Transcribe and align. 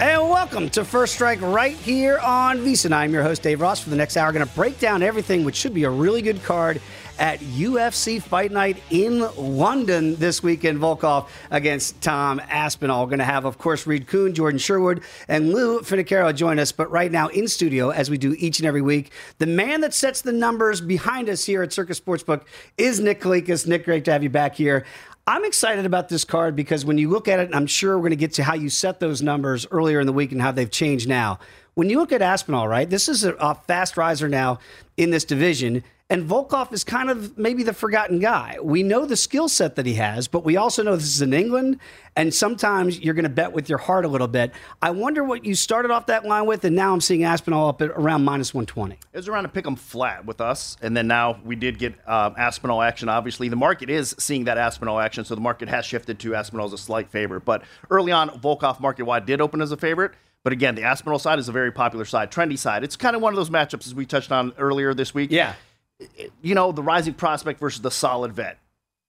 And 0.00 0.30
welcome 0.30 0.70
to 0.70 0.84
First 0.84 1.14
Strike 1.14 1.40
right 1.40 1.76
here 1.76 2.20
on 2.20 2.58
VSiN. 2.58 2.92
I'm 2.92 3.12
your 3.12 3.24
host, 3.24 3.42
Dave 3.42 3.60
Ross. 3.60 3.80
For 3.80 3.90
the 3.90 3.96
next 3.96 4.16
hour, 4.16 4.30
going 4.30 4.46
to 4.46 4.54
break 4.54 4.78
down 4.78 5.02
everything, 5.02 5.42
which 5.42 5.56
should 5.56 5.74
be 5.74 5.82
a 5.82 5.90
really 5.90 6.22
good 6.22 6.40
card 6.44 6.80
at 7.18 7.40
UFC 7.40 8.22
Fight 8.22 8.52
Night 8.52 8.82
in 8.90 9.20
London 9.36 10.16
this 10.16 10.42
weekend. 10.42 10.78
Volkov 10.78 11.28
against 11.50 12.00
Tom 12.00 12.40
Aspinall. 12.48 13.06
Going 13.06 13.18
to 13.18 13.24
have, 13.24 13.44
of 13.44 13.58
course, 13.58 13.86
Reed 13.86 14.06
Kuhn, 14.06 14.34
Jordan 14.34 14.58
Sherwood, 14.58 15.02
and 15.28 15.52
Lou 15.52 15.80
Finocchiaro 15.80 16.34
join 16.34 16.58
us. 16.58 16.72
But 16.72 16.90
right 16.90 17.10
now 17.10 17.28
in 17.28 17.48
studio, 17.48 17.90
as 17.90 18.10
we 18.10 18.18
do 18.18 18.34
each 18.38 18.58
and 18.58 18.66
every 18.66 18.82
week, 18.82 19.10
the 19.38 19.46
man 19.46 19.80
that 19.80 19.94
sets 19.94 20.22
the 20.22 20.32
numbers 20.32 20.80
behind 20.80 21.28
us 21.28 21.44
here 21.44 21.62
at 21.62 21.72
Circa 21.72 21.92
Sportsbook 21.92 22.42
is 22.76 23.00
Nick 23.00 23.20
Kalikas. 23.20 23.66
Nick, 23.66 23.84
great 23.84 24.04
to 24.04 24.12
have 24.12 24.22
you 24.22 24.30
back 24.30 24.54
here. 24.54 24.84
I'm 25.26 25.44
excited 25.44 25.84
about 25.84 26.08
this 26.08 26.24
card 26.24 26.56
because 26.56 26.86
when 26.86 26.96
you 26.96 27.10
look 27.10 27.28
at 27.28 27.38
it, 27.38 27.50
I'm 27.52 27.66
sure 27.66 27.96
we're 27.96 28.02
going 28.02 28.10
to 28.10 28.16
get 28.16 28.32
to 28.34 28.44
how 28.44 28.54
you 28.54 28.70
set 28.70 28.98
those 28.98 29.20
numbers 29.20 29.66
earlier 29.70 30.00
in 30.00 30.06
the 30.06 30.12
week 30.12 30.32
and 30.32 30.40
how 30.40 30.52
they've 30.52 30.70
changed 30.70 31.06
now. 31.06 31.38
When 31.74 31.90
you 31.90 31.98
look 31.98 32.12
at 32.12 32.22
Aspinall, 32.22 32.66
right, 32.66 32.88
this 32.88 33.10
is 33.10 33.24
a, 33.24 33.34
a 33.34 33.54
fast 33.54 33.98
riser 33.98 34.28
now 34.28 34.58
in 34.96 35.10
this 35.10 35.24
division. 35.24 35.84
And 36.10 36.26
Volkov 36.26 36.72
is 36.72 36.84
kind 36.84 37.10
of 37.10 37.36
maybe 37.36 37.62
the 37.62 37.74
forgotten 37.74 38.18
guy. 38.18 38.56
We 38.62 38.82
know 38.82 39.04
the 39.04 39.16
skill 39.16 39.46
set 39.46 39.76
that 39.76 39.84
he 39.84 39.92
has, 39.94 40.26
but 40.26 40.42
we 40.42 40.56
also 40.56 40.82
know 40.82 40.96
this 40.96 41.04
is 41.04 41.20
in 41.20 41.34
England. 41.34 41.80
And 42.16 42.32
sometimes 42.32 42.98
you're 42.98 43.12
going 43.12 43.24
to 43.24 43.28
bet 43.28 43.52
with 43.52 43.68
your 43.68 43.76
heart 43.76 44.06
a 44.06 44.08
little 44.08 44.26
bit. 44.26 44.52
I 44.80 44.90
wonder 44.90 45.22
what 45.22 45.44
you 45.44 45.54
started 45.54 45.90
off 45.90 46.06
that 46.06 46.24
line 46.24 46.46
with, 46.46 46.64
and 46.64 46.74
now 46.74 46.94
I'm 46.94 47.02
seeing 47.02 47.24
Aspinall 47.24 47.68
up 47.68 47.82
at 47.82 47.90
around 47.90 48.24
minus 48.24 48.54
120. 48.54 48.94
It 48.94 49.16
was 49.18 49.28
around 49.28 49.42
to 49.42 49.50
pick 49.50 49.66
him 49.66 49.76
flat 49.76 50.24
with 50.24 50.40
us, 50.40 50.78
and 50.80 50.96
then 50.96 51.06
now 51.06 51.40
we 51.44 51.56
did 51.56 51.78
get 51.78 51.92
um, 52.08 52.34
Aspinall 52.38 52.80
action. 52.80 53.10
Obviously, 53.10 53.50
the 53.50 53.56
market 53.56 53.90
is 53.90 54.16
seeing 54.18 54.44
that 54.44 54.56
Aspinall 54.56 54.98
action, 54.98 55.26
so 55.26 55.34
the 55.34 55.42
market 55.42 55.68
has 55.68 55.84
shifted 55.84 56.18
to 56.20 56.34
Aspinall 56.34 56.64
as 56.64 56.72
a 56.72 56.78
slight 56.78 57.10
favorite. 57.10 57.44
But 57.44 57.64
early 57.90 58.12
on, 58.12 58.30
Volkov 58.30 58.80
market 58.80 59.04
wide 59.04 59.26
did 59.26 59.42
open 59.42 59.60
as 59.60 59.72
a 59.72 59.76
favorite. 59.76 60.12
But 60.42 60.54
again, 60.54 60.74
the 60.74 60.84
Aspinall 60.84 61.18
side 61.18 61.38
is 61.38 61.48
a 61.48 61.52
very 61.52 61.70
popular 61.70 62.06
side, 62.06 62.30
trendy 62.30 62.58
side. 62.58 62.82
It's 62.82 62.96
kind 62.96 63.14
of 63.14 63.20
one 63.20 63.34
of 63.34 63.36
those 63.36 63.50
matchups 63.50 63.86
as 63.86 63.94
we 63.94 64.06
touched 64.06 64.32
on 64.32 64.54
earlier 64.56 64.94
this 64.94 65.12
week. 65.12 65.30
Yeah. 65.30 65.54
You 66.42 66.54
know, 66.54 66.72
the 66.72 66.82
rising 66.82 67.14
prospect 67.14 67.60
versus 67.60 67.80
the 67.80 67.90
solid 67.90 68.32
vet. 68.32 68.58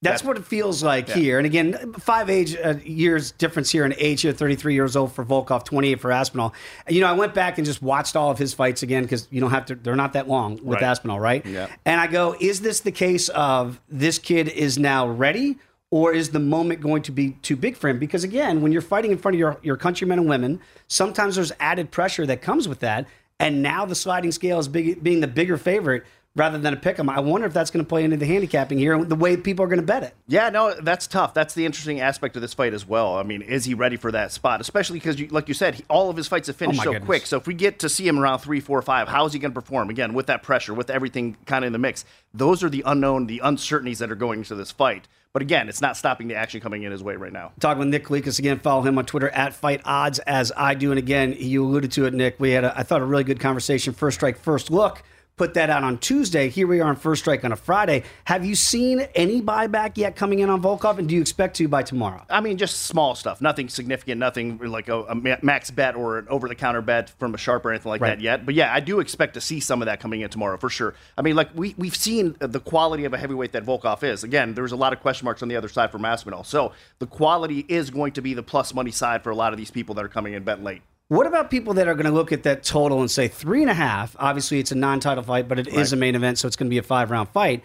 That's 0.01 0.23
what 0.23 0.37
it 0.37 0.45
feels 0.45 0.81
like 0.81 1.09
yeah. 1.09 1.15
here. 1.15 1.37
And 1.37 1.45
again, 1.45 1.93
five 1.93 2.29
age 2.29 2.55
uh, 2.55 2.75
years 2.85 3.31
difference 3.31 3.69
here 3.69 3.83
in 3.83 3.93
age 3.97 4.21
here, 4.21 4.31
33 4.31 4.73
years 4.73 4.95
old 4.95 5.11
for 5.11 5.25
Volkov, 5.25 5.65
28 5.65 5.99
for 5.99 6.11
Aspinall. 6.11 6.53
You 6.87 7.01
know, 7.01 7.07
I 7.07 7.13
went 7.13 7.33
back 7.33 7.57
and 7.57 7.65
just 7.67 7.81
watched 7.81 8.15
all 8.15 8.31
of 8.31 8.37
his 8.37 8.53
fights 8.53 8.81
again 8.81 9.03
because 9.03 9.27
you 9.29 9.41
don't 9.41 9.51
have 9.51 9.65
to, 9.65 9.75
they're 9.75 9.97
not 9.97 10.13
that 10.13 10.29
long 10.29 10.53
with 10.63 10.75
right. 10.75 10.83
Aspinall, 10.83 11.19
right? 11.19 11.45
Yeah. 11.45 11.67
And 11.85 11.99
I 11.99 12.07
go, 12.07 12.35
is 12.39 12.61
this 12.61 12.79
the 12.79 12.93
case 12.93 13.27
of 13.29 13.81
this 13.89 14.19
kid 14.19 14.47
is 14.47 14.77
now 14.77 15.07
ready? 15.07 15.57
Or 15.91 16.13
is 16.13 16.29
the 16.29 16.39
moment 16.39 16.81
going 16.81 17.01
to 17.03 17.11
be 17.11 17.31
too 17.41 17.55
big 17.55 17.75
for 17.75 17.89
him? 17.89 17.97
Because 17.97 18.23
again, 18.23 18.61
when 18.61 18.71
you're 18.71 18.81
fighting 18.81 19.11
in 19.11 19.17
front 19.17 19.35
of 19.35 19.39
your, 19.39 19.57
your 19.63 19.75
countrymen 19.75 20.19
and 20.19 20.29
women, 20.29 20.61
sometimes 20.87 21.35
there's 21.35 21.51
added 21.59 21.89
pressure 21.89 22.27
that 22.27 22.43
comes 22.43 22.67
with 22.69 22.79
that. 22.81 23.07
And 23.39 23.63
now 23.63 23.85
the 23.85 23.95
sliding 23.95 24.31
scale 24.31 24.59
is 24.59 24.67
big, 24.67 25.01
being 25.01 25.19
the 25.19 25.27
bigger 25.27 25.57
favorite 25.57 26.03
rather 26.35 26.57
than 26.57 26.73
a 26.73 26.77
pick 26.77 26.99
'em. 26.99 27.09
I 27.09 27.19
wonder 27.19 27.47
if 27.47 27.53
that's 27.53 27.71
going 27.71 27.83
to 27.83 27.89
play 27.89 28.03
into 28.03 28.17
the 28.17 28.25
handicapping 28.25 28.77
here 28.77 28.93
and 28.93 29.09
the 29.09 29.15
way 29.15 29.35
people 29.35 29.65
are 29.65 29.67
going 29.67 29.79
to 29.79 29.85
bet 29.85 30.03
it. 30.03 30.15
Yeah, 30.27 30.49
no, 30.49 30.73
that's 30.73 31.07
tough. 31.07 31.33
That's 31.33 31.53
the 31.53 31.65
interesting 31.65 31.99
aspect 32.01 32.35
of 32.35 32.41
this 32.41 32.53
fight 32.53 32.73
as 32.73 32.87
well. 32.87 33.17
I 33.17 33.23
mean, 33.23 33.41
is 33.41 33.65
he 33.65 33.73
ready 33.73 33.97
for 33.97 34.11
that 34.11 34.31
spot? 34.31 34.61
Especially 34.61 34.99
because, 34.99 35.19
like 35.31 35.47
you 35.47 35.53
said, 35.53 35.75
he, 35.75 35.83
all 35.89 36.09
of 36.09 36.17
his 36.17 36.27
fights 36.27 36.47
have 36.47 36.55
finished 36.55 36.81
oh 36.81 36.83
so 36.83 36.91
goodness. 36.93 37.05
quick. 37.07 37.25
So 37.25 37.37
if 37.37 37.47
we 37.47 37.53
get 37.53 37.79
to 37.79 37.89
see 37.89 38.07
him 38.07 38.19
around 38.19 38.39
three, 38.39 38.59
four, 38.59 38.81
five, 38.81 39.07
how 39.07 39.25
is 39.25 39.33
he 39.33 39.39
going 39.39 39.51
to 39.53 39.59
perform? 39.59 39.89
Again, 39.89 40.13
with 40.13 40.27
that 40.27 40.43
pressure, 40.43 40.73
with 40.73 40.89
everything 40.89 41.37
kind 41.45 41.65
of 41.65 41.67
in 41.67 41.73
the 41.73 41.79
mix. 41.79 42.05
Those 42.33 42.63
are 42.63 42.69
the 42.69 42.83
unknown, 42.85 43.25
the 43.25 43.39
uncertainties 43.43 43.99
that 43.99 44.11
are 44.11 44.15
going 44.15 44.39
into 44.39 44.55
this 44.55 44.71
fight. 44.71 45.07
But 45.33 45.43
again, 45.43 45.69
it's 45.69 45.81
not 45.81 45.95
stopping 45.95 46.27
the 46.27 46.35
action 46.35 46.59
coming 46.59 46.83
in 46.83 46.91
his 46.91 47.03
way 47.03 47.15
right 47.15 47.31
now. 47.33 47.51
Talking 47.59 47.79
with 47.79 47.89
Nick 47.89 48.05
Kalikas 48.05 48.39
again. 48.39 48.59
Follow 48.59 48.81
him 48.81 48.97
on 48.97 49.05
Twitter 49.05 49.29
at 49.29 49.53
Fight 49.53 49.81
Odds 49.85 50.17
as 50.19 50.51
I 50.57 50.73
do. 50.73 50.91
And 50.91 50.97
again, 50.97 51.35
you 51.37 51.63
alluded 51.63 51.91
to 51.93 52.05
it, 52.05 52.13
Nick. 52.13 52.39
We 52.39 52.51
had, 52.51 52.63
a, 52.63 52.77
I 52.77 52.81
thought, 52.81 53.01
a 53.01 53.05
really 53.05 53.23
good 53.23 53.39
conversation. 53.39 53.93
First 53.93 54.15
strike, 54.15 54.37
first 54.37 54.71
look 54.71 55.03
put 55.39 55.53
that 55.53 55.69
out 55.69 55.85
on 55.85 55.97
Tuesday. 55.97 56.49
Here 56.49 56.67
we 56.67 56.81
are 56.81 56.89
on 56.89 56.97
First 56.97 57.21
Strike 57.21 57.45
on 57.45 57.53
a 57.53 57.55
Friday. 57.55 58.03
Have 58.25 58.43
you 58.43 58.55
seen 58.55 59.07
any 59.15 59.41
buyback 59.41 59.95
yet 59.95 60.17
coming 60.17 60.39
in 60.39 60.49
on 60.49 60.61
Volkov, 60.61 60.97
and 60.97 61.07
do 61.07 61.15
you 61.15 61.21
expect 61.21 61.55
to 61.55 61.67
by 61.69 61.81
tomorrow? 61.81 62.25
I 62.29 62.41
mean, 62.41 62.57
just 62.57 62.81
small 62.81 63.15
stuff, 63.15 63.39
nothing 63.39 63.69
significant, 63.69 64.19
nothing 64.19 64.57
like 64.57 64.89
a, 64.89 65.03
a 65.03 65.15
max 65.15 65.71
bet 65.71 65.95
or 65.95 66.17
an 66.17 66.27
over 66.27 66.49
the 66.49 66.55
counter 66.55 66.81
bet 66.81 67.11
from 67.11 67.33
a 67.33 67.37
sharp 67.37 67.65
or 67.65 67.71
anything 67.71 67.89
like 67.89 68.01
right. 68.01 68.17
that 68.17 68.21
yet. 68.21 68.45
But 68.45 68.53
yeah, 68.53 68.73
I 68.73 68.81
do 68.81 68.99
expect 68.99 69.35
to 69.35 69.41
see 69.41 69.61
some 69.61 69.81
of 69.81 69.85
that 69.85 70.01
coming 70.01 70.19
in 70.19 70.29
tomorrow 70.29 70.57
for 70.57 70.69
sure. 70.69 70.93
I 71.17 71.21
mean, 71.21 71.37
like 71.37 71.51
we 71.55 71.73
we've 71.77 71.95
seen 71.95 72.35
the 72.39 72.59
quality 72.59 73.05
of 73.05 73.13
a 73.13 73.17
heavyweight 73.17 73.53
that 73.53 73.63
Volkov 73.63 74.03
is. 74.03 74.25
Again, 74.25 74.55
there's 74.55 74.73
a 74.73 74.75
lot 74.75 74.91
of 74.91 74.99
question 74.99 75.23
marks 75.23 75.41
on 75.41 75.47
the 75.47 75.55
other 75.55 75.69
side 75.69 75.89
for 75.89 75.99
Masvidal, 75.99 76.45
so 76.45 76.73
the 76.99 77.07
quality 77.07 77.65
is 77.69 77.91
going 77.91 78.11
to 78.11 78.21
be 78.21 78.33
the 78.33 78.43
plus 78.43 78.73
money 78.73 78.91
side 78.91 79.23
for 79.23 79.29
a 79.29 79.35
lot 79.35 79.53
of 79.53 79.57
these 79.57 79.71
people 79.71 79.95
that 79.95 80.03
are 80.03 80.09
coming 80.09 80.33
in 80.33 80.43
bet 80.43 80.61
late. 80.61 80.81
What 81.09 81.25
about 81.25 81.49
people 81.49 81.73
that 81.73 81.87
are 81.87 81.95
going 81.95 82.05
to 82.05 82.11
look 82.11 82.31
at 82.31 82.43
that 82.43 82.61
total 82.63 82.99
and 83.01 83.09
say 83.09 83.27
three 83.27 83.61
and 83.61 83.69
a 83.69 83.73
half? 83.73 84.15
Obviously, 84.19 84.59
it's 84.59 84.71
a 84.71 84.75
non-title 84.75 85.23
fight, 85.23 85.47
but 85.47 85.57
it 85.57 85.65
right. 85.65 85.77
is 85.77 85.91
a 85.91 85.95
main 85.95 86.13
event, 86.13 86.37
so 86.37 86.47
it's 86.47 86.55
going 86.55 86.67
to 86.67 86.69
be 86.69 86.77
a 86.77 86.83
five-round 86.83 87.29
fight. 87.29 87.63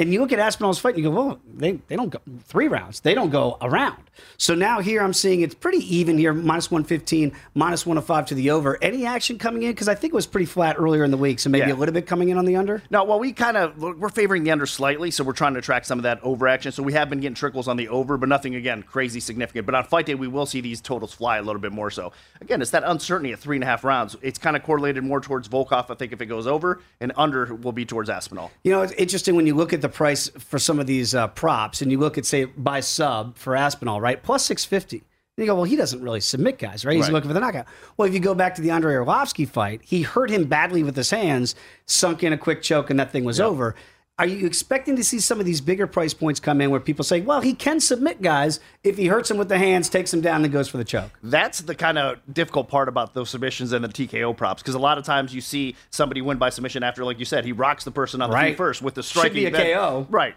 And 0.00 0.14
you 0.14 0.20
look 0.20 0.32
at 0.32 0.38
Aspinall's 0.38 0.78
fight 0.78 0.94
and 0.94 1.04
you 1.04 1.10
go, 1.10 1.14
well, 1.14 1.40
they, 1.46 1.72
they 1.72 1.94
don't 1.94 2.08
go 2.08 2.20
three 2.44 2.68
rounds. 2.68 3.00
They 3.00 3.12
don't 3.12 3.28
go 3.28 3.58
around. 3.60 4.02
So 4.38 4.54
now 4.54 4.80
here 4.80 5.02
I'm 5.02 5.12
seeing 5.12 5.42
it's 5.42 5.54
pretty 5.54 5.78
even 5.94 6.16
here, 6.16 6.32
minus 6.32 6.70
115, 6.70 7.32
minus 7.52 7.84
105 7.84 8.26
to 8.26 8.34
the 8.34 8.50
over. 8.50 8.82
Any 8.82 9.04
action 9.04 9.36
coming 9.36 9.62
in? 9.62 9.72
Because 9.72 9.88
I 9.88 9.94
think 9.94 10.14
it 10.14 10.16
was 10.16 10.26
pretty 10.26 10.46
flat 10.46 10.76
earlier 10.78 11.04
in 11.04 11.10
the 11.10 11.18
week. 11.18 11.38
So 11.38 11.50
maybe 11.50 11.68
yeah. 11.68 11.74
a 11.74 11.76
little 11.76 11.92
bit 11.92 12.06
coming 12.06 12.30
in 12.30 12.38
on 12.38 12.46
the 12.46 12.56
under? 12.56 12.82
No, 12.88 13.04
well, 13.04 13.18
we 13.18 13.34
kind 13.34 13.58
of, 13.58 13.76
we're 13.76 14.08
favoring 14.08 14.42
the 14.42 14.52
under 14.52 14.64
slightly. 14.64 15.10
So 15.10 15.22
we're 15.22 15.34
trying 15.34 15.52
to 15.52 15.60
track 15.60 15.84
some 15.84 15.98
of 15.98 16.04
that 16.04 16.18
over 16.22 16.48
action. 16.48 16.72
So 16.72 16.82
we 16.82 16.94
have 16.94 17.10
been 17.10 17.20
getting 17.20 17.34
trickles 17.34 17.68
on 17.68 17.76
the 17.76 17.88
over, 17.88 18.16
but 18.16 18.30
nothing, 18.30 18.54
again, 18.54 18.82
crazy 18.82 19.20
significant. 19.20 19.66
But 19.66 19.74
on 19.74 19.84
fight 19.84 20.06
day, 20.06 20.14
we 20.14 20.28
will 20.28 20.46
see 20.46 20.62
these 20.62 20.80
totals 20.80 21.12
fly 21.12 21.36
a 21.36 21.42
little 21.42 21.60
bit 21.60 21.72
more 21.72 21.90
so. 21.90 22.12
Again, 22.40 22.62
it's 22.62 22.70
that 22.70 22.84
uncertainty 22.86 23.34
at 23.34 23.38
three 23.38 23.58
and 23.58 23.64
a 23.64 23.66
half 23.66 23.84
rounds. 23.84 24.16
It's 24.22 24.38
kind 24.38 24.56
of 24.56 24.62
correlated 24.62 25.04
more 25.04 25.20
towards 25.20 25.46
Volkov, 25.46 25.90
I 25.90 25.94
think, 25.94 26.14
if 26.14 26.22
it 26.22 26.26
goes 26.26 26.46
over, 26.46 26.80
and 27.02 27.12
under 27.18 27.54
will 27.54 27.72
be 27.72 27.84
towards 27.84 28.08
Aspinall. 28.08 28.50
You 28.64 28.72
know, 28.72 28.80
it's 28.80 28.94
interesting 28.94 29.36
when 29.36 29.46
you 29.46 29.54
look 29.54 29.74
at 29.74 29.82
the 29.82 29.89
price 29.90 30.28
for 30.38 30.58
some 30.58 30.78
of 30.78 30.86
these 30.86 31.14
uh, 31.14 31.28
props, 31.28 31.82
and 31.82 31.90
you 31.90 31.98
look 31.98 32.18
at 32.18 32.26
say 32.26 32.44
by 32.44 32.80
sub 32.80 33.36
for 33.36 33.56
Aspinall, 33.56 34.00
right? 34.00 34.22
Plus 34.22 34.44
six 34.44 34.64
fifty. 34.64 34.98
And 35.36 35.46
you 35.46 35.46
go, 35.46 35.54
well, 35.54 35.64
he 35.64 35.76
doesn't 35.76 36.02
really 36.02 36.20
submit 36.20 36.58
guys, 36.58 36.84
right? 36.84 36.96
He's 36.96 37.04
right. 37.04 37.12
looking 37.12 37.28
for 37.28 37.34
the 37.34 37.40
knockout. 37.40 37.66
Well, 37.96 38.08
if 38.08 38.12
you 38.12 38.20
go 38.20 38.34
back 38.34 38.54
to 38.56 38.62
the 38.62 38.70
Andrei 38.70 38.94
Arlovsky 38.94 39.48
fight, 39.48 39.80
he 39.82 40.02
hurt 40.02 40.28
him 40.28 40.44
badly 40.44 40.82
with 40.82 40.96
his 40.96 41.10
hands, 41.10 41.54
sunk 41.86 42.22
in 42.22 42.32
a 42.32 42.38
quick 42.38 42.62
choke, 42.62 42.90
and 42.90 42.98
that 42.98 43.10
thing 43.10 43.24
was 43.24 43.38
yep. 43.38 43.48
over. 43.48 43.74
Are 44.20 44.26
you 44.26 44.46
expecting 44.46 44.96
to 44.96 45.02
see 45.02 45.18
some 45.18 45.40
of 45.40 45.46
these 45.46 45.62
bigger 45.62 45.86
price 45.86 46.12
points 46.12 46.40
come 46.40 46.60
in 46.60 46.70
where 46.70 46.78
people 46.78 47.02
say, 47.02 47.22
well, 47.22 47.40
he 47.40 47.54
can 47.54 47.80
submit 47.80 48.20
guys 48.20 48.60
if 48.84 48.98
he 48.98 49.06
hurts 49.06 49.30
him 49.30 49.38
with 49.38 49.48
the 49.48 49.56
hands, 49.56 49.88
takes 49.88 50.12
him 50.12 50.20
down, 50.20 50.44
and 50.44 50.52
goes 50.52 50.68
for 50.68 50.76
the 50.76 50.84
choke? 50.84 51.10
That's 51.22 51.62
the 51.62 51.74
kind 51.74 51.96
of 51.96 52.18
difficult 52.30 52.68
part 52.68 52.90
about 52.90 53.14
those 53.14 53.30
submissions 53.30 53.72
and 53.72 53.82
the 53.82 53.88
TKO 53.88 54.36
props 54.36 54.60
because 54.62 54.74
a 54.74 54.78
lot 54.78 54.98
of 54.98 55.04
times 55.04 55.34
you 55.34 55.40
see 55.40 55.74
somebody 55.88 56.20
win 56.20 56.36
by 56.36 56.50
submission 56.50 56.82
after, 56.82 57.02
like 57.02 57.18
you 57.18 57.24
said, 57.24 57.46
he 57.46 57.52
rocks 57.52 57.84
the 57.84 57.90
person 57.90 58.20
on 58.20 58.28
the 58.28 58.36
Right. 58.36 58.50
feet 58.50 58.58
first 58.58 58.82
with 58.82 58.92
the 58.94 59.02
striking. 59.02 59.42
Should 59.44 59.52
be 59.54 59.58
a 59.58 59.74
KO. 59.74 60.06
Right. 60.10 60.34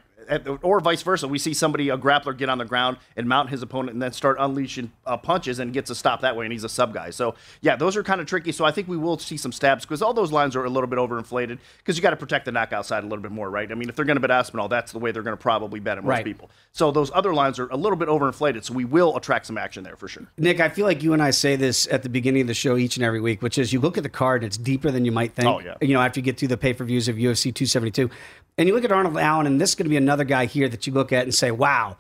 Or 0.62 0.80
vice 0.80 1.02
versa. 1.02 1.28
We 1.28 1.38
see 1.40 1.54
somebody, 1.54 1.90
a 1.90 1.98
grappler, 1.98 2.36
get 2.38 2.50
on 2.50 2.58
the 2.58 2.66
ground 2.66 2.98
and 3.16 3.28
mount 3.28 3.50
his 3.50 3.62
opponent 3.62 3.94
and 3.94 4.02
then 4.02 4.12
start 4.12 4.38
unleashing 4.40 4.92
uh, 5.06 5.18
punches 5.18 5.60
and 5.60 5.74
gets 5.74 5.90
a 5.90 5.96
stop 5.96 6.22
that 6.22 6.36
way, 6.36 6.46
and 6.46 6.52
he's 6.54 6.64
a 6.64 6.70
sub 6.70 6.94
guy. 6.94 7.10
So, 7.10 7.36
yeah, 7.62 7.76
those 7.76 7.96
are 7.98 8.04
kind 8.04 8.22
of 8.22 8.28
tricky. 8.28 8.52
So, 8.52 8.66
I 8.66 8.72
think 8.72 8.88
we 8.88 8.98
will 8.98 9.18
see 9.18 9.38
some 9.38 9.52
stabs 9.52 9.86
because 9.86 10.02
all 10.02 10.14
those 10.14 10.32
lines 10.32 10.56
are 10.56 10.64
a 10.66 10.70
little 10.70 10.88
bit 10.88 11.00
overinflated 11.00 11.58
because 11.78 11.98
you 11.98 12.02
got 12.02 12.12
to 12.12 12.16
protect 12.16 12.46
the 12.46 12.52
knockout 12.52 12.86
side 12.86 13.04
a 13.04 13.08
little 13.08 13.22
bit 13.22 13.32
more, 13.32 13.50
right? 13.50 13.72
I 13.72 13.76
mean, 13.76 13.90
if 13.90 13.96
they're 13.96 14.06
going 14.06 14.16
to 14.18 14.22
bet 14.22 14.32
Aspinall, 14.32 14.68
that's 14.68 14.92
the 14.92 15.00
way 15.00 15.12
they're 15.12 15.24
going 15.24 15.38
to 15.38 15.42
probably 15.42 15.80
bet 15.80 15.98
it, 15.98 16.04
most 16.04 16.10
Right. 16.10 16.26
people. 16.26 16.50
So, 16.72 16.92
those 16.92 17.12
other 17.14 17.34
lines 17.34 17.60
are 17.60 17.68
a 17.68 17.78
little 17.78 17.98
bit 17.98 18.08
overinflated. 18.10 18.64
So, 18.64 18.74
we 18.74 18.86
will 18.86 19.16
attract 19.18 19.46
some 19.48 19.58
action 19.58 19.84
there 19.84 19.96
for 19.96 20.08
sure. 20.08 20.28
Nick, 20.38 20.60
I 20.60 20.70
feel 20.70 20.86
like 20.86 21.04
you 21.04 21.14
and 21.14 21.22
I 21.22 21.32
say 21.32 21.56
this 21.56 21.88
at 21.92 22.04
the 22.04 22.10
beginning 22.10 22.42
of 22.42 22.48
the 22.48 22.54
show 22.54 22.78
each 22.78 22.98
and 22.98 23.04
every 23.06 23.22
week, 23.22 23.42
which 23.42 23.58
is 23.58 23.74
you 23.74 23.80
look 23.80 23.98
at 23.98 24.04
the 24.04 24.10
card 24.10 24.44
and 24.44 24.48
it's 24.48 24.58
deeper 24.58 24.92
than 24.92 25.06
you 25.06 25.12
might 25.12 25.34
think. 25.34 25.48
Oh, 25.48 25.60
yeah. 25.60 25.76
You 25.82 25.94
know, 25.94 26.02
after 26.02 26.20
you 26.20 26.24
get 26.24 26.38
through 26.38 26.48
the 26.50 26.58
pay 26.58 26.74
per 26.74 26.84
views 26.84 27.08
of 27.08 27.16
UFC 27.18 27.54
272. 27.54 28.10
And 28.56 28.68
you 28.68 28.76
look 28.76 28.84
at 28.84 28.92
Arnold 28.92 29.18
Allen, 29.18 29.48
and 29.48 29.60
this 29.60 29.70
is 29.72 29.76
going 29.76 29.86
to 29.86 29.90
be 29.90 29.98
another 29.98 30.13
guy 30.26 30.46
here 30.46 30.70
that 30.70 30.86
you 30.86 30.94
look 30.94 31.12
at 31.12 31.24
and 31.24 31.34
say, 31.34 31.52
wow, 31.52 31.98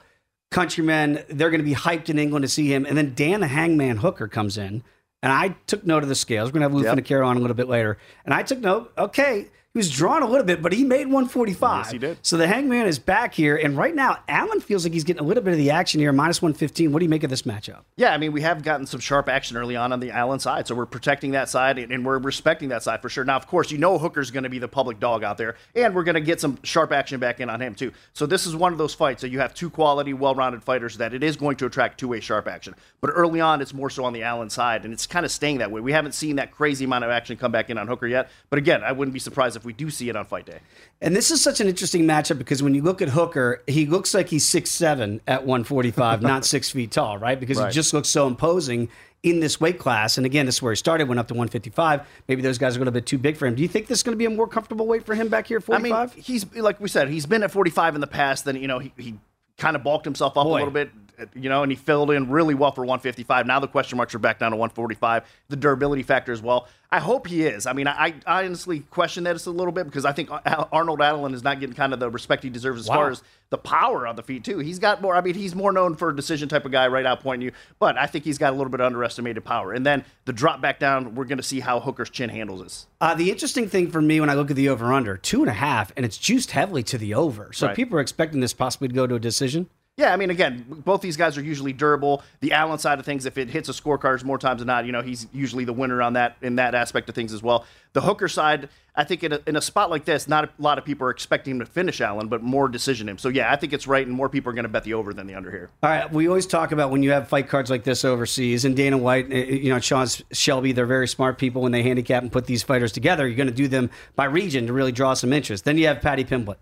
countrymen, 0.51 1.24
they're 1.30 1.50
going 1.50 1.60
to 1.60 1.65
be 1.65 1.75
hyped 1.75 2.10
in 2.10 2.19
England 2.19 2.44
to 2.44 2.50
see 2.50 2.71
him. 2.71 2.86
And 2.86 2.98
then 2.98 3.13
Dan 3.15 3.42
the 3.42 3.48
Hangman 3.48 3.98
Hooker 3.98 4.27
comes 4.27 4.57
in, 4.57 4.83
and 5.21 5.31
I 5.31 5.56
took 5.68 5.86
note 5.86 6.04
of 6.04 6.10
the 6.10 6.15
scales. 6.15 6.50
We're 6.50 6.60
going 6.60 6.69
to 6.69 6.69
have 6.69 6.74
Lou 6.74 6.83
Yep. 6.83 6.98
Finocchiaro 6.98 7.25
on 7.25 7.38
a 7.38 7.39
little 7.39 7.56
bit 7.56 7.68
later. 7.68 7.98
And 8.25 8.33
I 8.33 8.44
took 8.44 8.60
note, 8.60 8.94
okay, 8.98 9.48
he 9.73 9.79
was 9.79 9.89
drawn 9.89 10.21
a 10.21 10.27
little 10.27 10.45
bit, 10.45 10.61
but 10.61 10.71
he 10.71 10.83
made 10.83 11.07
145. 11.07 11.85
Yes, 11.85 11.91
he 11.91 11.97
did. 11.97 12.19
So 12.21 12.37
the 12.37 12.45
Hangman 12.45 12.85
is 12.85 12.99
back 12.99 13.33
here. 13.33 13.55
And 13.55 13.75
right 13.75 13.95
now, 13.95 14.19
Allen 14.27 14.61
feels 14.61 14.83
like 14.83 14.93
he's 14.93 15.03
getting 15.03 15.23
a 15.23 15.25
little 15.25 15.41
bit 15.41 15.53
of 15.53 15.57
the 15.57 15.71
action 15.71 15.99
here, 15.99 16.13
minus 16.13 16.43
115. 16.43 16.91
What 16.91 16.99
do 16.99 17.05
you 17.05 17.09
make 17.09 17.23
of 17.23 17.31
this 17.31 17.41
matchup? 17.41 17.81
Yeah, 17.95 18.13
I 18.13 18.19
mean, 18.19 18.33
we 18.33 18.41
have 18.41 18.61
gotten 18.61 18.85
some 18.85 18.99
sharp 18.99 19.27
action 19.27 19.57
early 19.57 19.75
on 19.75 19.91
on 19.91 19.99
the 19.99 20.11
Allen 20.11 20.39
side, 20.39 20.67
so 20.67 20.75
we're 20.75 20.85
protecting 20.85 21.31
that 21.31 21.49
side 21.49 21.79
and, 21.79 22.05
we're 22.05 22.19
respecting 22.19 22.69
that 22.69 22.83
side 22.83 23.01
for 23.01 23.09
sure. 23.09 23.23
Now, 23.23 23.37
of 23.37 23.47
course, 23.47 23.71
you 23.71 23.79
know 23.79 23.97
Hooker's 23.97 24.29
going 24.29 24.43
to 24.43 24.49
be 24.49 24.59
the 24.59 24.67
public 24.67 24.99
dog 24.99 25.23
out 25.23 25.37
there, 25.37 25.55
and 25.73 25.95
we're 25.95 26.03
going 26.03 26.15
to 26.15 26.21
get 26.21 26.39
some 26.39 26.59
sharp 26.61 26.91
action 26.91 27.19
back 27.19 27.39
in 27.39 27.49
on 27.49 27.61
him 27.61 27.73
too. 27.73 27.93
So 28.11 28.27
this 28.27 28.45
is 28.45 28.55
one 28.55 28.73
of 28.73 28.77
those 28.77 28.93
fights 28.93 29.21
that 29.21 29.29
you 29.29 29.39
have 29.39 29.53
two 29.55 29.69
quality, 29.71 30.13
well-rounded 30.13 30.63
fighters 30.63 30.97
that 30.97 31.13
it 31.15 31.23
is 31.23 31.35
going 31.35 31.55
to 31.57 31.65
attract 31.65 31.99
two-way 31.99 32.19
sharp 32.19 32.47
action. 32.47 32.75
But 33.01 33.11
early 33.15 33.41
on, 33.41 33.61
it's 33.61 33.73
more 33.73 33.89
so 33.89 34.03
on 34.03 34.13
the 34.13 34.21
Allen 34.21 34.49
side, 34.49 34.83
and 34.83 34.93
it's 34.93 35.07
kind 35.07 35.25
of 35.25 35.31
staying 35.31 35.59
that 35.59 35.71
way. 35.71 35.81
We 35.81 35.93
haven't 35.93 36.11
seen 36.11 36.35
that 36.35 36.51
crazy 36.51 36.85
amount 36.85 37.05
of 37.05 37.09
action 37.09 37.37
come 37.37 37.51
back 37.51 37.69
in 37.71 37.77
on 37.79 37.87
Hooker 37.87 38.07
yet, 38.07 38.29
but 38.49 38.59
again, 38.59 38.83
I 38.83 38.91
wouldn't 38.91 39.13
be 39.13 39.19
surprised 39.19 39.55
if 39.55 39.62
we 39.63 39.74
do 39.74 39.89
see 39.89 40.10
it 40.10 40.15
on 40.15 40.25
fight 40.25 40.45
day. 40.45 40.60
And 41.01 41.15
this 41.15 41.31
is 41.31 41.42
such 41.42 41.60
an 41.60 41.68
interesting 41.68 42.04
matchup 42.04 42.38
because 42.38 42.62
when 42.63 42.74
you 42.74 42.81
look 42.81 43.01
at 43.01 43.10
Hooker, 43.10 43.62
he 43.68 43.86
looks 43.86 44.13
like 44.13 44.30
he's 44.30 44.45
six 44.45 44.69
seven 44.71 45.21
at 45.27 45.42
145, 45.45 46.21
not 46.21 46.45
six 46.56 46.69
feet 46.69 46.92
tall, 46.92 47.18
right? 47.18 47.39
Because 47.39 47.57
Right. 47.57 47.68
he 47.68 47.74
just 47.74 47.94
looks 47.94 48.10
so 48.10 48.27
imposing 48.27 48.89
in 49.24 49.39
this 49.39 49.60
weight 49.62 49.80
class. 49.80 50.18
And 50.18 50.25
again, 50.25 50.45
this 50.45 50.56
is 50.56 50.62
where 50.62 50.74
he 50.74 50.75
started, 50.75 51.07
went 51.07 51.19
up 51.19 51.27
to 51.30 51.33
155. 51.33 52.01
Maybe 52.27 52.42
those 52.42 52.57
guys 52.57 52.75
are 52.75 52.80
a 52.80 52.81
little 52.81 52.94
bit 52.94 53.06
too 53.06 53.18
big 53.18 53.38
for 53.38 53.45
him. 53.45 53.56
Do 53.56 53.62
you 53.62 53.69
think 53.69 53.88
this 53.88 54.00
is 54.00 54.04
going 54.04 54.13
to 54.13 54.18
be 54.18 54.25
a 54.25 54.30
more 54.30 54.48
comfortable 54.48 54.86
weight 54.86 55.06
for 55.06 55.15
him 55.15 55.30
back 55.30 55.48
here 55.48 55.57
at 55.57 55.63
45? 55.63 55.92
I 56.12 56.13
mean, 56.16 56.24
he's 56.24 56.45
like 56.56 56.80
we 56.81 56.89
said, 56.89 57.09
he's 57.09 57.25
been 57.25 57.44
at 57.44 57.51
45 57.51 57.95
in 57.95 58.01
the 58.01 58.07
past. 58.07 58.44
Then 58.45 58.57
you 58.57 58.68
know 58.68 58.80
he, 58.80 58.92
he 58.98 59.16
kind 59.57 59.75
of 59.75 59.83
bulked 59.83 60.04
himself 60.06 60.38
up 60.38 60.45
Boy. 60.45 60.51
a 60.51 60.59
little 60.59 60.71
bit, 60.71 60.89
you 61.36 61.50
know, 61.50 61.63
and 61.63 61.71
he 61.71 61.75
filled 61.75 62.12
in 62.12 62.30
really 62.30 62.54
well 62.56 62.71
for 62.71 62.81
155. 62.81 63.45
Now 63.48 63.60
the 63.60 63.68
question 63.68 63.98
marks 63.98 64.13
are 64.15 64.19
back 64.19 64.39
down 64.39 64.51
to 64.51 64.57
145. 64.57 65.24
The 65.50 65.56
durability 65.56 66.04
factor 66.04 66.31
as 66.31 66.42
well. 66.42 66.68
I 66.92 67.00
hope 67.00 67.25
he 67.25 67.44
is. 67.44 67.65
I 67.65 67.74
mean, 67.74 67.88
I, 67.88 68.13
I 68.27 68.45
honestly 68.45 68.81
question 68.81 69.24
that 69.24 69.33
just 69.33 69.48
a 69.48 69.51
little 69.51 69.71
bit 69.71 69.86
because 69.86 70.06
I 70.06 70.12
think 70.12 70.30
Arnold 70.71 71.01
Allen 71.01 71.33
is 71.33 71.44
not 71.44 71.60
getting 71.60 71.75
kind 71.75 71.92
of 71.92 72.00
the 72.00 72.10
respect 72.10 72.44
he 72.44 72.50
deserves 72.51 72.81
as 72.81 72.88
Wow. 72.88 72.95
far 72.95 73.10
as 73.10 73.24
the 73.50 73.57
power 73.57 74.06
on 74.07 74.15
the 74.15 74.21
feet 74.21 74.44
too. 74.44 74.60
He's 74.60 74.77
got 74.77 75.01
more. 75.01 75.15
I 75.15 75.21
mean, 75.21 75.33
he's 75.33 75.56
more 75.56 75.71
known 75.71 75.95
for 75.95 76.10
a 76.10 76.15
decision 76.15 76.50
type 76.50 76.65
of 76.65 76.71
guy, 76.71 76.88
right 76.88 77.06
out 77.06 77.21
pointing 77.21 77.48
you. 77.48 77.51
But 77.80 77.98
I 77.98 78.06
think 78.06 78.25
he's 78.25 78.38
got 78.38 78.54
a 78.54 78.56
little 78.56 78.69
bit 78.69 78.80
of 78.80 78.86
underestimated 78.86 79.44
power. 79.44 79.74
And 79.74 79.83
then 79.83 80.06
the 80.25 80.33
drop 80.33 80.62
back 80.62 80.77
down, 80.80 81.16
we're 81.16 81.25
going 81.25 81.38
to 81.38 81.44
see 81.44 81.59
how 81.62 81.80
Hooker's 81.80 82.09
chin 82.12 82.30
handles 82.30 82.62
this. 82.62 82.88
Uh, 83.01 83.16
the 83.16 83.31
interesting 83.31 83.68
thing 83.68 83.89
for 83.89 84.01
me 84.01 84.19
when 84.19 84.30
I 84.30 84.36
look 84.36 84.51
at 84.51 84.56
the 84.56 84.69
over 84.69 84.94
under, 84.94 85.18
two 85.18 85.42
and 85.42 85.50
a 85.50 85.54
half, 85.54 85.92
and 85.98 86.06
it's 86.06 86.18
juiced 86.18 86.51
heavily 86.51 86.83
to 86.83 86.98
the 87.00 87.13
over. 87.16 87.51
So 87.54 87.68
Right. 87.68 87.75
people 87.75 87.98
are 87.98 88.01
expecting 88.01 88.39
this 88.39 88.54
possibly 88.54 88.88
to 88.88 88.94
go 88.94 89.07
to 89.07 89.16
a 89.16 89.19
decision. 89.19 89.68
Yeah, 89.95 90.12
I 90.12 90.16
mean, 90.16 90.31
again, 90.31 90.66
both 90.68 91.01
these 91.01 91.18
guys 91.18 91.38
are 91.38 91.44
usually 91.44 91.72
durable. 91.72 92.24
The 92.40 92.54
Allen 92.54 92.80
side 92.80 92.98
of 92.98 93.06
things, 93.06 93.28
if 93.28 93.38
it 93.38 93.48
hits 93.48 93.69
a 93.69 93.74
scorecards 93.74 94.24
more 94.24 94.40
times 94.40 94.57
than 94.60 94.66
not, 94.66 94.88
you 94.88 94.92
know, 94.92 95.04
he's 95.04 95.28
usually 95.31 95.66
the 95.66 95.74
winner 95.74 96.01
on 96.01 96.13
that 96.13 96.36
in 96.42 96.56
that 96.56 96.74
aspect 96.74 97.10
of 97.10 97.16
things 97.16 97.31
as 97.31 97.44
well. 97.44 97.63
The 97.94 98.01
Hooker 98.01 98.28
side, 98.28 98.69
I 98.95 99.04
think 99.04 99.24
in 99.24 99.34
a, 99.34 99.40
in 99.45 99.56
a 99.56 99.62
spot 99.62 99.92
like 99.92 100.06
this, 100.06 100.28
not 100.28 100.45
a 100.45 100.50
lot 100.57 100.80
of 100.80 100.86
people 100.86 101.06
are 101.06 101.12
expecting 101.12 101.51
him 101.51 101.60
to 101.60 101.68
finish 101.68 102.01
Allen, 102.01 102.28
but 102.28 102.42
more 102.42 102.68
decision 102.68 103.07
him. 103.07 103.19
So 103.19 103.30
yeah, 103.30 103.51
I 103.51 103.56
think 103.56 103.72
it's 103.72 103.86
right, 103.86 104.06
and 104.06 104.16
more 104.16 104.30
people 104.30 104.50
are 104.50 104.56
going 104.56 104.63
to 104.63 104.69
bet 104.69 104.84
the 104.84 104.95
over 104.95 105.13
than 105.13 105.28
the 105.28 105.36
under 105.36 105.51
here. 105.51 105.69
All 105.84 105.92
right, 105.92 106.12
we 106.12 106.28
always 106.28 106.48
talk 106.48 106.72
about 106.72 106.90
when 106.90 107.04
you 107.04 107.12
have 107.12 107.28
fight 107.28 107.48
cards 107.48 107.69
like 107.69 107.84
this 107.84 108.04
overseas, 108.04 108.66
and 108.66 108.75
Dana 108.75 108.98
White, 108.98 109.31
uh, 109.31 109.36
you 109.36 109.69
know, 109.69 109.80
Sean 109.80 110.07
Shelby, 110.31 110.72
they're 110.72 110.88
very 110.88 111.07
smart 111.07 111.38
people 111.38 111.62
when 111.62 111.72
they 111.72 111.84
handicap 111.84 112.24
and 112.24 112.31
put 112.31 112.48
these 112.48 112.63
fighters 112.63 112.92
together. 112.92 113.28
You're 113.28 113.38
going 113.38 113.45
to 113.45 113.54
do 113.54 113.68
them 113.68 113.92
by 114.16 114.25
region 114.25 114.66
to 114.66 114.74
really 114.74 114.92
draw 114.92 115.13
some 115.13 115.31
interest. 115.31 115.66
Then 115.66 115.78
you 115.78 115.86
have 115.86 116.01
Paddy 116.01 116.25
Pimblett. 116.25 116.57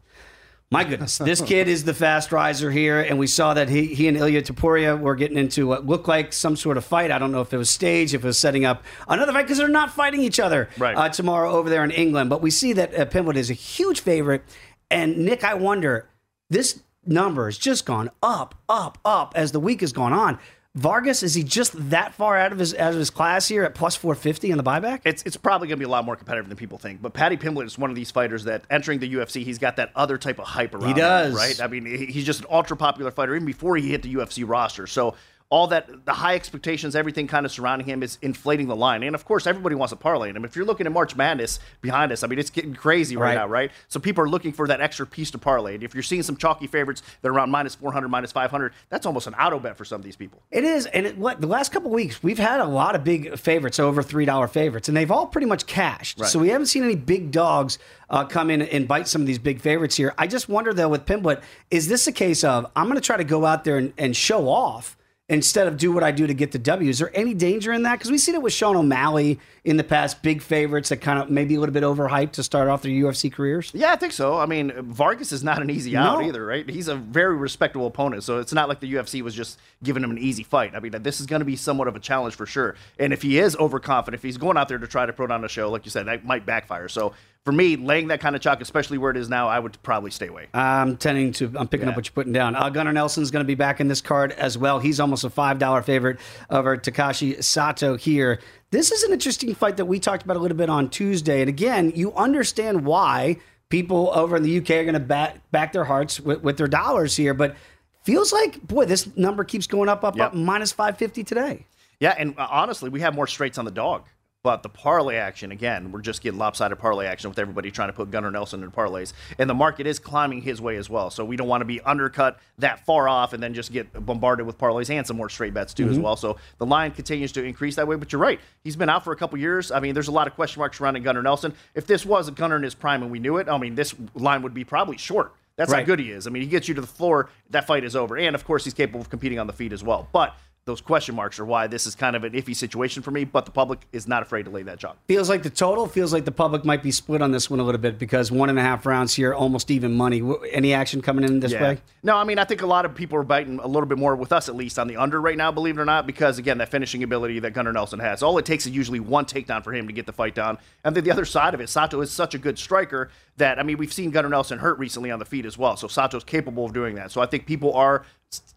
My 0.73 0.85
goodness, 0.85 1.17
this 1.17 1.41
kid 1.41 1.67
is 1.67 1.83
the 1.83 1.93
fast 1.93 2.31
riser 2.31 2.71
here, 2.71 3.01
and 3.01 3.19
we 3.19 3.27
saw 3.27 3.53
that 3.53 3.67
he, 3.67 3.87
he 3.93 4.07
and 4.07 4.15
Ilya 4.15 4.43
Topuria 4.43 4.97
were 4.97 5.15
getting 5.15 5.37
into 5.37 5.67
what 5.67 5.85
looked 5.85 6.07
like 6.07 6.31
some 6.31 6.55
sort 6.55 6.77
of 6.77 6.85
fight. 6.85 7.11
I 7.11 7.19
don't 7.19 7.33
know 7.33 7.41
if 7.41 7.53
it 7.53 7.57
was 7.57 7.69
staged, 7.69 8.13
if 8.13 8.23
it 8.23 8.27
was 8.27 8.39
setting 8.39 8.63
up 8.63 8.81
another 9.09 9.33
fight, 9.33 9.41
because 9.43 9.57
they're 9.57 9.67
not 9.67 9.91
fighting 9.91 10.21
each 10.21 10.39
other 10.39 10.69
Right. 10.77 10.95
uh, 10.95 11.09
tomorrow 11.09 11.51
over 11.51 11.69
there 11.69 11.83
in 11.83 11.91
England. 11.91 12.29
But 12.29 12.41
we 12.41 12.51
see 12.51 12.71
that 12.71 12.95
uh, 12.97 13.05
Pimblett 13.05 13.35
is 13.35 13.49
a 13.49 13.53
huge 13.53 13.99
favorite. 13.99 14.43
And 14.89 15.17
Nick, 15.17 15.43
I 15.43 15.55
wonder, 15.55 16.07
this 16.49 16.81
number 17.05 17.45
has 17.45 17.57
just 17.57 17.85
gone 17.85 18.09
up, 18.23 18.55
up, 18.69 18.97
up 19.03 19.33
as 19.35 19.51
the 19.51 19.59
week 19.59 19.81
has 19.81 19.91
gone 19.91 20.13
on. 20.13 20.39
Vargas, 20.73 21.21
is 21.21 21.33
he 21.33 21.43
just 21.43 21.73
that 21.89 22.13
far 22.13 22.37
out 22.37 22.53
of 22.53 22.59
his 22.59 22.73
out 22.73 22.93
of 22.93 22.99
his 22.99 23.09
class 23.09 23.45
here 23.45 23.63
at 23.63 23.75
plus 23.75 23.97
450 23.97 24.53
on 24.53 24.57
the 24.57 24.63
buyback? 24.63 25.01
It's 25.03 25.21
it's 25.23 25.35
probably 25.35 25.67
going 25.67 25.77
to 25.77 25.81
be 25.81 25.85
a 25.85 25.89
lot 25.89 26.05
more 26.05 26.15
competitive 26.15 26.47
than 26.47 26.57
people 26.57 26.77
think. 26.77 27.01
But 27.01 27.13
Paddy 27.13 27.35
Pimblett 27.35 27.65
is 27.65 27.77
one 27.77 27.89
of 27.89 27.95
these 27.97 28.09
fighters 28.09 28.45
that 28.45 28.63
entering 28.69 28.99
the 28.99 29.13
UFC, 29.15 29.43
he's 29.43 29.59
got 29.59 29.75
that 29.75 29.91
other 29.97 30.17
type 30.17 30.39
of 30.39 30.45
hype 30.45 30.73
around. 30.73 30.91
him, 30.91 30.95
does. 30.95 31.35
right? 31.35 31.59
I 31.61 31.67
mean, 31.67 31.85
he's 31.85 32.25
just 32.25 32.39
an 32.39 32.45
ultra 32.49 32.77
popular 32.77 33.11
fighter 33.11 33.35
even 33.35 33.45
before 33.45 33.75
he 33.75 33.89
hit 33.89 34.01
the 34.01 34.13
UFC 34.13 34.47
roster. 34.47 34.87
So 34.87 35.15
all 35.51 35.67
that 35.67 36.05
the 36.05 36.13
high 36.13 36.33
expectations, 36.35 36.95
everything 36.95 37.27
kind 37.27 37.45
of 37.45 37.51
surrounding 37.51 37.85
him 37.85 38.01
is 38.01 38.17
inflating 38.21 38.67
the 38.69 38.75
line. 38.75 39.03
And 39.03 39.13
of 39.13 39.25
course, 39.25 39.45
everybody 39.45 39.75
wants 39.75 39.91
to 39.91 39.97
parlay 39.97 40.29
in 40.29 40.35
him. 40.37 40.45
If 40.45 40.55
you're 40.55 40.63
looking 40.65 40.87
at 40.87 40.93
March 40.93 41.15
Madness 41.17 41.59
behind 41.81 42.13
us, 42.13 42.23
I 42.23 42.27
mean, 42.27 42.39
it's 42.39 42.49
getting 42.49 42.73
crazy 42.73 43.17
right, 43.17 43.31
Right. 43.31 43.35
now, 43.35 43.47
right? 43.47 43.69
So 43.89 43.99
people 43.99 44.23
are 44.23 44.29
looking 44.29 44.53
for 44.53 44.65
that 44.69 44.79
extra 44.79 45.05
piece 45.05 45.29
to 45.31 45.37
parlay. 45.37 45.75
And 45.75 45.83
if 45.83 45.93
you're 45.93 46.03
seeing 46.03 46.23
some 46.23 46.37
chalky 46.37 46.67
favorites 46.67 47.03
that 47.21 47.27
are 47.27 47.33
around 47.33 47.51
minus 47.51 47.75
400, 47.75 48.07
minus 48.07 48.31
500, 48.31 48.71
that's 48.89 49.05
almost 49.05 49.27
an 49.27 49.33
auto 49.33 49.59
bet 49.59 49.75
for 49.77 49.83
some 49.83 49.99
of 49.99 50.05
these 50.05 50.15
people. 50.15 50.41
It 50.51 50.63
is, 50.63 50.85
and 50.85 51.05
it, 51.05 51.17
what 51.17 51.41
the 51.41 51.47
last 51.47 51.73
couple 51.73 51.91
weeks 51.91 52.23
we've 52.23 52.39
had 52.39 52.61
a 52.61 52.65
lot 52.65 52.95
of 52.95 53.03
big 53.03 53.37
favorites, 53.37 53.77
over 53.77 54.01
three 54.01 54.23
dollar 54.23 54.47
favorites, 54.47 54.87
and 54.87 54.95
they've 54.95 55.11
all 55.11 55.27
pretty 55.27 55.47
much 55.47 55.65
cashed. 55.67 56.17
Right. 56.17 56.29
So 56.29 56.39
we 56.39 56.47
haven't 56.47 56.67
seen 56.67 56.83
any 56.85 56.95
big 56.95 57.31
dogs 57.31 57.77
uh, 58.09 58.23
come 58.23 58.49
in 58.49 58.61
and 58.61 58.87
bite 58.87 59.09
some 59.09 59.19
of 59.19 59.27
these 59.27 59.39
big 59.39 59.59
favorites 59.59 59.97
here. 59.97 60.13
I 60.17 60.27
just 60.27 60.47
wonder 60.47 60.73
though 60.73 60.87
with 60.89 61.05
Pimblett, 61.05 61.41
is 61.71 61.89
this 61.89 62.07
a 62.07 62.13
case 62.13 62.45
of 62.45 62.65
I'm 62.73 62.85
going 62.85 62.95
to 62.95 63.01
try 63.05 63.17
to 63.17 63.25
go 63.25 63.45
out 63.45 63.65
there 63.65 63.77
and, 63.77 63.91
and 63.97 64.15
show 64.15 64.47
off? 64.47 64.95
Instead 65.31 65.65
of 65.65 65.77
do 65.77 65.93
what 65.93 66.03
I 66.03 66.11
do 66.11 66.27
to 66.27 66.33
get 66.33 66.51
the 66.51 66.59
W, 66.59 66.89
is 66.89 66.99
there 66.99 67.09
any 67.15 67.33
danger 67.33 67.71
in 67.71 67.83
that? 67.83 67.93
Because 67.93 68.11
we've 68.11 68.19
seen 68.19 68.35
it 68.35 68.41
with 68.41 68.51
Sean 68.51 68.75
O'Malley 68.75 69.39
in 69.63 69.77
the 69.77 69.83
past, 69.83 70.21
big 70.21 70.41
favorites 70.41 70.89
that 70.89 70.97
kind 70.97 71.19
of 71.19 71.29
maybe 71.29 71.55
a 71.55 71.59
little 71.61 71.71
bit 71.71 71.83
overhyped 71.83 72.33
to 72.33 72.43
start 72.43 72.67
off 72.67 72.81
their 72.81 72.91
UFC 72.91 73.31
careers. 73.31 73.71
Yeah, 73.73 73.93
I 73.93 73.95
think 73.95 74.11
so. 74.11 74.37
I 74.37 74.45
mean, 74.45 74.73
Vargas 74.81 75.31
is 75.31 75.41
not 75.41 75.61
an 75.61 75.69
easy 75.69 75.95
out 75.95 76.19
No. 76.19 76.27
either, 76.27 76.45
right? 76.45 76.69
He's 76.69 76.89
a 76.89 76.95
very 76.95 77.37
respectable 77.37 77.87
opponent, 77.87 78.25
so 78.25 78.39
it's 78.39 78.51
not 78.51 78.67
like 78.67 78.81
the 78.81 78.93
UFC 78.93 79.21
was 79.21 79.33
just 79.33 79.57
giving 79.81 80.03
him 80.03 80.11
an 80.11 80.17
easy 80.17 80.43
fight. 80.43 80.75
I 80.75 80.81
mean, 80.81 80.91
this 81.01 81.21
is 81.21 81.27
going 81.27 81.39
to 81.39 81.45
be 81.45 81.55
somewhat 81.55 81.87
of 81.87 81.95
a 81.95 81.99
challenge 82.01 82.35
for 82.35 82.45
sure. 82.45 82.75
And 82.99 83.13
if 83.13 83.21
he 83.21 83.39
is 83.39 83.55
overconfident, 83.55 84.19
if 84.19 84.23
he's 84.23 84.37
going 84.37 84.57
out 84.57 84.67
there 84.67 84.79
to 84.79 84.87
try 84.87 85.05
to 85.05 85.13
put 85.13 85.31
on 85.31 85.45
a 85.45 85.47
show, 85.47 85.71
like 85.71 85.85
you 85.85 85.91
said, 85.91 86.07
that 86.07 86.25
might 86.25 86.45
backfire. 86.45 86.89
So 86.89 87.13
for 87.43 87.51
me, 87.51 87.75
laying 87.75 88.09
that 88.09 88.19
kind 88.21 88.35
of 88.35 88.41
chalk, 88.41 88.61
especially 88.61 88.99
where 88.99 89.09
it 89.09 89.17
is 89.17 89.27
now, 89.27 89.47
I 89.47 89.57
would 89.57 89.81
probably 89.81 90.11
stay 90.11 90.27
away. 90.27 90.47
I'm 90.53 90.95
tending 90.97 91.31
to. 91.33 91.51
I'm 91.57 91.67
picking 91.67 91.87
up 91.87 91.95
what 91.95 92.05
you're 92.05 92.13
putting 92.13 92.33
down. 92.33 92.55
Uh, 92.55 92.69
Gunnar 92.69 92.93
Nelson's 92.93 93.31
going 93.31 93.43
to 93.43 93.47
be 93.47 93.55
back 93.55 93.79
in 93.79 93.87
this 93.87 93.99
card 94.01 94.31
as 94.33 94.57
well. 94.57 94.77
He's 94.79 94.99
almost 94.99 95.23
a 95.23 95.29
five 95.29 95.57
dollar 95.57 95.81
favorite 95.81 96.19
over 96.51 96.77
Takashi 96.77 97.43
Sato 97.43 97.95
here. 97.97 98.39
This 98.69 98.91
is 98.91 99.03
an 99.03 99.11
interesting 99.11 99.55
fight 99.55 99.77
that 99.77 99.85
we 99.85 99.99
talked 99.99 100.23
about 100.23 100.37
a 100.37 100.39
little 100.39 100.57
bit 100.57 100.69
on 100.69 100.89
Tuesday. 100.89 101.41
And 101.41 101.49
again, 101.49 101.91
you 101.95 102.13
understand 102.13 102.85
why 102.85 103.37
people 103.69 104.11
over 104.13 104.35
in 104.37 104.43
the 104.43 104.57
UK 104.59 104.69
are 104.71 104.83
going 104.83 104.93
to 104.93 104.99
back 104.99 105.49
back 105.51 105.73
their 105.73 105.85
hearts 105.85 106.19
with, 106.19 106.41
with 106.43 106.57
their 106.57 106.67
dollars 106.67 107.15
here, 107.17 107.33
but 107.33 107.55
feels 108.03 108.31
like 108.31 108.61
boy, 108.61 108.85
this 108.85 109.15
number 109.17 109.43
keeps 109.43 109.65
going 109.65 109.89
up, 109.89 110.03
up, 110.03 110.15
Yep. 110.15 110.27
up. 110.27 110.33
Minus 110.35 110.71
five 110.71 110.97
fifty 110.97 111.23
today. 111.23 111.65
Yeah, 111.99 112.13
and 112.17 112.37
uh, 112.37 112.47
honestly, 112.51 112.89
we 112.89 113.01
have 113.01 113.15
more 113.15 113.27
straights 113.27 113.57
on 113.57 113.65
the 113.65 113.71
dog. 113.71 114.05
But 114.43 114.63
the 114.63 114.69
parlay 114.69 115.17
action, 115.17 115.51
again, 115.51 115.91
we're 115.91 116.01
just 116.01 116.23
getting 116.23 116.39
lopsided 116.39 116.79
parlay 116.79 117.05
action 117.05 117.29
with 117.29 117.37
everybody 117.37 117.69
trying 117.69 117.89
to 117.89 117.93
put 117.93 118.09
Gunnar 118.09 118.31
Nelson 118.31 118.63
in 118.63 118.71
parlays. 118.71 119.13
And 119.37 119.47
the 119.47 119.53
market 119.53 119.85
is 119.85 119.99
climbing 119.99 120.41
his 120.41 120.59
way 120.59 120.77
as 120.77 120.89
well. 120.89 121.11
So 121.11 121.23
we 121.23 121.35
don't 121.35 121.47
want 121.47 121.61
to 121.61 121.65
be 121.65 121.79
undercut 121.81 122.39
that 122.57 122.83
far 122.83 123.07
off 123.07 123.33
and 123.33 123.43
then 123.43 123.53
just 123.53 123.71
get 123.71 123.93
bombarded 124.05 124.47
with 124.47 124.57
parlays 124.57 124.89
and 124.89 125.05
some 125.05 125.15
more 125.15 125.29
straight 125.29 125.53
bets 125.53 125.75
too 125.75 125.83
mm-hmm. 125.83 125.91
as 125.91 125.99
well. 125.99 126.15
So 126.15 126.37
the 126.57 126.65
line 126.65 126.89
continues 126.89 127.31
to 127.33 127.43
increase 127.43 127.75
that 127.75 127.87
way. 127.87 127.97
But 127.97 128.11
you're 128.11 128.21
right. 128.21 128.39
He's 128.63 128.75
been 128.75 128.89
out 128.89 129.03
for 129.03 129.13
a 129.13 129.15
couple 129.15 129.37
years. 129.37 129.71
I 129.71 129.79
mean, 129.79 129.93
there's 129.93 130.07
a 130.07 130.11
lot 130.11 130.25
of 130.25 130.33
question 130.33 130.59
marks 130.59 130.79
surrounding 130.79 131.03
Gunnar 131.03 131.21
Nelson. 131.21 131.53
If 131.75 131.85
this 131.85 132.03
was 132.03 132.27
a 132.27 132.31
Gunnar 132.31 132.55
in 132.55 132.63
his 132.63 132.73
prime 132.73 133.03
and 133.03 133.11
we 133.11 133.19
knew 133.19 133.37
it, 133.37 133.47
I 133.47 133.59
mean, 133.59 133.75
this 133.75 133.93
line 134.15 134.41
would 134.41 134.55
be 134.55 134.63
probably 134.63 134.97
short. 134.97 135.35
That's 135.55 135.71
right. 135.71 135.81
how 135.81 135.85
good 135.85 135.99
he 135.99 136.09
is. 136.09 136.25
I 136.25 136.31
mean, 136.31 136.41
he 136.41 136.47
gets 136.47 136.67
you 136.67 136.73
to 136.73 136.81
the 136.81 136.87
floor, 136.87 137.29
that 137.51 137.67
fight 137.67 137.83
is 137.83 137.95
over. 137.95 138.17
And 138.17 138.33
of 138.35 138.43
course, 138.43 138.63
he's 138.63 138.73
capable 138.73 139.01
of 139.01 139.11
competing 139.11 139.37
on 139.37 139.45
the 139.45 139.53
feet 139.53 139.73
as 139.73 139.83
well. 139.83 140.07
But 140.11 140.35
those 140.65 140.79
question 140.79 141.15
marks 141.15 141.39
are 141.39 141.45
why 141.45 141.65
this 141.65 141.87
is 141.87 141.95
kind 141.95 142.15
of 142.15 142.23
an 142.23 142.33
iffy 142.33 142.55
situation 142.55 143.01
for 143.01 143.09
me, 143.09 143.23
but 143.23 143.45
the 143.45 143.51
public 143.51 143.79
is 143.91 144.07
not 144.07 144.21
afraid 144.21 144.43
to 144.43 144.51
lay 144.51 144.61
that 144.61 144.77
chalk. 144.77 144.95
Feels 145.07 145.27
like 145.27 145.41
the 145.41 145.49
total 145.49 145.87
feels 145.87 146.13
like 146.13 146.23
the 146.23 146.31
public 146.31 146.63
might 146.63 146.83
be 146.83 146.91
split 146.91 147.21
on 147.21 147.31
this 147.31 147.49
one 147.49 147.59
a 147.59 147.63
little 147.63 147.81
bit 147.81 147.97
because 147.97 148.31
one 148.31 148.47
and 148.47 148.59
a 148.59 148.61
half 148.61 148.85
rounds 148.85 149.15
here, 149.15 149.33
almost 149.33 149.71
even 149.71 149.95
money. 149.95 150.21
Any 150.51 150.73
action 150.73 151.01
coming 151.01 151.23
in 151.23 151.39
this 151.39 151.51
yeah. 151.51 151.61
way? 151.61 151.77
No, 152.03 152.15
I 152.15 152.23
mean 152.25 152.37
I 152.37 152.43
think 152.43 152.61
a 152.61 152.67
lot 152.67 152.85
of 152.85 152.93
people 152.93 153.17
are 153.17 153.23
biting 153.23 153.59
a 153.59 153.65
little 153.65 153.87
bit 153.87 153.97
more 153.97 154.15
with 154.15 154.31
us 154.31 154.49
at 154.49 154.55
least 154.55 154.77
on 154.77 154.87
the 154.87 154.97
under 154.97 155.19
right 155.19 155.37
now, 155.37 155.51
believe 155.51 155.79
it 155.79 155.81
or 155.81 155.85
not, 155.85 156.05
because 156.05 156.37
again 156.37 156.59
that 156.59 156.69
finishing 156.69 157.01
ability 157.01 157.39
that 157.39 157.53
Gunnar 157.53 157.73
Nelson 157.73 157.99
has. 157.99 158.21
All 158.21 158.37
it 158.37 158.45
takes 158.45 158.67
is 158.67 158.71
usually 158.73 158.99
one 158.99 159.25
takedown 159.25 159.63
for 159.63 159.73
him 159.73 159.87
to 159.87 159.93
get 159.93 160.05
the 160.05 160.13
fight 160.13 160.35
down, 160.35 160.59
and 160.83 160.95
then 160.95 161.03
the 161.03 161.11
other 161.11 161.25
side 161.25 161.55
of 161.55 161.61
it, 161.61 161.69
Sato 161.69 162.01
is 162.01 162.11
such 162.11 162.35
a 162.35 162.37
good 162.37 162.59
striker 162.59 163.09
that 163.37 163.59
I 163.59 163.63
mean 163.63 163.77
we've 163.77 163.93
seen 163.93 164.11
Gunnar 164.11 164.29
Nelson 164.29 164.59
hurt 164.59 164.77
recently 164.79 165.11
on 165.11 165.19
the 165.19 165.25
feet 165.25 165.45
as 165.45 165.57
well, 165.57 165.75
so 165.77 165.87
Sato's 165.87 166.23
capable 166.23 166.65
of 166.65 166.73
doing 166.73 166.95
that. 166.95 167.11
So 167.11 167.21
I 167.21 167.25
think 167.25 167.45
people 167.45 167.73
are 167.73 168.05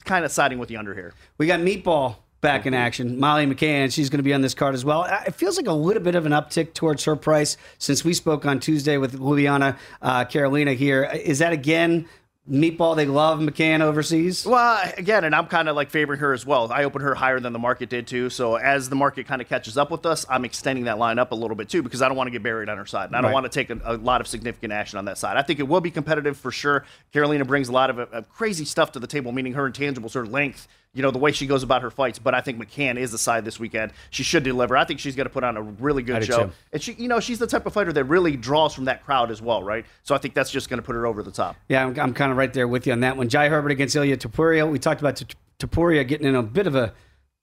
kind 0.04 0.24
of 0.24 0.32
siding 0.32 0.58
with 0.58 0.68
the 0.68 0.76
under 0.76 0.94
here. 0.94 1.14
We 1.38 1.46
got 1.46 1.60
Meatball 1.60 2.16
back 2.40 2.66
in 2.66 2.74
action. 2.74 3.18
Molly 3.18 3.46
McCann, 3.46 3.90
she's 3.90 4.10
going 4.10 4.18
to 4.18 4.24
be 4.24 4.34
on 4.34 4.42
this 4.42 4.52
card 4.52 4.74
as 4.74 4.84
well. 4.84 5.04
It 5.26 5.34
feels 5.34 5.56
like 5.56 5.66
a 5.66 5.72
little 5.72 6.02
bit 6.02 6.14
of 6.14 6.26
an 6.26 6.32
uptick 6.32 6.74
towards 6.74 7.04
her 7.04 7.16
price 7.16 7.56
since 7.78 8.04
we 8.04 8.12
spoke 8.12 8.44
on 8.44 8.60
Tuesday 8.60 8.98
with 8.98 9.12
Juliana 9.16 9.78
uh, 10.02 10.26
Carolina 10.26 10.74
here. 10.74 11.04
Is 11.04 11.38
that 11.38 11.54
again 11.54 12.06
Meatball, 12.50 12.94
they 12.94 13.06
love 13.06 13.40
McCann 13.40 13.80
overseas. 13.80 14.44
Well, 14.44 14.78
again, 14.98 15.24
and 15.24 15.34
I'm 15.34 15.46
kind 15.46 15.66
of 15.66 15.76
like 15.76 15.88
favoring 15.88 16.20
her 16.20 16.34
as 16.34 16.44
well. 16.44 16.70
I 16.70 16.84
opened 16.84 17.02
her 17.02 17.14
higher 17.14 17.40
than 17.40 17.54
the 17.54 17.58
market 17.58 17.88
did 17.88 18.06
too. 18.06 18.28
So 18.28 18.56
as 18.56 18.90
the 18.90 18.96
market 18.96 19.26
kind 19.26 19.40
of 19.40 19.48
catches 19.48 19.78
up 19.78 19.90
with 19.90 20.04
us, 20.04 20.26
I'm 20.28 20.44
extending 20.44 20.84
that 20.84 20.98
line 20.98 21.18
up 21.18 21.32
a 21.32 21.34
little 21.34 21.56
bit 21.56 21.70
too 21.70 21.82
because 21.82 22.02
I 22.02 22.08
don't 22.08 22.18
want 22.18 22.26
to 22.26 22.32
get 22.32 22.42
buried 22.42 22.68
on 22.68 22.76
her 22.76 22.84
side. 22.84 23.06
And 23.06 23.16
I 23.16 23.22
don't 23.22 23.30
right. 23.30 23.34
want 23.34 23.50
to 23.50 23.50
take 23.50 23.70
a, 23.70 23.80
a, 23.84 23.96
lot 23.96 24.20
of 24.20 24.26
significant 24.26 24.74
action 24.74 24.98
on 24.98 25.06
that 25.06 25.16
side. 25.16 25.38
I 25.38 25.42
think 25.42 25.58
it 25.58 25.62
will 25.62 25.80
be 25.80 25.90
competitive 25.90 26.36
for 26.36 26.52
sure. 26.52 26.84
Carolina 27.14 27.46
brings 27.46 27.70
a 27.70 27.72
lot 27.72 27.88
of 27.88 27.98
uh, 27.98 28.22
crazy 28.34 28.66
stuff 28.66 28.92
to 28.92 28.98
the 28.98 29.06
table, 29.06 29.32
meaning 29.32 29.54
her 29.54 29.70
intangibles, 29.70 30.12
her 30.12 30.26
length, 30.26 30.68
you 30.94 31.02
know, 31.02 31.10
the 31.10 31.18
way 31.18 31.32
she 31.32 31.46
goes 31.46 31.62
about 31.62 31.82
her 31.82 31.90
fights. 31.90 32.18
But 32.18 32.34
I 32.34 32.40
think 32.40 32.58
McCann 32.58 32.96
is 32.96 33.12
the 33.12 33.18
side 33.18 33.44
this 33.44 33.58
weekend. 33.60 33.92
She 34.10 34.22
should 34.22 34.44
deliver. 34.44 34.76
I 34.76 34.84
think 34.84 35.00
she's 35.00 35.16
going 35.16 35.26
to 35.26 35.32
put 35.32 35.44
on 35.44 35.56
a 35.56 35.62
really 35.62 36.02
good 36.02 36.24
show. 36.24 36.50
And 36.72 36.80
she, 36.80 36.92
you 36.94 37.08
know, 37.08 37.20
she's 37.20 37.38
the 37.38 37.46
type 37.46 37.66
of 37.66 37.72
fighter 37.72 37.92
that 37.92 38.04
really 38.04 38.36
draws 38.36 38.74
from 38.74 38.86
that 38.86 39.04
crowd 39.04 39.30
as 39.30 39.42
well, 39.42 39.62
right? 39.62 39.84
So 40.02 40.14
I 40.14 40.18
think 40.18 40.34
that's 40.34 40.50
just 40.50 40.70
going 40.70 40.78
to 40.78 40.82
put 40.82 40.94
her 40.94 41.06
over 41.06 41.22
the 41.22 41.32
top. 41.32 41.56
Yeah, 41.68 41.84
I'm, 41.84 41.98
I'm 41.98 42.14
kind 42.14 42.30
of 42.30 42.38
right 42.38 42.52
there 42.52 42.68
with 42.68 42.86
you 42.86 42.92
on 42.92 43.00
that 43.00 43.16
one. 43.16 43.28
Jai 43.28 43.48
Herbert 43.48 43.72
against 43.72 43.96
Ilya 43.96 44.16
Topuria. 44.16 44.70
We 44.70 44.78
talked 44.78 45.00
about 45.00 45.20
Topuria 45.58 46.06
getting 46.06 46.26
in 46.26 46.34
a 46.34 46.42
bit 46.42 46.66
of 46.66 46.74
a 46.74 46.94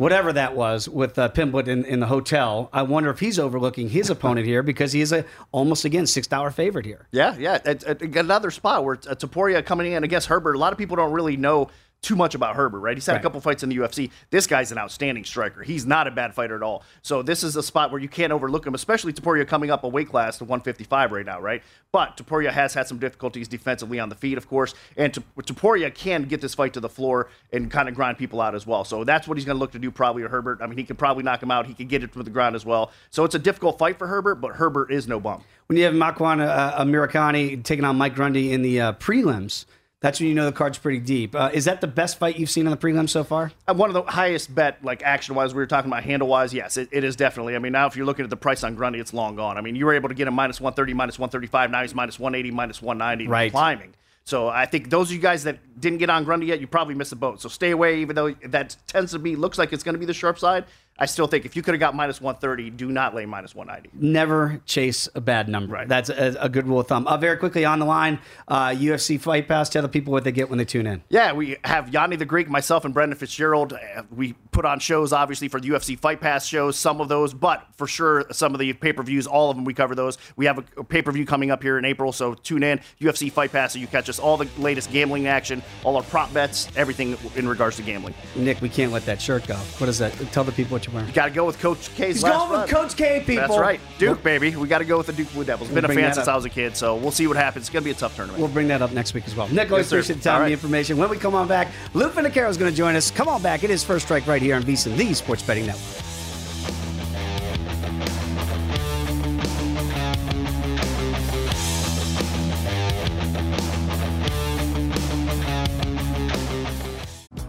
whatever 0.01 0.34
that 0.34 0.55
was 0.55 0.89
with 0.89 1.20
uh, 1.20 1.29
Pimblett 1.29 1.67
in, 1.67 1.86
in 1.86 2.00
the 2.00 2.08
hotel. 2.08 2.70
I 2.74 2.81
wonder 2.81 3.12
if 3.12 3.20
he's 3.20 3.38
overlooking 3.38 3.89
his 3.89 4.10
opponent 4.15 4.48
here 4.48 4.63
because 4.63 4.93
he 4.93 5.01
is 5.01 5.12
a 5.12 5.25
almost 5.51 5.86
again 5.86 6.08
six 6.08 6.25
dollar 6.27 6.50
favorite 6.50 6.86
here. 6.86 7.08
Yeah, 7.12 7.36
yeah. 7.38 7.60
At, 7.65 7.84
at 7.84 8.01
another 8.01 8.50
spot 8.50 8.84
where 8.84 8.96
uh, 8.96 9.13
Topuria 9.13 9.63
coming 9.63 9.91
in 9.91 10.03
against 10.03 10.27
Herbert. 10.27 10.55
A 10.55 10.58
lot 10.58 10.72
of 10.72 10.79
people 10.79 10.96
don't 10.96 11.12
really 11.12 11.38
know 11.38 11.70
too 12.01 12.15
much 12.15 12.34
about 12.34 12.55
Herbert, 12.55 12.79
right? 12.79 12.98
He's 12.98 13.05
had 13.05 13.13
right. 13.13 13.20
a 13.20 13.24
couple 13.24 13.39
fights 13.41 13.62
in 13.62 13.70
the 13.70 13.77
UFC. 13.77 14.10
This 14.31 14.48
guy's 14.48 14.72
an 14.72 14.79
outstanding 14.79 15.24
striker. 15.24 15.62
He's 15.62 15.86
not 15.86 16.08
a 16.08 16.12
bad 16.12 16.34
fighter 16.34 16.55
at 16.55 16.63
all. 16.63 16.84
So 17.03 17.22
this 17.22 17.43
is 17.43 17.55
a 17.55 17.62
spot 17.62 17.91
where 17.91 18.01
you 18.01 18.10
can't 18.10 18.34
overlook 18.34 18.65
him, 18.65 18.74
especially 18.74 19.13
Topuria 19.13 19.48
coming 19.48 19.70
up 19.70 19.84
a 19.84 19.88
weight 19.88 20.10
class 20.10 20.39
to 20.39 20.46
155 20.46 21.12
right 21.12 21.25
now, 21.25 21.39
right? 21.39 21.62
But 21.91 22.17
Topuria 22.17 22.51
has 22.51 22.74
had 22.74 22.88
some 22.88 22.98
difficulties 22.98 23.48
defensively 23.48 24.00
on 24.00 24.10
the 24.10 24.15
feet, 24.15 24.38
of 24.38 24.48
course, 24.48 24.74
and 24.98 25.13
Topuria 25.13 25.93
can 25.93 26.24
get 26.24 26.41
this 26.41 26.55
fight 26.55 26.74
to 26.74 26.79
the 26.79 26.89
floor 26.89 27.29
and 27.53 27.70
kind 27.70 27.88
of 27.88 27.93
grind 27.93 28.17
people 28.17 28.41
out 28.41 28.55
as 28.55 28.65
well. 28.65 28.84
So 28.84 29.03
that's 29.03 29.27
what 29.27 29.38
he's 29.38 29.46
going 29.46 29.58
to 29.58 29.60
look 29.60 29.74
to 29.74 29.79
do 29.79 29.91
probably 29.91 30.24
to 30.24 30.29
Herbert. 30.29 30.60
I 30.62 30.67
mean, 30.67 30.79
he 30.79 30.84
could 30.84 30.98
probably 30.98 31.24
knock 31.24 31.43
him 31.43 31.51
out. 31.51 31.67
He 31.67 31.75
could 31.75 31.89
get 31.89 32.01
it 32.03 32.13
to 32.13 32.24
the 32.24 32.31
ground 32.31 32.55
as 32.55 32.65
well. 32.65 32.91
So 33.12 33.25
it's 33.25 33.36
a 33.36 33.39
difficult 33.39 33.77
fight 33.77 34.00
for 34.00 34.08
Herbert, 34.08 34.36
but 34.36 34.55
Herbert 34.55 34.91
is 34.91 35.08
no 35.08 35.20
bum. 35.20 35.43
When 35.67 35.77
you 35.77 35.84
have 35.86 35.93
Makwan 35.93 36.41
uh, 36.41 37.63
taking 37.63 37.86
on 37.86 37.96
Mike 37.96 38.15
Grundy 38.15 38.53
in 38.53 38.63
the 38.63 38.81
uh, 38.81 38.93
prelims– 38.93 39.65
that's 40.01 40.20
when 40.20 40.29
you 40.29 40.36
know 40.36 40.46
the 40.46 40.51
card's 40.51 40.79
pretty 40.79 41.00
deep. 41.00 41.36
Uh, 41.36 41.51
is 41.53 41.65
that 41.65 41.79
the 41.79 41.88
best 41.88 42.17
fight 42.17 42.38
you've 42.38 42.50
seen 42.50 42.65
on 42.65 42.72
the 42.72 42.77
prelim 42.77 43.08
so 43.08 43.24
far? 43.24 43.51
Uh, 43.67 43.75
one 43.75 43.89
of 43.89 43.93
the 43.93 44.01
highest 44.01 44.53
bet, 44.53 44.84
like 44.84 45.03
action 45.03 45.36
wise, 45.36 45.53
we 45.53 45.60
were 45.60 45.67
talking 45.67 45.91
about 45.91 46.03
handle 46.03 46.27
wise. 46.27 46.53
Yes, 46.53 46.75
it, 46.75 46.89
it 46.91 47.03
is 47.03 47.15
definitely. 47.15 47.55
I 47.55 47.60
mean, 47.60 47.72
now 47.72 47.86
if 47.86 47.96
you're 47.96 48.05
looking 48.05 48.24
at 48.24 48.31
the 48.31 48.38
price 48.38 48.63
on 48.63 48.75
Grundy, 48.75 49.00
it's 49.00 49.13
long 49.13 49.36
gone. 49.36 49.60
I 49.60 49.62
mean, 49.62 49.75
you 49.75 49.86
were 49.86 49.93
able 49.93 50.10
to 50.10 50.15
get 50.15 50.27
him 50.27 50.34
minus 50.34 50.60
130, 50.60 50.93
minus 50.96 51.20
135. 51.20 51.70
Now 51.70 51.84
he's 51.84 51.93
minus 51.93 52.20
180, 52.20 52.53
minus 52.53 52.81
190, 52.81 53.29
right. 53.29 53.51
climbing. 53.51 53.93
So 54.24 54.48
I 54.48 54.65
think 54.65 54.89
those 54.89 55.10
of 55.10 55.15
you 55.15 55.22
guys 55.22 55.43
that 55.43 55.60
didn't 55.79 56.00
get 56.00 56.10
on 56.10 56.24
Grundy 56.24 56.48
yet, 56.48 56.60
you 56.60 56.67
probably 56.67 56.96
missed 56.96 57.10
the 57.12 57.15
boat. 57.15 57.41
So 57.41 57.50
stay 57.50 57.72
away, 57.72 58.01
even 58.01 58.15
though 58.15 58.31
that 58.46 58.75
tends 58.88 59.12
to 59.12 59.20
be 59.20 59.36
looks 59.36 59.58
like 59.58 59.72
it's 59.72 59.84
going 59.84 59.93
to 59.93 60.00
be 60.00 60.05
the 60.05 60.13
sharp 60.13 60.39
side. 60.39 60.65
I 61.00 61.06
still 61.06 61.26
think 61.26 61.46
if 61.46 61.56
you 61.56 61.64
could 61.64 61.74
have 61.74 61.80
got 61.80 61.96
minus 61.96 62.22
130, 62.22 62.70
do 62.70 62.92
not 62.92 63.16
lay 63.16 63.26
minus 63.26 63.56
190. 63.56 63.90
Never 64.06 64.62
chase 64.66 65.10
a 65.16 65.22
bad 65.22 65.50
number. 65.50 65.74
Right. 65.74 65.88
That's 65.88 66.10
a, 66.10 66.36
a 66.40 66.48
good 66.48 66.68
rule 66.68 66.80
of 66.80 66.88
thumb. 66.88 67.08
Uh, 67.08 67.18
very 67.18 67.38
quickly 67.38 67.66
on 67.66 67.80
the 67.80 67.86
line, 67.86 68.20
uh, 68.48 68.68
UFC 68.70 69.20
Fight 69.20 69.48
Pass. 69.48 69.70
Tell 69.70 69.82
the 69.82 69.90
people 69.90 70.14
what 70.14 70.24
they 70.24 70.32
get 70.32 70.50
when 70.50 70.60
they 70.60 70.66
tune 70.66 70.86
in. 70.86 71.02
Yeah, 71.10 71.34
we 71.34 71.58
have 71.64 71.90
Yanni 71.90 72.18
the 72.18 72.26
Greek, 72.26 72.50
myself, 72.50 72.86
and 72.86 72.94
Brendan 72.94 73.18
Fitzgerald. 73.18 73.74
Uh, 73.74 74.04
we 74.16 74.34
put 74.52 74.64
on 74.64 74.80
shows, 74.80 75.12
obviously, 75.12 75.48
for 75.48 75.60
the 75.60 75.70
UFC 75.70 75.98
Fight 75.98 76.22
Pass 76.22 76.46
shows, 76.46 76.78
some 76.78 77.02
of 77.02 77.10
those, 77.10 77.34
but 77.34 77.66
for 77.78 77.88
sure, 77.88 78.26
some 78.32 78.54
of 78.54 78.60
the 78.60 78.72
pay 78.74 78.94
per 78.94 79.02
views, 79.02 79.26
all 79.26 79.50
of 79.50 79.56
them, 79.56 79.66
we 79.66 79.74
cover 79.74 79.96
those. 79.96 80.20
We 80.36 80.46
have 80.46 80.60
a, 80.78 80.84
pay 80.84 81.02
per 81.02 81.12
view 81.12 81.26
coming 81.26 81.50
up 81.50 81.64
here 81.64 81.80
in 81.80 81.86
April, 81.86 82.12
so 82.12 82.36
tune 82.36 82.62
in. 82.62 82.80
UFC 83.00 83.32
Fight 83.32 83.52
Pass, 83.52 83.74
so 83.74 83.80
you 83.80 83.88
catch 83.88 84.08
us 84.08 84.20
all 84.20 84.38
the 84.38 84.48
latest 84.60 84.92
gambling 84.92 85.26
action, 85.26 85.64
all 85.84 85.96
our 85.96 86.04
prop 86.04 86.32
bets, 86.32 86.68
everything 86.76 87.18
in 87.36 87.48
regards 87.48 87.78
to 87.78 87.82
gambling. 87.82 88.14
Nick, 88.36 88.62
we 88.62 88.70
can't 88.70 88.92
let 88.92 89.06
that 89.06 89.20
shirt 89.20 89.48
go. 89.48 89.56
What 89.56 89.90
is 89.90 89.98
that? 89.98 90.14
Tell 90.32 90.44
the 90.44 90.52
people 90.52 90.74
what 90.74 90.86
you're 90.86 90.91
wearing. 90.94 91.08
You 91.08 91.14
got 91.14 91.26
to 91.26 91.32
go 91.32 91.46
with 91.46 91.60
Coach 91.60 91.72
Coach 91.72 91.96
K's 91.96 92.16
He's 92.16 92.24
last 92.24 92.34
going 92.34 92.52
run. 92.52 92.62
with 92.62 92.70
Coach 92.70 92.96
K, 92.98 93.20
people. 93.20 93.36
That's 93.48 93.58
right. 93.58 93.80
Duke, 93.98 94.24
baby. 94.24 94.56
We 94.56 94.68
got 94.68 94.80
to 94.80 94.86
go 94.86 94.98
with 94.98 95.08
the 95.08 95.14
Duke 95.14 95.32
Blue 95.34 95.44
Devils. 95.44 95.70
We'll 95.70 95.82
Been 95.82 95.92
a 95.92 95.94
fan 95.94 96.14
since 96.14 96.28
I 96.28 96.36
was 96.36 96.46
a 96.46 96.50
kid, 96.50 96.76
so 96.76 96.96
we'll 96.96 97.12
see 97.12 97.28
what 97.28 97.38
happens. 97.38 97.64
It's 97.64 97.70
going 97.70 97.84
to 97.84 97.86
be 97.86 97.92
a 97.92 97.96
tough 97.96 98.16
tournament. 98.16 98.40
We'll 98.42 98.52
bring 98.52 98.68
that 98.70 98.82
up 98.82 98.92
next 98.92 99.14
week 99.14 99.26
as 99.28 99.36
well. 99.36 99.48
Nick, 99.50 99.72
always 99.72 99.86
yes, 99.86 99.92
appreciate 99.92 100.16
the 100.18 100.24
time 100.24 100.42
and 100.42 100.50
the 100.50 100.54
information. 100.54 100.98
When 100.98 101.10
we 101.10 101.18
come 101.18 101.36
on 101.36 101.48
back, 101.48 101.70
Luke 101.94 102.14
Finocchiaro 102.14 102.50
is 102.50 102.58
going 102.58 102.72
to 102.72 102.78
join 102.78 102.96
us. 102.96 103.12
Come 103.12 103.28
on 103.28 103.42
back. 103.42 103.64
It 103.64 103.70
is 103.70 103.84
First 103.84 104.06
Strike 104.06 104.28
right 104.28 104.42
here 104.42 104.56
on 104.56 104.64
VSiN, 104.64 104.96
the 104.98 105.14
Sports 105.14 105.44
Betting 105.44 105.66
Network. 105.66 106.04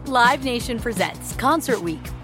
Live 0.06 0.44
Nation 0.44 0.78
presents 0.78 1.34
Concert 1.36 1.80
Week. 1.80 1.98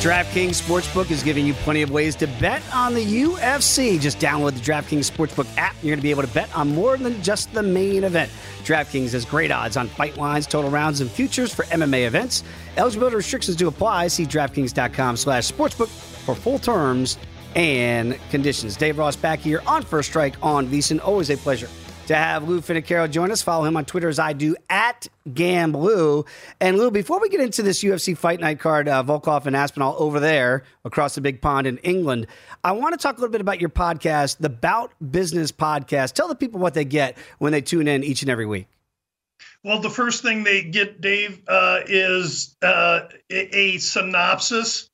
DraftKings 0.00 0.60
Sportsbook 0.60 1.10
is 1.10 1.22
giving 1.22 1.46
you 1.46 1.54
plenty 1.54 1.80
of 1.80 1.90
ways 1.90 2.14
to 2.16 2.26
bet 2.38 2.62
on 2.72 2.92
the 2.92 3.02
UFC. 3.04 3.98
Just 3.98 4.18
download 4.18 4.52
the 4.52 4.60
DraftKings 4.60 5.10
Sportsbook 5.10 5.48
app. 5.56 5.74
You're 5.82 5.92
going 5.92 5.98
to 5.98 6.02
be 6.02 6.10
able 6.10 6.22
to 6.22 6.28
bet 6.28 6.54
on 6.54 6.74
more 6.74 6.96
than 6.98 7.20
just 7.22 7.52
the 7.54 7.62
main 7.62 8.04
event. 8.04 8.30
DraftKings 8.62 9.12
has 9.12 9.24
great 9.24 9.50
odds 9.50 9.76
on 9.76 9.88
fight 9.88 10.16
lines, 10.18 10.46
total 10.46 10.70
rounds, 10.70 11.00
and 11.00 11.10
futures 11.10 11.52
for 11.52 11.64
MMA 11.64 12.06
events. 12.06 12.44
Eligibility 12.76 13.16
restrictions 13.16 13.56
do 13.56 13.68
apply. 13.68 14.08
See 14.08 14.26
DraftKings.com 14.26 15.16
slash 15.16 15.50
sportsbook 15.50 15.88
for 15.88 16.34
full 16.34 16.58
terms 16.58 17.16
and 17.56 18.18
conditions. 18.28 18.76
Dave 18.76 18.98
Ross 18.98 19.16
back 19.16 19.38
here 19.38 19.62
on 19.66 19.82
First 19.82 20.10
Strike 20.10 20.36
on 20.42 20.68
VSiN. 20.68 21.02
Always 21.02 21.30
a 21.30 21.38
pleasure 21.38 21.68
to 22.06 22.14
have 22.14 22.48
Lou 22.48 22.60
Finocchiaro 22.60 23.10
join 23.10 23.30
us. 23.30 23.42
Follow 23.42 23.64
him 23.64 23.76
on 23.76 23.84
Twitter 23.84 24.08
as 24.08 24.18
I 24.18 24.32
do 24.32 24.56
at 24.70 25.08
GamBlue. 25.28 26.26
And 26.60 26.78
Lou, 26.78 26.90
before 26.90 27.20
we 27.20 27.28
get 27.28 27.40
into 27.40 27.62
this 27.62 27.82
UFC 27.82 28.16
Fight 28.16 28.40
Night 28.40 28.60
card, 28.60 28.88
uh, 28.88 29.02
Volkov 29.02 29.46
and 29.46 29.56
Aspinall 29.56 29.96
over 29.98 30.20
there 30.20 30.64
across 30.84 31.14
the 31.14 31.20
big 31.20 31.40
pond 31.40 31.66
in 31.66 31.78
England, 31.78 32.26
I 32.62 32.72
want 32.72 32.94
to 32.94 32.98
talk 32.98 33.18
a 33.18 33.20
little 33.20 33.32
bit 33.32 33.40
about 33.40 33.60
your 33.60 33.70
podcast, 33.70 34.38
the 34.38 34.48
Bout 34.48 34.92
Business 35.10 35.50
Podcast. 35.50 36.12
Tell 36.12 36.28
the 36.28 36.34
people 36.34 36.60
what 36.60 36.74
they 36.74 36.84
get 36.84 37.16
when 37.38 37.52
they 37.52 37.60
tune 37.60 37.88
in 37.88 38.04
each 38.04 38.22
and 38.22 38.30
every 38.30 38.46
week. 38.46 38.66
Well, 39.64 39.80
the 39.80 39.90
first 39.90 40.22
thing 40.22 40.44
they 40.44 40.62
get, 40.62 41.00
Dave, 41.00 41.42
uh, 41.48 41.80
is 41.86 42.56
uh, 42.62 43.00
a 43.30 43.78
synopsis 43.78 44.88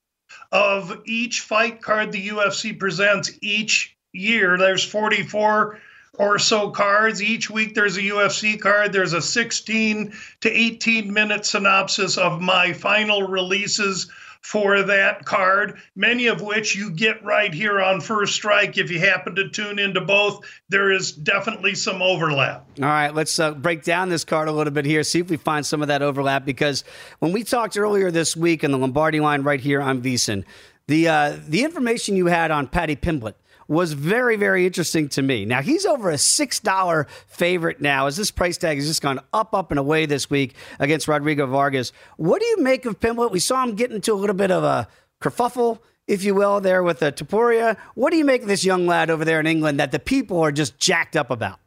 of 0.50 1.02
each 1.04 1.40
fight 1.40 1.82
card 1.82 2.12
the 2.12 2.28
UFC 2.28 2.78
presents 2.78 3.32
each 3.42 3.96
year. 4.12 4.56
There's 4.56 4.84
44 4.84 5.78
or 6.18 6.38
so 6.38 6.70
cards. 6.70 7.22
Each 7.22 7.48
week 7.48 7.74
there's 7.74 7.96
a 7.96 8.02
UFC 8.02 8.60
card. 8.60 8.92
There's 8.92 9.12
a 9.12 9.22
16 9.22 10.12
to 10.40 10.50
18 10.50 11.12
minute 11.12 11.46
synopsis 11.46 12.18
of 12.18 12.40
my 12.40 12.72
final 12.72 13.28
releases 13.28 14.10
for 14.42 14.82
that 14.82 15.24
card, 15.24 15.78
many 15.94 16.26
of 16.26 16.42
which 16.42 16.74
you 16.74 16.90
get 16.90 17.24
right 17.24 17.54
here 17.54 17.80
on 17.80 18.00
First 18.00 18.34
Strike. 18.34 18.76
If 18.76 18.90
you 18.90 18.98
happen 18.98 19.36
to 19.36 19.48
tune 19.48 19.78
into 19.78 20.00
both, 20.00 20.44
there 20.68 20.90
is 20.90 21.12
definitely 21.12 21.76
some 21.76 22.02
overlap. 22.02 22.66
All 22.80 22.86
right, 22.86 23.14
let's 23.14 23.38
uh, 23.38 23.52
break 23.52 23.84
down 23.84 24.08
this 24.08 24.24
card 24.24 24.48
a 24.48 24.52
little 24.52 24.72
bit 24.72 24.84
here, 24.84 25.04
see 25.04 25.20
if 25.20 25.30
we 25.30 25.36
find 25.36 25.64
some 25.64 25.80
of 25.80 25.88
that 25.88 26.02
overlap. 26.02 26.44
Because 26.44 26.82
when 27.20 27.30
we 27.30 27.44
talked 27.44 27.78
earlier 27.78 28.10
this 28.10 28.36
week 28.36 28.64
in 28.64 28.72
the 28.72 28.78
Lombardi 28.78 29.20
line 29.20 29.42
right 29.42 29.60
here 29.60 29.80
on 29.80 30.02
VSiN, 30.02 30.44
the 30.88 31.08
uh, 31.08 31.36
the 31.46 31.62
information 31.62 32.16
you 32.16 32.26
had 32.26 32.50
on 32.50 32.66
Paddy 32.66 32.96
Pimblett 32.96 33.34
was 33.68 33.92
very, 33.92 34.36
very 34.36 34.66
interesting 34.66 35.08
to 35.10 35.22
me. 35.22 35.44
Now, 35.44 35.62
he's 35.62 35.86
over 35.86 36.10
a 36.10 36.14
$6 36.14 37.08
favorite 37.26 37.80
now 37.80 38.06
as 38.06 38.16
this 38.16 38.30
price 38.30 38.58
tag 38.58 38.78
has 38.78 38.86
just 38.86 39.02
gone 39.02 39.20
up, 39.32 39.54
up, 39.54 39.70
and 39.70 39.78
away 39.78 40.06
this 40.06 40.30
week 40.30 40.54
against 40.78 41.08
Rodrigo 41.08 41.46
Vargas. 41.46 41.92
What 42.16 42.40
do 42.40 42.46
you 42.46 42.58
make 42.58 42.84
of 42.84 43.00
Pimblett? 43.00 43.30
We 43.30 43.40
saw 43.40 43.62
him 43.62 43.74
get 43.74 43.92
into 43.92 44.12
a 44.12 44.14
little 44.14 44.36
bit 44.36 44.50
of 44.50 44.64
a 44.64 44.88
kerfuffle, 45.20 45.78
if 46.06 46.24
you 46.24 46.34
will, 46.34 46.60
there 46.60 46.82
with 46.82 46.98
the 46.98 47.12
Topuria. 47.12 47.76
What 47.94 48.10
do 48.10 48.16
you 48.16 48.24
make 48.24 48.42
of 48.42 48.48
this 48.48 48.64
young 48.64 48.86
lad 48.86 49.10
over 49.10 49.24
there 49.24 49.40
in 49.40 49.46
England 49.46 49.80
that 49.80 49.92
the 49.92 49.98
people 49.98 50.40
are 50.40 50.52
just 50.52 50.78
jacked 50.78 51.16
up 51.16 51.30
about? 51.30 51.58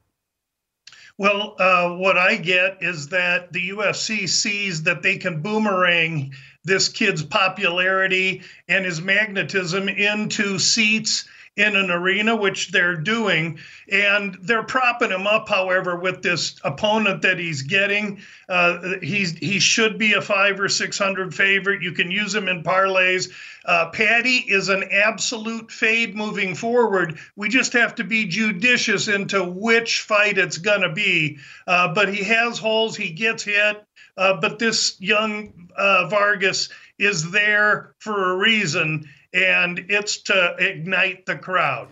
Well, 1.18 1.56
uh, 1.60 1.96
what 1.96 2.18
I 2.18 2.36
get 2.36 2.80
is 2.82 3.08
that 3.10 3.54
the 3.54 3.70
UFC 3.70 4.28
sees 4.28 4.84
that 4.84 5.02
they 5.02 5.18
can 5.18 5.42
boomerang 5.42 6.34
this 6.66 6.90
kid's 6.90 7.24
popularity 7.24 8.42
and 8.68 8.84
his 8.84 9.02
magnetism 9.02 9.88
into 9.88 10.60
seats 10.60 11.26
in 11.56 11.76
an 11.76 11.90
arena, 11.90 12.36
which 12.36 12.72
they're 12.72 12.98
doing. 12.98 13.60
And 13.90 14.38
they're 14.42 14.64
propping 14.64 15.12
him 15.12 15.26
up, 15.26 15.48
however, 15.48 15.96
with 15.96 16.22
this 16.22 16.60
opponent 16.64 17.22
that 17.22 17.40
he's 17.40 17.62
getting. 17.62 18.22
Uh, 18.50 18.98
he's 19.02 19.38
he 19.38 19.60
should 19.60 19.98
be 19.98 20.14
a 20.14 20.22
five 20.22 20.60
or 20.60 20.70
six 20.70 20.98
hundred 20.98 21.34
favorite. 21.34 21.82
You 21.82 21.94
can 21.94 22.12
use 22.12 22.36
him 22.36 22.48
in 22.48 22.64
parlays. 22.64 23.32
Uh, 23.64 23.90
Paddy 23.90 24.46
is 24.48 24.70
an 24.70 24.84
absolute 24.92 25.72
fade 25.72 26.16
moving 26.16 26.56
forward. 26.56 27.18
We 27.36 27.50
just 27.50 27.74
have 27.74 27.96
to 27.96 28.04
be 28.04 28.26
judicious 28.26 29.08
into 29.08 29.44
which 29.44 30.02
fight 30.02 30.38
it's 30.38 30.58
gonna 30.58 30.92
be. 30.92 31.38
Uh, 31.66 31.94
but 31.94 32.14
he 32.14 32.24
has 32.24 32.60
holes. 32.60 32.96
He 32.96 33.12
gets 33.12 33.44
hit. 33.44 33.84
Uh, 34.18 34.40
but 34.40 34.60
this 34.60 35.00
young 35.02 35.70
uh, 35.76 36.08
Vargas 36.08 36.70
is 36.98 37.32
there 37.32 37.96
for 38.00 38.32
a 38.32 38.38
reason 38.38 39.10
and 39.36 39.86
it's 39.90 40.18
to 40.18 40.56
ignite 40.58 41.26
the 41.26 41.36
crowd. 41.36 41.90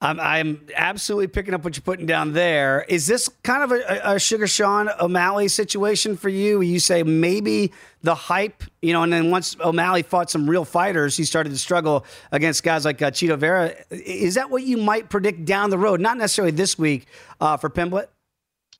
I'm, 0.00 0.20
I'm 0.20 0.66
absolutely 0.76 1.28
picking 1.28 1.54
up 1.54 1.64
what 1.64 1.76
you're 1.76 1.82
putting 1.82 2.04
down 2.04 2.34
there. 2.34 2.84
Is 2.88 3.06
this 3.06 3.28
kind 3.42 3.62
of 3.62 3.72
a, 3.72 4.14
a 4.14 4.18
Sugar 4.18 4.46
Sean 4.46 4.90
O'Malley 5.00 5.48
situation 5.48 6.16
for 6.16 6.28
you? 6.28 6.60
You 6.60 6.78
say 6.78 7.02
maybe 7.02 7.72
the 8.02 8.14
hype, 8.14 8.64
you 8.82 8.92
know, 8.92 9.02
and 9.02 9.10
then 9.10 9.30
once 9.30 9.56
O'Malley 9.60 10.02
fought 10.02 10.30
some 10.30 10.48
real 10.48 10.66
fighters, 10.66 11.16
he 11.16 11.24
started 11.24 11.50
to 11.50 11.58
struggle 11.58 12.04
against 12.32 12.62
guys 12.62 12.84
like 12.84 13.00
uh, 13.00 13.10
Chito 13.10 13.38
Vera. 13.38 13.74
Is 13.90 14.34
that 14.34 14.50
what 14.50 14.64
you 14.64 14.76
might 14.76 15.08
predict 15.08 15.46
down 15.46 15.70
the 15.70 15.78
road? 15.78 16.00
Not 16.00 16.18
necessarily 16.18 16.52
this 16.52 16.78
week 16.78 17.06
uh, 17.40 17.56
for 17.56 17.70
Pimblett? 17.70 18.08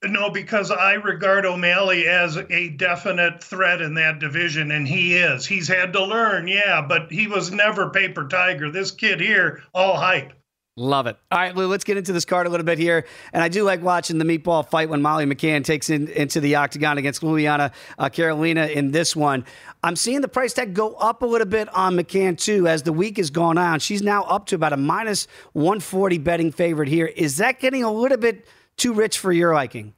No, 0.09 0.31
because 0.31 0.71
I 0.71 0.95
regard 0.95 1.47
O'Malley 1.47 2.07
as 2.07 2.37
a 2.37 2.69
definite 2.71 3.43
threat 3.43 3.81
in 3.81 3.95
that 3.95 4.19
division, 4.19 4.71
and 4.71 4.87
he 4.87 5.17
is. 5.17 5.47
He's 5.47 5.69
had 5.69 5.93
to 5.95 6.05
learn, 6.05 6.49
yeah, 6.49 6.83
but 6.87 7.11
he 7.11 7.27
was 7.27 7.51
never 7.51 7.91
paper 7.91 8.29
tiger. 8.29 8.71
This 8.71 8.91
kid 8.91 9.21
here, 9.21 9.63
all 9.73 9.97
hype. 9.97 10.33
Love 10.77 11.07
it. 11.07 11.17
All 11.31 11.39
right, 11.39 11.55
Lou, 11.55 11.69
let's 11.69 11.85
get 11.85 11.97
into 11.97 12.13
this 12.13 12.25
card 12.25 12.49
a 12.49 12.51
little 12.51 12.67
bit 12.67 12.79
here. 12.79 13.07
And 13.33 13.41
I 13.41 13.49
do 13.49 13.63
like 13.63 13.81
watching 13.81 14.19
the 14.19 14.25
meatball 14.25 14.69
fight 14.69 14.89
when 14.89 15.01
Molly 15.01 15.25
McCann 15.25 15.63
takes 15.63 15.89
in, 15.89 16.09
into 16.09 16.41
the 16.41 16.57
octagon 16.57 16.99
against 16.99 17.21
Juliana 17.21 17.71
uh, 17.97 18.09
Carolina 18.09 18.67
in 18.67 18.91
this 18.91 19.15
one. 19.15 19.45
I'm 19.85 19.95
seeing 19.95 20.21
the 20.21 20.27
price 20.27 20.53
tag 20.53 20.75
go 20.75 20.95
up 20.95 21.23
a 21.23 21.27
little 21.27 21.47
bit 21.47 21.73
on 21.73 21.95
McCann, 21.95 22.37
too, 22.37 22.67
as 22.67 22.83
the 22.83 22.93
week 22.93 23.19
has 23.19 23.31
gone 23.31 23.57
on. 23.57 23.79
She's 23.79 24.03
now 24.03 24.25
up 24.25 24.47
to 24.47 24.57
about 24.57 24.73
a 24.73 24.77
minus 24.77 25.29
140 25.53 26.19
betting 26.19 26.51
favorite 26.51 26.89
here. 26.89 27.07
Is 27.07 27.37
that 27.37 27.61
getting 27.61 27.85
a 27.85 27.93
little 27.93 28.19
bit 28.19 28.45
too 28.77 28.93
rich 28.93 29.19
for 29.19 29.33
your 29.33 29.55
liking? 29.55 29.95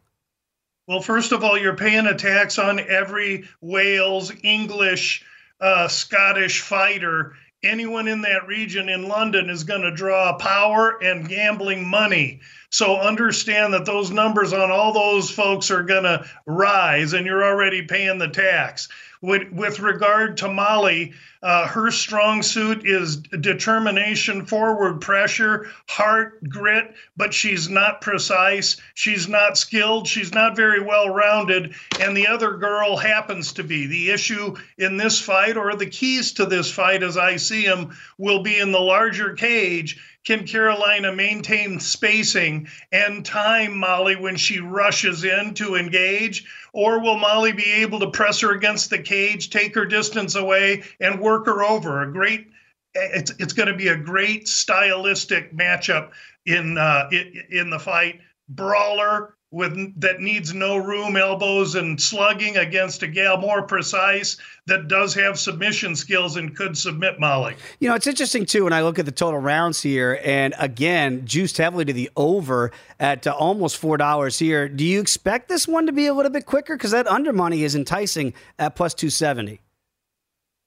Well, 0.86 1.00
first 1.00 1.32
of 1.32 1.42
all, 1.42 1.58
you're 1.58 1.76
paying 1.76 2.06
a 2.06 2.14
tax 2.16 2.58
on 2.58 2.78
every 2.78 3.48
Wales, 3.60 4.32
English, 4.44 5.24
uh, 5.60 5.88
Scottish 5.88 6.60
fighter. 6.60 7.34
Anyone 7.64 8.06
in 8.06 8.20
that 8.22 8.46
region 8.46 8.88
in 8.88 9.08
London 9.08 9.50
is 9.50 9.64
going 9.64 9.82
to 9.82 9.90
draw 9.90 10.36
power 10.36 11.02
and 11.02 11.28
gambling 11.28 11.88
money. 11.88 12.40
So 12.70 13.00
understand 13.00 13.72
that 13.74 13.86
those 13.86 14.10
numbers 14.10 14.52
on 14.52 14.70
all 14.70 14.92
those 14.92 15.30
folks 15.30 15.70
are 15.72 15.82
going 15.82 16.04
to 16.04 16.28
rise, 16.46 17.14
and 17.14 17.26
you're 17.26 17.44
already 17.44 17.82
paying 17.82 18.18
the 18.18 18.28
tax. 18.28 18.88
With, 19.26 19.50
with 19.50 19.80
regard 19.80 20.36
to 20.36 20.48
Molly, 20.48 21.12
uh, 21.42 21.66
her 21.66 21.90
strong 21.90 22.44
suit 22.44 22.86
is 22.86 23.16
determination, 23.16 24.46
forward 24.46 25.00
pressure, 25.00 25.68
heart, 25.88 26.48
grit, 26.48 26.94
but 27.16 27.34
she's 27.34 27.68
not 27.68 28.00
precise. 28.00 28.76
She's 28.94 29.26
not 29.26 29.58
skilled. 29.58 30.06
She's 30.06 30.32
not 30.32 30.54
very 30.54 30.80
well 30.80 31.08
rounded. 31.08 31.74
And 31.98 32.16
the 32.16 32.28
other 32.28 32.52
girl 32.52 32.96
happens 32.96 33.52
to 33.54 33.64
be. 33.64 33.88
The 33.88 34.10
issue 34.10 34.54
in 34.78 34.96
this 34.96 35.20
fight, 35.20 35.56
or 35.56 35.74
the 35.74 35.86
keys 35.86 36.30
to 36.34 36.46
this 36.46 36.70
fight 36.70 37.02
as 37.02 37.16
I 37.16 37.34
see 37.34 37.66
them, 37.66 37.96
will 38.18 38.44
be 38.44 38.60
in 38.60 38.70
the 38.70 38.78
larger 38.78 39.32
cage 39.32 39.98
can 40.26 40.44
Carolina 40.44 41.12
maintain 41.12 41.78
spacing 41.78 42.66
and 42.90 43.24
time 43.24 43.78
Molly 43.78 44.16
when 44.16 44.34
she 44.34 44.58
rushes 44.58 45.22
in 45.22 45.54
to 45.54 45.76
engage? 45.76 46.44
Or 46.72 47.00
will 47.00 47.16
Molly 47.16 47.52
be 47.52 47.70
able 47.74 48.00
to 48.00 48.10
press 48.10 48.40
her 48.40 48.50
against 48.50 48.90
the 48.90 48.98
cage, 48.98 49.50
take 49.50 49.74
her 49.76 49.86
distance 49.86 50.34
away, 50.34 50.82
and 51.00 51.20
work 51.20 51.46
her 51.46 51.62
over? 51.62 52.02
A 52.02 52.12
great, 52.12 52.48
it's, 52.94 53.30
it's 53.38 53.52
going 53.52 53.68
to 53.68 53.76
be 53.76 53.88
a 53.88 53.96
great 53.96 54.48
stylistic 54.48 55.56
matchup 55.56 56.10
in, 56.44 56.76
uh, 56.76 57.08
in 57.50 57.70
the 57.70 57.78
fight. 57.78 58.20
Brawler, 58.48 59.35
with 59.52 60.00
that 60.00 60.20
needs 60.20 60.52
no 60.52 60.76
room, 60.76 61.16
elbows 61.16 61.76
and 61.76 62.00
slugging 62.00 62.56
against 62.56 63.02
a 63.02 63.06
gal 63.06 63.36
more 63.38 63.62
precise 63.62 64.36
that 64.66 64.88
does 64.88 65.14
have 65.14 65.38
submission 65.38 65.94
skills 65.94 66.36
and 66.36 66.56
could 66.56 66.76
submit 66.76 67.20
Molly. 67.20 67.54
You 67.78 67.88
know, 67.88 67.94
it's 67.94 68.08
interesting 68.08 68.44
too 68.44 68.64
when 68.64 68.72
I 68.72 68.82
look 68.82 68.98
at 68.98 69.04
the 69.04 69.12
total 69.12 69.38
rounds 69.38 69.80
here, 69.80 70.20
and 70.24 70.54
again, 70.58 71.24
juiced 71.26 71.58
heavily 71.58 71.84
to 71.84 71.92
the 71.92 72.10
over 72.16 72.72
at 72.98 73.26
uh, 73.26 73.30
almost 73.30 73.76
four 73.76 73.96
dollars 73.96 74.38
here. 74.38 74.68
Do 74.68 74.84
you 74.84 75.00
expect 75.00 75.48
this 75.48 75.68
one 75.68 75.86
to 75.86 75.92
be 75.92 76.06
a 76.06 76.14
little 76.14 76.32
bit 76.32 76.46
quicker? 76.46 76.76
Because 76.76 76.90
that 76.90 77.06
under 77.06 77.32
money 77.32 77.62
is 77.62 77.74
enticing 77.74 78.34
at 78.58 78.74
plus 78.74 78.94
two 78.94 79.10
seventy. 79.10 79.60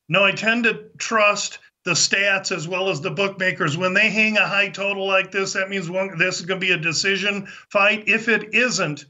No, 0.08 0.24
I 0.24 0.32
tend 0.32 0.64
to 0.64 0.86
trust 0.98 1.60
the 1.90 1.96
stats 1.96 2.56
as 2.56 2.68
well 2.68 2.90
as 2.90 3.02
the 3.02 3.10
bookmakers. 3.10 3.76
When 3.76 3.96
they 3.96 4.12
hang 4.12 4.38
a 4.38 4.48
high 4.48 4.70
total 4.70 5.08
like 5.08 5.32
this, 5.32 5.54
that 5.54 5.70
means 5.70 5.90
one, 5.90 6.16
this 6.20 6.40
is 6.40 6.46
going 6.46 6.60
to 6.60 6.66
be 6.66 6.72
a 6.72 6.78
decision 6.78 7.48
fight. 7.70 8.04
If 8.06 8.28
it 8.28 8.54
isn't, 8.54 9.06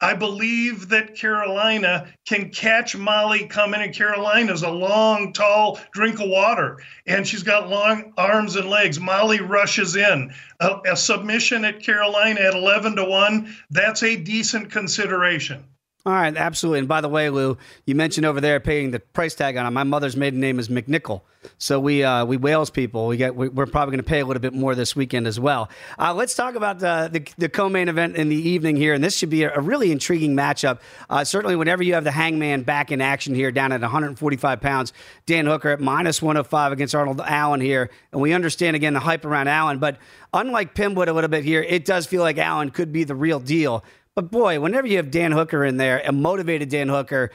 I 0.00 0.14
believe 0.14 0.90
that 0.90 1.16
Carolina 1.16 2.06
can 2.24 2.50
catch 2.50 2.94
Molly 2.94 3.48
coming, 3.48 3.82
and 3.82 3.92
Carolina's 3.92 4.62
a 4.62 4.70
long, 4.70 5.32
tall 5.32 5.80
drink 5.92 6.20
of 6.20 6.28
water, 6.28 6.78
and 7.04 7.26
she's 7.26 7.42
got 7.42 7.68
long 7.68 8.12
arms 8.16 8.54
and 8.54 8.70
legs. 8.70 9.00
Molly 9.00 9.40
rushes 9.40 9.96
in. 9.96 10.32
A, 10.60 10.76
a 10.92 10.96
submission 10.96 11.64
at 11.64 11.82
Carolina 11.82 12.38
at 12.40 12.54
11 12.54 12.94
to 12.94 13.04
1, 13.04 13.56
that's 13.70 14.04
a 14.04 14.14
decent 14.14 14.70
consideration. 14.70 15.64
All 16.06 16.12
right, 16.12 16.36
absolutely. 16.36 16.80
And 16.80 16.88
by 16.88 17.00
the 17.00 17.08
way, 17.08 17.30
Lou, 17.30 17.56
you 17.86 17.94
mentioned 17.94 18.26
over 18.26 18.38
there 18.38 18.60
paying 18.60 18.90
the 18.90 19.00
price 19.00 19.34
tag 19.34 19.56
on 19.56 19.64
it. 19.64 19.70
My 19.70 19.84
mother's 19.84 20.18
maiden 20.18 20.38
name 20.38 20.58
is 20.58 20.68
McNichol, 20.68 21.22
so 21.56 21.80
we 21.80 22.04
uh, 22.04 22.26
we 22.26 22.36
Wales 22.36 22.68
people. 22.68 23.06
We 23.06 23.16
get 23.16 23.34
we're 23.34 23.64
probably 23.64 23.92
going 23.92 24.04
to 24.04 24.10
pay 24.10 24.20
a 24.20 24.26
little 24.26 24.42
bit 24.42 24.52
more 24.52 24.74
this 24.74 24.94
weekend 24.94 25.26
as 25.26 25.40
well. 25.40 25.70
Uh, 25.98 26.12
let's 26.12 26.34
talk 26.34 26.56
about 26.56 26.78
the, 26.78 27.08
the, 27.10 27.26
the 27.38 27.48
co-main 27.48 27.88
event 27.88 28.16
in 28.16 28.28
the 28.28 28.36
evening 28.36 28.76
here, 28.76 28.92
and 28.92 29.02
this 29.02 29.16
should 29.16 29.30
be 29.30 29.44
a, 29.44 29.54
a 29.54 29.62
really 29.62 29.90
intriguing 29.90 30.36
matchup. 30.36 30.80
Uh, 31.08 31.24
certainly, 31.24 31.56
whenever 31.56 31.82
you 31.82 31.94
have 31.94 32.04
the 32.04 32.10
Hangman 32.10 32.64
back 32.64 32.92
in 32.92 33.00
action 33.00 33.34
here, 33.34 33.50
down 33.50 33.72
at 33.72 33.80
145 33.80 34.60
pounds, 34.60 34.92
Dan 35.24 35.46
Hooker 35.46 35.70
at 35.70 35.80
minus 35.80 36.20
105 36.20 36.72
against 36.72 36.94
Arnold 36.94 37.22
Allen 37.22 37.62
here, 37.62 37.88
and 38.12 38.20
we 38.20 38.34
understand 38.34 38.76
again 38.76 38.92
the 38.92 39.00
hype 39.00 39.24
around 39.24 39.48
Allen, 39.48 39.78
but 39.78 39.96
unlike 40.34 40.74
Pimblett 40.74 41.08
a 41.08 41.14
little 41.14 41.30
bit 41.30 41.44
here, 41.44 41.62
it 41.62 41.86
does 41.86 42.04
feel 42.04 42.20
like 42.20 42.36
Allen 42.36 42.70
could 42.70 42.92
be 42.92 43.04
the 43.04 43.14
real 43.14 43.40
deal. 43.40 43.82
But 44.14 44.30
boy, 44.30 44.60
whenever 44.60 44.86
you 44.86 44.98
have 44.98 45.10
Dan 45.10 45.32
Hooker 45.32 45.64
in 45.64 45.76
there, 45.76 46.00
a 46.04 46.12
motivated 46.12 46.68
Dan 46.68 46.88
Hooker, 46.88 47.30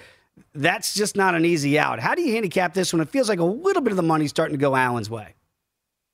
that's 0.53 0.93
just 0.93 1.15
not 1.15 1.35
an 1.35 1.43
easy 1.43 1.77
out. 1.77 1.99
How 1.99 2.15
do 2.15 2.21
you 2.21 2.33
handicap 2.33 2.73
this 2.73 2.93
when 2.93 3.01
it 3.01 3.09
feels 3.09 3.27
like 3.27 3.39
a 3.39 3.43
little 3.43 3.81
bit 3.81 3.91
of 3.91 3.97
the 3.97 4.03
money's 4.03 4.29
starting 4.29 4.57
to 4.57 4.61
go 4.61 4.75
Allen's 4.75 5.09
way? 5.09 5.35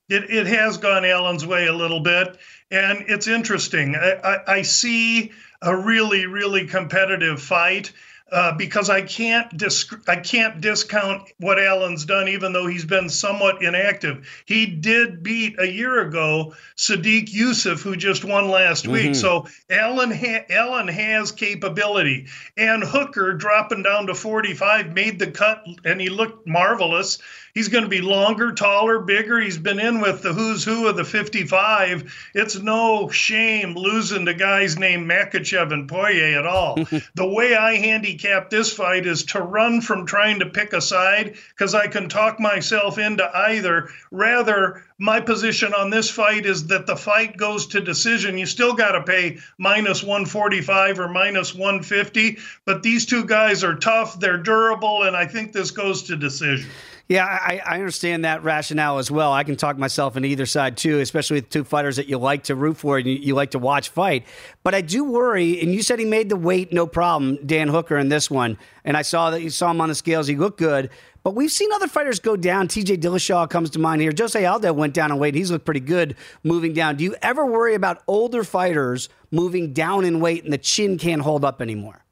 It, 0.10 0.30
it 0.30 0.48
has 0.48 0.78
gone 0.78 1.06
Allen's 1.06 1.46
way 1.46 1.68
a 1.68 1.74
little 1.74 2.00
bit. 2.00 2.38
And 2.72 3.06
it's 3.08 3.28
interesting. 3.28 3.96
I, 3.96 4.14
I, 4.24 4.54
I 4.54 4.62
see 4.64 5.32
a 5.62 5.76
really, 5.76 6.26
really 6.26 6.68
competitive 6.68 7.42
fight 7.42 7.92
uh, 8.36 8.52
because 8.52 8.90
I 8.90 9.02
can't 9.02 9.56
dis- 9.58 9.96
I 10.10 10.18
can't 10.18 10.60
discount 10.60 11.32
what 11.40 11.58
Allen's 11.58 12.04
done, 12.04 12.28
even 12.28 12.52
though 12.52 12.68
he's 12.68 12.84
been 12.84 13.08
somewhat 13.08 13.64
inactive. 13.64 14.28
He 14.46 14.66
did 14.66 15.24
beat 15.24 15.58
a 15.58 15.66
year 15.66 16.02
ago 16.02 16.54
Sodiq 16.76 17.34
Yusuff, 17.34 17.82
who 17.82 17.96
just 17.96 18.26
won 18.26 18.50
last 18.50 18.84
mm-hmm. 18.84 18.92
week. 18.92 19.16
So 19.16 19.48
Allen 19.70 20.12
ha- 20.12 20.46
Allen 20.50 20.90
has 20.90 21.32
capability, 21.32 22.28
and 22.58 22.84
Hooker 22.84 23.36
dropping 23.36 23.84
down 23.84 24.08
to 24.08 24.14
45 24.14 24.94
made 24.94 25.18
the 25.18 25.32
cut, 25.32 25.64
and 25.86 26.02
he 26.02 26.10
looked 26.10 26.46
marvelous. 26.46 27.20
He's 27.56 27.70
going 27.70 27.86
to 27.86 27.90
be 27.90 28.02
longer, 28.02 28.52
taller, 28.52 29.00
bigger. 29.00 29.40
He's 29.40 29.58
been 29.58 29.80
in 29.80 30.02
with 30.02 30.22
the 30.22 30.34
who's 30.34 30.66
who 30.66 30.88
of 30.88 30.98
the 30.98 31.06
55. 31.06 32.14
It's 32.34 32.60
no 32.60 33.08
shame 33.08 33.76
losing 33.76 34.26
to 34.26 34.34
guys 34.34 34.78
named 34.78 35.10
Makhachev 35.10 35.72
and 35.72 35.88
Poirier 35.88 36.38
at 36.38 36.46
all. 36.46 36.76
the 37.16 37.26
way 37.26 37.56
I 37.56 37.76
handicap 37.76 38.50
this 38.50 38.74
fight 38.74 39.06
is 39.06 39.24
to 39.28 39.42
run 39.42 39.80
from 39.80 40.06
trying 40.06 40.40
to 40.40 40.48
pick 40.48 40.74
a 40.74 40.82
side 40.82 41.38
because 41.50 41.74
I 41.74 41.88
can 41.88 42.10
talk 42.10 42.42
myself 42.42 42.98
into 42.98 43.26
either. 43.34 43.88
Rather, 44.12 44.84
my 44.98 45.22
position 45.22 45.74
on 45.74 45.90
this 45.90 46.10
fight 46.10 46.46
is 46.46 46.68
that 46.68 46.86
the 46.86 46.98
fight 46.98 47.38
goes 47.38 47.68
to 47.68 47.80
decision. 47.80 48.38
You 48.38 48.48
still 48.48 48.74
got 48.74 48.92
to 48.92 49.04
pay 49.04 49.38
minus 49.58 50.04
145 50.04 51.00
or 51.00 51.08
minus 51.08 51.56
150, 51.56 52.38
but 52.66 52.84
these 52.84 53.06
two 53.06 53.24
guys 53.24 53.64
are 53.64 53.76
tough, 53.76 54.20
they're 54.20 54.44
durable, 54.44 55.04
and 55.04 55.16
I 55.16 55.26
think 55.26 55.54
this 55.54 55.72
goes 55.72 56.04
to 56.04 56.18
decision. 56.18 56.70
Yeah, 57.08 57.26
I, 57.26 57.62
I, 57.64 57.76
understand 57.76 58.26
that 58.26 58.44
rationale 58.44 58.98
as 58.98 59.12
well. 59.12 59.32
I 59.32 59.44
can 59.44 59.56
talk 59.56 59.78
myself 59.78 60.18
in 60.18 60.26
either 60.26 60.48
side 60.48 60.76
too, 60.76 61.00
especially 61.02 61.36
with 61.36 61.50
two 61.52 61.64
fighters 61.64 61.98
that 61.98 62.08
you 62.08 62.18
like 62.18 62.46
to 62.46 62.56
root 62.56 62.78
for 62.78 62.98
and 62.98 63.06
you, 63.06 63.14
you, 63.14 63.36
like 63.36 63.52
to 63.52 63.60
watch 63.60 63.90
fight. 63.90 64.26
But 64.64 64.74
I 64.74 64.82
do 64.82 65.04
worry, 65.04 65.62
and 65.62 65.72
you 65.72 65.84
said 65.84 66.00
he 66.00 66.06
made 66.06 66.30
the 66.30 66.36
weight 66.36 66.74
no 66.74 66.88
problem, 66.88 67.38
Dan 67.46 67.68
Hooker 67.68 68.00
in 68.00 68.10
this 68.10 68.32
one, 68.32 68.58
and 68.84 68.98
I 68.98 69.04
saw 69.04 69.30
that 69.30 69.44
you 69.44 69.52
saw 69.52 69.70
him 69.70 69.82
on 69.82 69.90
the 69.90 69.96
scales. 69.96 70.26
He 70.26 70.36
looked 70.36 70.58
good. 70.58 70.90
But 71.22 71.36
we've 71.36 71.52
seen 71.52 71.72
other 71.74 71.88
fighters 71.88 72.20
go 72.20 72.36
down. 72.36 72.68
TJ 72.68 73.02
Dillashaw 73.02 73.50
comes 73.50 73.72
to 73.72 73.80
mind 73.80 74.00
here. 74.00 74.14
Jose 74.16 74.46
Aldo 74.46 74.74
went 74.74 74.94
down 74.94 75.12
in 75.12 75.18
weight. 75.18 75.34
He's 75.34 75.50
looked 75.50 75.66
pretty 75.66 75.80
good 75.80 76.16
moving 76.44 76.74
down. 76.74 76.98
Do 76.98 77.04
you 77.04 77.16
ever 77.22 77.44
worry 77.46 77.74
about 77.74 78.04
older 78.08 78.44
fighters 78.44 79.10
moving 79.32 79.74
down 79.74 80.06
in 80.06 80.20
weight 80.20 80.44
and 80.44 80.54
the 80.54 80.60
chin 80.60 81.00
can't 81.00 81.24
hold 81.24 81.44
up 81.44 81.64
anymore? 81.64 82.05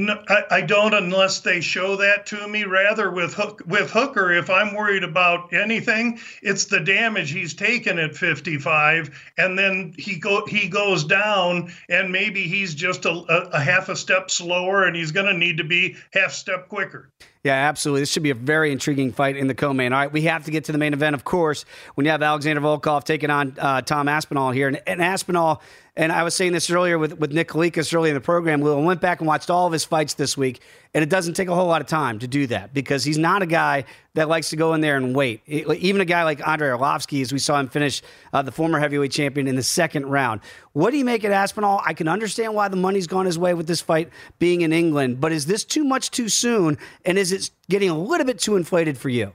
No, 0.00 0.18
I, 0.28 0.44
I, 0.50 0.60
don't 0.62 0.94
unless 0.94 1.40
they 1.40 1.60
show 1.60 1.94
that 1.96 2.24
to 2.28 2.48
me. 2.48 2.64
Rather, 2.64 3.10
with 3.10 3.34
Hook, 3.34 3.60
with 3.66 3.90
Hooker, 3.90 4.32
if 4.32 4.48
I'm 4.48 4.74
worried 4.74 5.04
about 5.04 5.52
anything, 5.52 6.18
it's 6.40 6.64
the 6.64 6.80
damage 6.80 7.32
he's 7.32 7.52
taken 7.52 7.98
at 7.98 8.16
55, 8.16 9.10
and 9.36 9.58
then 9.58 9.92
he 9.98 10.18
go 10.18 10.46
he 10.46 10.68
goes 10.68 11.04
down, 11.04 11.70
and 11.90 12.10
maybe 12.10 12.44
he's 12.44 12.74
just 12.74 13.04
a, 13.04 13.10
a, 13.10 13.60
half 13.60 13.90
a 13.90 13.96
step 13.96 14.30
slower, 14.30 14.86
and 14.86 14.96
he's 14.96 15.12
going 15.12 15.26
to 15.26 15.36
need 15.36 15.58
to 15.58 15.64
be 15.64 15.96
half 16.14 16.32
step 16.32 16.68
quicker. 16.68 17.10
Yeah, 17.44 17.52
absolutely. 17.52 18.00
This 18.00 18.10
should 18.10 18.22
be 18.22 18.30
a 18.30 18.34
very 18.34 18.72
intriguing 18.72 19.12
fight 19.12 19.36
in 19.36 19.48
the 19.48 19.54
co-main. 19.54 19.92
All 19.92 20.00
right, 20.00 20.12
we 20.12 20.22
have 20.22 20.46
to 20.46 20.50
get 20.50 20.64
to 20.64 20.72
the 20.72 20.78
main 20.78 20.94
event, 20.94 21.14
of 21.14 21.24
course, 21.24 21.66
when 21.94 22.06
you 22.06 22.10
have 22.10 22.22
Alexander 22.22 22.62
Volkov 22.62 23.04
taking 23.04 23.28
on 23.28 23.54
uh, 23.58 23.82
Tom 23.82 24.08
Aspinall 24.08 24.50
here. 24.50 24.68
And, 24.68 24.80
and 24.86 25.02
Aspinall 25.02 25.62
and 25.96 26.12
I 26.12 26.22
was 26.22 26.34
saying 26.34 26.52
this 26.52 26.70
earlier 26.70 26.98
with, 26.98 27.18
with 27.18 27.32
Nick 27.32 27.48
Kalikas 27.48 27.92
earlier 27.94 28.10
in 28.10 28.14
the 28.14 28.20
program. 28.20 28.60
We 28.60 28.72
went 28.74 29.00
back 29.00 29.20
and 29.20 29.26
watched 29.26 29.50
all 29.50 29.66
of 29.66 29.72
his 29.72 29.84
fights 29.84 30.14
this 30.14 30.36
week, 30.36 30.60
and 30.94 31.02
it 31.02 31.10
doesn't 31.10 31.34
take 31.34 31.48
a 31.48 31.54
whole 31.54 31.66
lot 31.66 31.80
of 31.80 31.86
time 31.86 32.18
to 32.20 32.28
do 32.28 32.46
that 32.48 32.72
because 32.72 33.04
he's 33.04 33.18
not 33.18 33.42
a 33.42 33.46
guy 33.46 33.84
that 34.14 34.28
likes 34.28 34.50
to 34.50 34.56
go 34.56 34.74
in 34.74 34.80
there 34.80 34.96
and 34.96 35.14
wait. 35.14 35.42
Even 35.46 36.00
a 36.00 36.04
guy 36.04 36.24
like 36.24 36.46
Andrei 36.46 36.68
Arlovsky, 36.68 37.22
as 37.22 37.32
we 37.32 37.38
saw 37.38 37.58
him 37.58 37.68
finish 37.68 38.02
uh, 38.32 38.42
the 38.42 38.52
former 38.52 38.78
heavyweight 38.78 39.12
champion 39.12 39.46
in 39.46 39.56
the 39.56 39.62
second 39.62 40.06
round. 40.06 40.40
What 40.72 40.90
do 40.90 40.98
you 40.98 41.04
make 41.04 41.24
at 41.24 41.32
Aspinall? 41.32 41.82
I 41.84 41.94
can 41.94 42.08
understand 42.08 42.54
why 42.54 42.68
the 42.68 42.76
money's 42.76 43.06
gone 43.06 43.26
his 43.26 43.38
way 43.38 43.54
with 43.54 43.66
this 43.66 43.80
fight 43.80 44.10
being 44.38 44.62
in 44.62 44.72
England, 44.72 45.20
but 45.20 45.32
is 45.32 45.46
this 45.46 45.64
too 45.64 45.84
much 45.84 46.10
too 46.10 46.28
soon? 46.28 46.78
And 47.04 47.18
is 47.18 47.32
it 47.32 47.50
getting 47.68 47.90
a 47.90 47.98
little 47.98 48.26
bit 48.26 48.38
too 48.38 48.56
inflated 48.56 48.96
for 48.96 49.08
you? 49.08 49.32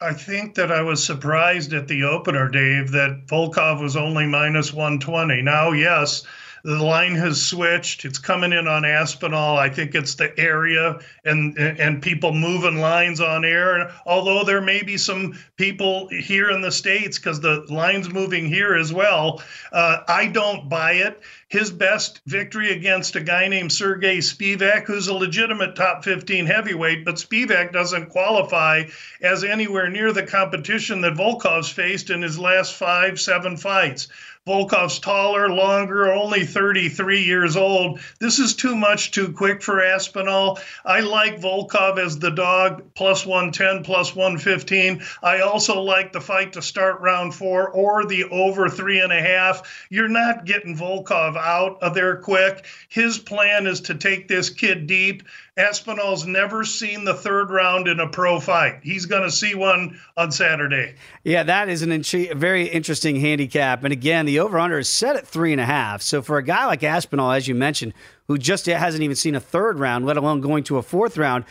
I 0.00 0.12
think 0.12 0.54
that 0.54 0.70
I 0.70 0.82
was 0.82 1.04
surprised 1.04 1.72
at 1.72 1.88
the 1.88 2.04
opener, 2.04 2.48
Dave, 2.48 2.92
that 2.92 3.26
Volkov 3.26 3.80
was 3.80 3.96
only 3.96 4.26
minus 4.26 4.72
120. 4.72 5.42
Now, 5.42 5.72
yes, 5.72 6.22
the 6.64 6.82
line 6.82 7.14
has 7.14 7.40
switched. 7.40 8.04
It's 8.04 8.18
coming 8.18 8.52
in 8.52 8.66
on 8.66 8.84
Aspinall. 8.84 9.56
I 9.56 9.68
think 9.68 9.94
it's 9.94 10.14
the 10.14 10.38
area 10.38 10.98
and 11.24 11.56
and 11.58 12.02
people 12.02 12.32
moving 12.32 12.78
lines 12.78 13.20
on 13.20 13.44
air. 13.44 13.92
Although 14.06 14.44
there 14.44 14.60
may 14.60 14.82
be 14.82 14.96
some 14.96 15.38
people 15.56 16.08
here 16.08 16.50
in 16.50 16.60
the 16.60 16.72
states 16.72 17.18
because 17.18 17.40
the 17.40 17.64
line's 17.68 18.12
moving 18.12 18.46
here 18.46 18.74
as 18.74 18.92
well. 18.92 19.42
Uh, 19.72 19.98
I 20.08 20.26
don't 20.26 20.68
buy 20.68 20.92
it. 20.92 21.20
His 21.48 21.70
best 21.70 22.20
victory 22.26 22.72
against 22.72 23.16
a 23.16 23.20
guy 23.20 23.48
named 23.48 23.72
Sergey 23.72 24.18
Spivak, 24.18 24.84
who's 24.84 25.08
a 25.08 25.14
legitimate 25.14 25.76
top 25.76 26.04
15 26.04 26.44
heavyweight, 26.44 27.06
but 27.06 27.14
Spivak 27.14 27.72
doesn't 27.72 28.10
qualify 28.10 28.84
as 29.22 29.44
anywhere 29.44 29.88
near 29.88 30.12
the 30.12 30.26
competition 30.26 31.00
that 31.00 31.14
Volkov's 31.14 31.70
faced 31.70 32.10
in 32.10 32.20
his 32.20 32.38
last 32.38 32.74
five, 32.74 33.18
seven 33.18 33.56
fights. 33.56 34.08
Volkov's 34.48 34.98
taller, 34.98 35.50
longer, 35.50 36.10
only 36.10 36.46
33 36.46 37.22
years 37.22 37.54
old. 37.54 38.00
This 38.18 38.38
is 38.38 38.54
too 38.54 38.74
much 38.74 39.10
too 39.10 39.30
quick 39.30 39.62
for 39.62 39.82
Aspinall. 39.84 40.58
I 40.86 41.00
like 41.00 41.38
Volkov 41.38 41.98
as 41.98 42.18
the 42.18 42.30
dog, 42.30 42.94
plus 42.94 43.26
110, 43.26 43.84
plus 43.84 44.16
115. 44.16 45.02
I 45.22 45.40
also 45.40 45.82
like 45.82 46.12
the 46.12 46.22
fight 46.22 46.54
to 46.54 46.62
start 46.62 47.02
round 47.02 47.34
four 47.34 47.68
or 47.68 48.06
the 48.06 48.24
over 48.24 48.70
three 48.70 49.00
and 49.00 49.12
a 49.12 49.20
half. 49.20 49.86
You're 49.90 50.08
not 50.08 50.46
getting 50.46 50.74
Volkov 50.76 51.36
out 51.36 51.82
of 51.82 51.92
there 51.92 52.16
quick. 52.16 52.64
His 52.88 53.18
plan 53.18 53.66
is 53.66 53.82
to 53.82 53.94
take 53.94 54.28
this 54.28 54.48
kid 54.48 54.86
deep. 54.86 55.24
Aspinall's 55.58 56.24
never 56.24 56.64
seen 56.64 57.04
the 57.04 57.14
third 57.14 57.50
round 57.50 57.88
in 57.88 57.98
a 57.98 58.08
pro 58.08 58.38
fight. 58.38 58.80
He's 58.82 59.06
going 59.06 59.24
to 59.24 59.30
see 59.30 59.54
one 59.54 59.98
on 60.16 60.30
Saturday. 60.30 60.94
Yeah, 61.24 61.42
that 61.42 61.68
is 61.68 61.82
an 61.82 61.90
in- 61.90 62.04
very 62.38 62.68
interesting 62.68 63.16
handicap. 63.16 63.82
And 63.82 63.92
again, 63.92 64.24
the 64.24 64.38
over 64.38 64.58
under 64.58 64.78
is 64.78 64.88
set 64.88 65.16
at 65.16 65.26
three 65.26 65.52
and 65.52 65.60
a 65.60 65.66
half. 65.66 66.00
So 66.00 66.22
for 66.22 66.38
a 66.38 66.42
guy 66.42 66.66
like 66.66 66.84
Aspinall, 66.84 67.32
as 67.32 67.48
you 67.48 67.54
mentioned, 67.54 67.92
who 68.28 68.38
just 68.38 68.66
hasn't 68.66 69.02
even 69.02 69.16
seen 69.16 69.34
a 69.34 69.40
third 69.40 69.78
round, 69.78 70.06
let 70.06 70.16
alone 70.16 70.40
going 70.40 70.62
to 70.64 70.78
a 70.78 70.82
fourth 70.82 71.18
round, 71.18 71.44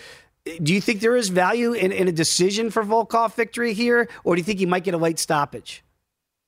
do 0.64 0.74
you 0.74 0.80
think 0.80 1.02
there 1.02 1.18
is 1.18 1.28
value 1.28 1.74
in, 1.74 1.92
in 1.92 2.08
a 2.08 2.12
decision 2.12 2.72
for 2.72 2.84
Volkov 2.84 3.34
victory 3.34 3.74
here, 3.74 4.08
or 4.24 4.36
do 4.36 4.40
you 4.40 4.46
think 4.46 4.60
he 4.60 4.66
might 4.66 4.86
get 4.86 4.94
a 4.94 4.98
late 4.98 5.20
stoppage? 5.20 5.84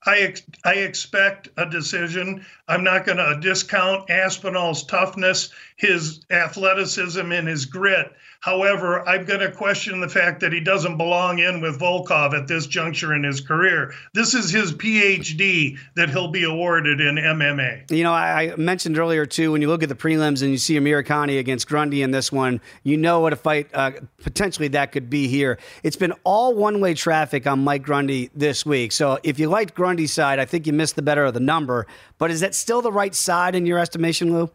I 0.06 0.20
ex- 0.20 0.44
I 0.64 0.76
expect 0.76 1.50
a 1.58 1.66
decision. 1.66 2.46
I'm 2.68 2.84
not 2.84 3.06
going 3.06 3.18
to 3.18 3.40
discount 3.42 4.10
Aspinall's 4.10 4.84
toughness, 4.86 5.50
his 5.76 6.22
athleticism, 6.30 7.32
and 7.32 7.48
his 7.48 7.66
grit. 7.66 8.12
However, 8.42 9.08
I'm 9.08 9.26
going 9.26 9.42
to 9.42 9.52
question 9.52 10.00
the 10.00 10.08
fact 10.08 10.40
that 10.40 10.54
he 10.54 10.62
doesn't 10.62 10.96
belong 10.96 11.40
in 11.40 11.60
with 11.60 11.78
Volkov 11.78 12.34
at 12.34 12.48
this 12.48 12.68
juncture 12.68 13.14
in 13.14 13.22
his 13.22 13.42
career. 13.42 13.94
This 14.14 14.34
is 14.34 14.50
his 14.50 14.72
PhD 14.72 15.78
that 15.96 16.10
he'll 16.10 16.32
be 16.32 16.46
awarded 16.46 17.02
in 17.02 17.16
MMA. 17.16 17.92
You 17.92 18.04
know, 18.04 18.14
I 18.14 18.56
mentioned 18.56 18.98
earlier 18.98 19.26
too, 19.26 19.52
when 19.52 19.62
you 19.62 19.68
look 19.68 19.84
at 19.84 19.90
the 19.90 19.96
prelims 19.96 20.42
and 20.42 20.52
you 20.52 20.58
see 20.58 20.80
Amirkhani 20.80 21.38
against 21.38 21.68
Grundy 21.68 22.02
in 22.02 22.12
this 22.12 22.32
one, 22.32 22.62
you 22.84 22.96
know 22.96 23.20
what 23.20 23.34
a 23.34 23.36
fight 23.36 23.68
uh, 23.74 23.92
potentially 24.24 24.70
that 24.70 24.94
could 24.94 25.10
be 25.10 25.28
here. 25.28 25.60
It's 25.84 25.98
been 25.98 26.14
all 26.24 26.56
one 26.56 26.80
way 26.80 26.94
traffic 26.94 27.46
on 27.46 27.64
Mike 27.66 27.84
Grundy 27.84 28.30
this 28.34 28.66
week. 28.66 28.94
So 28.94 29.20
if 29.22 29.38
you 29.38 29.50
liked 29.50 29.76
Grundy's 29.76 30.14
side, 30.14 30.40
I 30.40 30.46
think 30.46 30.66
you 30.66 30.72
missed 30.72 30.96
the 30.96 31.02
better 31.02 31.26
of 31.26 31.34
the 31.34 31.42
number. 31.42 31.88
But 32.18 32.32
is 32.32 32.40
that 32.40 32.56
still 32.56 32.82
the 32.82 32.92
right 32.92 33.14
side 33.14 33.54
in 33.54 33.66
your 33.66 33.80
estimation, 33.80 34.32
Lou? 34.34 34.50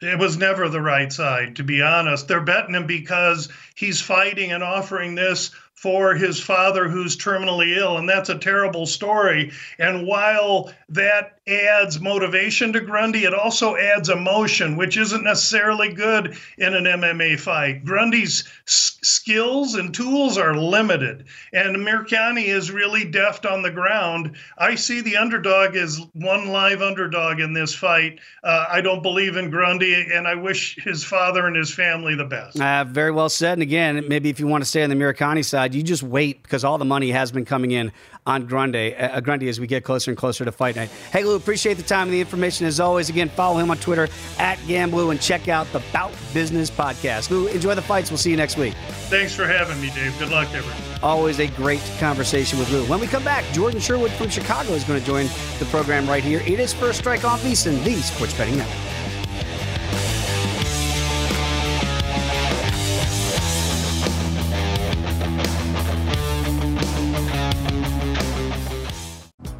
It 0.00 0.18
was 0.18 0.36
never 0.36 0.68
the 0.68 0.80
right 0.80 1.12
side, 1.12 1.56
to 1.56 1.64
be 1.64 1.82
honest. 1.82 2.28
They're 2.28 2.40
betting 2.40 2.74
him 2.74 2.86
because 2.86 3.48
he's 3.74 4.00
fighting 4.00 4.52
and 4.52 4.62
offering 4.62 5.14
this 5.14 5.50
for 5.74 6.14
his 6.14 6.40
father 6.40 6.88
who's 6.88 7.16
terminally 7.16 7.76
ill. 7.76 7.98
And 7.98 8.08
that's 8.08 8.28
a 8.28 8.38
terrible 8.38 8.86
story. 8.86 9.52
And 9.78 10.06
while 10.06 10.72
that 10.88 11.37
adds 11.48 12.00
motivation 12.00 12.72
to 12.72 12.80
Grundy, 12.80 13.24
it 13.24 13.34
also 13.34 13.76
adds 13.76 14.08
emotion, 14.08 14.76
which 14.76 14.96
isn't 14.96 15.24
necessarily 15.24 15.92
good 15.92 16.36
in 16.58 16.74
an 16.74 16.84
MMA 16.84 17.38
fight. 17.40 17.84
Grundy's 17.84 18.48
s- 18.66 18.98
skills 19.02 19.74
and 19.74 19.94
tools 19.94 20.36
are 20.38 20.56
limited, 20.56 21.24
and 21.52 21.76
Amirkhani 21.76 22.44
is 22.44 22.70
really 22.70 23.04
deft 23.04 23.46
on 23.46 23.62
the 23.62 23.70
ground. 23.70 24.36
I 24.58 24.74
see 24.74 25.00
the 25.00 25.16
underdog 25.16 25.76
as 25.76 26.00
one 26.12 26.48
live 26.48 26.82
underdog 26.82 27.40
in 27.40 27.52
this 27.52 27.74
fight. 27.74 28.20
Uh, 28.44 28.66
I 28.68 28.80
don't 28.80 29.02
believe 29.02 29.36
in 29.36 29.50
Grundy, 29.50 29.94
and 30.12 30.26
I 30.28 30.34
wish 30.34 30.76
his 30.82 31.02
father 31.04 31.46
and 31.46 31.56
his 31.56 31.72
family 31.74 32.14
the 32.14 32.24
best. 32.24 32.60
Uh, 32.60 32.84
very 32.84 33.10
well 33.10 33.28
said. 33.28 33.54
And 33.54 33.62
again, 33.62 34.06
maybe 34.08 34.28
if 34.28 34.38
you 34.38 34.46
want 34.46 34.62
to 34.62 34.68
stay 34.68 34.82
on 34.82 34.90
the 34.90 34.96
Amirkhani 34.96 35.44
side, 35.44 35.74
you 35.74 35.82
just 35.82 36.02
wait 36.02 36.42
because 36.42 36.64
all 36.64 36.78
the 36.78 36.84
money 36.84 37.10
has 37.10 37.32
been 37.32 37.44
coming 37.44 37.70
in 37.70 37.92
on 38.28 38.46
Grundy, 38.46 38.94
uh, 38.94 39.20
Grundy 39.20 39.48
as 39.48 39.58
we 39.58 39.66
get 39.66 39.82
closer 39.82 40.10
and 40.10 40.18
closer 40.18 40.44
to 40.44 40.52
fight 40.52 40.76
night. 40.76 40.90
Hey, 41.10 41.24
Lou, 41.24 41.34
appreciate 41.34 41.78
the 41.78 41.82
time 41.82 42.02
and 42.08 42.12
the 42.12 42.20
information 42.20 42.66
as 42.66 42.78
always. 42.78 43.08
Again, 43.08 43.30
follow 43.30 43.58
him 43.58 43.70
on 43.70 43.78
Twitter 43.78 44.06
at 44.38 44.58
Gamblu 44.58 45.10
and 45.10 45.20
check 45.20 45.48
out 45.48 45.66
the 45.72 45.82
Bout 45.92 46.12
Business 46.34 46.70
podcast. 46.70 47.30
Lou, 47.30 47.46
enjoy 47.48 47.74
the 47.74 47.82
fights. 47.82 48.10
We'll 48.10 48.18
see 48.18 48.30
you 48.30 48.36
next 48.36 48.58
week. 48.58 48.74
Thanks 49.08 49.34
for 49.34 49.46
having 49.46 49.80
me, 49.80 49.90
Dave. 49.94 50.16
Good 50.18 50.28
luck, 50.28 50.48
everyone. 50.54 50.78
Always 51.02 51.40
a 51.40 51.48
great 51.48 51.80
conversation 51.98 52.58
with 52.58 52.70
Lou. 52.70 52.84
When 52.84 53.00
we 53.00 53.06
come 53.06 53.24
back, 53.24 53.44
Jordan 53.54 53.80
Sherwood 53.80 54.10
from 54.12 54.28
Chicago 54.28 54.72
is 54.72 54.84
going 54.84 55.00
to 55.00 55.06
join 55.06 55.26
the 55.58 55.66
program 55.70 56.06
right 56.06 56.22
here. 56.22 56.40
It 56.40 56.60
is 56.60 56.74
First 56.74 56.98
Strike 56.98 57.24
on 57.24 57.38
VSiN, 57.38 57.82
the 57.82 57.94
Sports 57.94 58.36
Betting 58.36 58.58
Network. 58.58 58.97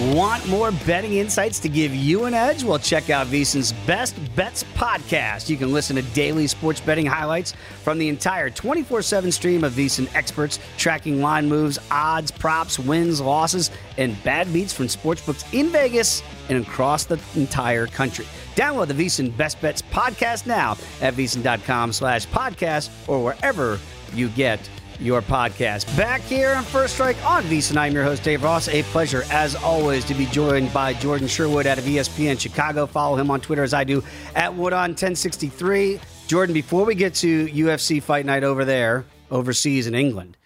Want 0.00 0.48
more 0.48 0.72
betting 0.86 1.12
insights 1.12 1.58
to 1.58 1.68
give 1.68 1.94
you 1.94 2.24
an 2.24 2.32
edge? 2.32 2.64
Well, 2.64 2.78
check 2.78 3.10
out 3.10 3.26
VSiN's 3.26 3.74
Best 3.86 4.16
Bets 4.34 4.64
podcast. 4.74 5.50
You 5.50 5.58
can 5.58 5.74
listen 5.74 5.94
to 5.96 6.02
daily 6.14 6.46
sports 6.46 6.80
betting 6.80 7.04
highlights 7.04 7.52
from 7.82 7.98
the 7.98 8.08
entire 8.08 8.48
24 8.48 9.02
7 9.02 9.30
stream 9.30 9.62
of 9.62 9.74
VSiN 9.74 10.08
experts 10.14 10.58
tracking 10.78 11.20
line 11.20 11.50
moves, 11.50 11.78
odds, 11.90 12.30
props, 12.30 12.78
wins, 12.78 13.20
losses, 13.20 13.70
and 13.98 14.20
bad 14.24 14.50
beats 14.54 14.72
from 14.72 14.86
sportsbooks 14.86 15.44
in 15.52 15.68
Vegas 15.68 16.22
and 16.48 16.64
across 16.66 17.04
the 17.04 17.20
entire 17.34 17.86
country. 17.86 18.24
Download 18.54 18.86
the 18.86 18.94
VSiN 18.94 19.36
Best 19.36 19.60
Bets 19.60 19.82
podcast 19.82 20.46
now 20.46 20.78
at 21.02 21.12
VSiN.com 21.12 21.92
slash 21.92 22.26
podcast 22.28 22.88
or 23.06 23.22
wherever 23.22 23.78
you 24.14 24.28
get 24.30 24.66
your 25.00 25.22
podcast. 25.22 25.96
Back 25.96 26.20
here 26.22 26.50
on 26.50 26.64
First 26.64 26.94
Strike 26.94 27.16
on 27.24 27.42
VSiN. 27.44 27.76
I'm 27.76 27.92
your 27.92 28.04
host, 28.04 28.22
Dave 28.22 28.42
Ross. 28.42 28.68
A 28.68 28.82
pleasure, 28.84 29.24
as 29.30 29.54
always, 29.56 30.04
to 30.06 30.14
be 30.14 30.26
joined 30.26 30.72
by 30.72 30.94
Jordan 30.94 31.26
Sherwood 31.28 31.66
out 31.66 31.78
of 31.78 31.84
ESPN 31.84 32.38
Chicago. 32.38 32.86
Follow 32.86 33.16
him 33.16 33.30
on 33.30 33.40
Twitter 33.40 33.62
as 33.62 33.74
I 33.74 33.84
do 33.84 34.02
at 34.34 34.52
Woodon1063. 34.52 36.00
Jordan, 36.26 36.52
before 36.52 36.84
we 36.84 36.94
get 36.94 37.14
to 37.16 37.46
UFC 37.46 38.02
Fight 38.02 38.26
Night 38.26 38.44
over 38.44 38.64
there, 38.64 39.04
overseas 39.30 39.86
in 39.86 39.94
England, 39.94 40.36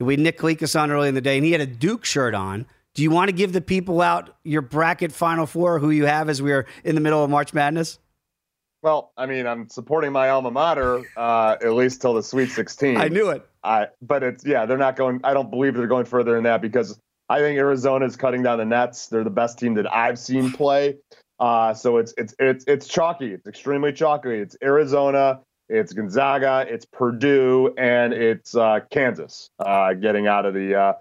we 0.00 0.14
had 0.14 0.20
Nick 0.20 0.38
Kalikas 0.38 0.78
on 0.78 0.90
early 0.90 1.08
in 1.08 1.14
the 1.14 1.20
day, 1.20 1.36
and 1.36 1.44
he 1.44 1.52
had 1.52 1.60
a 1.60 1.66
Duke 1.66 2.04
shirt 2.04 2.34
on. 2.34 2.66
Do 2.94 3.02
you 3.02 3.10
want 3.10 3.28
to 3.28 3.32
give 3.34 3.52
the 3.52 3.60
people 3.60 4.00
out 4.00 4.36
your 4.44 4.62
bracket 4.62 5.10
Final 5.12 5.46
Four, 5.46 5.80
who 5.80 5.90
you 5.90 6.06
have 6.06 6.28
as 6.28 6.40
we 6.40 6.52
are 6.52 6.66
in 6.84 6.94
the 6.94 7.00
middle 7.00 7.22
of 7.22 7.30
March 7.30 7.52
Madness? 7.52 7.98
Well, 8.82 9.12
I 9.16 9.26
mean, 9.26 9.46
I'm 9.46 9.68
supporting 9.70 10.12
my 10.12 10.28
alma 10.28 10.50
mater 10.50 11.02
uh, 11.16 11.56
at 11.60 11.72
least 11.72 12.02
till 12.02 12.12
the 12.12 12.22
Sweet 12.22 12.50
16. 12.50 12.98
I 12.98 13.08
knew 13.08 13.30
it. 13.30 13.44
I, 13.64 13.88
but 14.02 14.22
it's 14.22 14.44
yeah, 14.44 14.66
they're 14.66 14.78
not 14.78 14.96
going. 14.96 15.20
I 15.24 15.34
don't 15.34 15.50
believe 15.50 15.74
they're 15.74 15.86
going 15.86 16.04
further 16.04 16.34
than 16.34 16.44
that 16.44 16.60
because 16.60 16.98
I 17.28 17.38
think 17.38 17.58
Arizona 17.58 18.04
is 18.04 18.16
cutting 18.16 18.42
down 18.42 18.58
the 18.58 18.64
nets. 18.64 19.08
They're 19.08 19.24
the 19.24 19.30
best 19.30 19.58
team 19.58 19.74
that 19.74 19.92
I've 19.92 20.18
seen 20.18 20.52
play. 20.52 20.96
Uh, 21.40 21.74
so 21.74 21.96
it's 21.96 22.14
it's 22.16 22.34
it's 22.38 22.64
it's 22.68 22.86
chalky. 22.86 23.32
It's 23.32 23.46
extremely 23.46 23.92
chalky. 23.92 24.34
It's 24.34 24.56
Arizona, 24.62 25.40
it's 25.68 25.92
Gonzaga, 25.92 26.66
it's 26.68 26.84
Purdue, 26.84 27.74
and 27.78 28.12
it's 28.12 28.54
uh, 28.54 28.80
Kansas 28.90 29.50
uh, 29.58 29.94
getting 29.94 30.26
out 30.26 30.46
of 30.46 30.54
the 30.54 30.96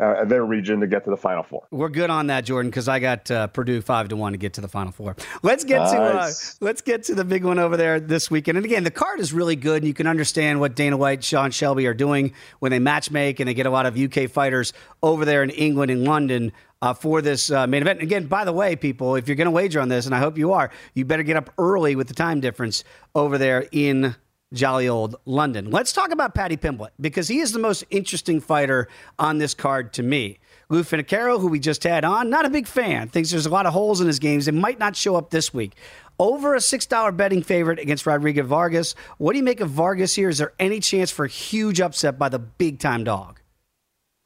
uh, 0.00 0.24
their 0.24 0.44
region 0.44 0.80
to 0.80 0.86
get 0.86 1.04
to 1.04 1.10
the 1.10 1.16
Final 1.16 1.42
Four. 1.42 1.66
We're 1.70 1.88
good 1.88 2.10
on 2.10 2.28
that, 2.28 2.44
Jordan, 2.44 2.70
because 2.70 2.88
I 2.88 3.00
got 3.00 3.30
uh, 3.30 3.48
Purdue 3.48 3.80
five 3.80 4.08
to 4.08 4.16
one 4.16 4.32
to 4.32 4.38
get 4.38 4.54
to 4.54 4.60
the 4.60 4.68
Final 4.68 4.92
Four. 4.92 5.16
Let's 5.42 5.64
get 5.64 5.78
nice. 5.78 5.92
to 5.92 6.64
uh, 6.64 6.66
let's 6.66 6.82
get 6.82 7.02
to 7.04 7.14
the 7.14 7.24
big 7.24 7.44
one 7.44 7.58
over 7.58 7.76
there 7.76 7.98
this 7.98 8.30
weekend. 8.30 8.58
And 8.58 8.64
again, 8.64 8.84
the 8.84 8.90
card 8.90 9.20
is 9.20 9.32
really 9.32 9.56
good, 9.56 9.78
and 9.78 9.88
you 9.88 9.94
can 9.94 10.06
understand 10.06 10.60
what 10.60 10.76
Dana 10.76 10.96
White, 10.96 11.24
Sean 11.24 11.50
Shelby 11.50 11.86
are 11.86 11.94
doing 11.94 12.32
when 12.60 12.70
they 12.70 12.78
match 12.78 13.10
make 13.10 13.40
and 13.40 13.48
they 13.48 13.54
get 13.54 13.66
a 13.66 13.70
lot 13.70 13.86
of 13.86 13.98
UK 13.98 14.30
fighters 14.30 14.72
over 15.02 15.24
there 15.24 15.42
in 15.42 15.50
England 15.50 15.90
and 15.90 16.04
London. 16.04 16.52
Uh, 16.80 16.94
for 16.94 17.20
this 17.20 17.50
uh, 17.50 17.66
main 17.66 17.82
event. 17.82 17.98
And 17.98 18.06
again, 18.06 18.26
by 18.28 18.44
the 18.44 18.52
way, 18.52 18.76
people, 18.76 19.16
if 19.16 19.26
you're 19.26 19.34
going 19.34 19.46
to 19.46 19.50
wager 19.50 19.80
on 19.80 19.88
this, 19.88 20.06
and 20.06 20.14
I 20.14 20.20
hope 20.20 20.38
you 20.38 20.52
are, 20.52 20.70
you 20.94 21.04
better 21.04 21.24
get 21.24 21.36
up 21.36 21.50
early 21.58 21.96
with 21.96 22.06
the 22.06 22.14
time 22.14 22.38
difference 22.38 22.84
over 23.16 23.36
there 23.36 23.66
in 23.72 24.14
jolly 24.52 24.88
old 24.88 25.16
London. 25.24 25.70
Let's 25.70 25.92
talk 25.92 26.10
about 26.10 26.34
Paddy 26.34 26.56
Pimblett 26.56 26.90
because 27.00 27.28
he 27.28 27.40
is 27.40 27.52
the 27.52 27.58
most 27.58 27.84
interesting 27.90 28.40
fighter 28.40 28.88
on 29.18 29.38
this 29.38 29.54
card 29.54 29.92
to 29.94 30.02
me. 30.02 30.38
Lou 30.70 30.82
Finocchiaro, 30.82 31.40
who 31.40 31.48
we 31.48 31.60
just 31.60 31.84
had 31.84 32.04
on, 32.04 32.30
not 32.30 32.44
a 32.44 32.50
big 32.50 32.66
fan. 32.66 33.08
Thinks 33.08 33.30
there's 33.30 33.46
a 33.46 33.50
lot 33.50 33.66
of 33.66 33.72
holes 33.72 34.00
in 34.00 34.06
his 34.06 34.18
games. 34.18 34.48
It 34.48 34.54
might 34.54 34.78
not 34.78 34.96
show 34.96 35.16
up 35.16 35.30
this 35.30 35.52
week. 35.52 35.74
Over 36.18 36.54
a 36.54 36.58
$6 36.58 37.16
betting 37.16 37.42
favorite 37.42 37.78
against 37.78 38.04
Rodrigo 38.04 38.42
Vargas. 38.42 38.94
What 39.18 39.32
do 39.32 39.38
you 39.38 39.44
make 39.44 39.60
of 39.60 39.70
Vargas 39.70 40.14
here? 40.14 40.28
Is 40.28 40.38
there 40.38 40.52
any 40.58 40.80
chance 40.80 41.10
for 41.10 41.24
a 41.24 41.28
huge 41.28 41.80
upset 41.80 42.18
by 42.18 42.28
the 42.28 42.38
big 42.38 42.80
time 42.80 43.04
dog? 43.04 43.37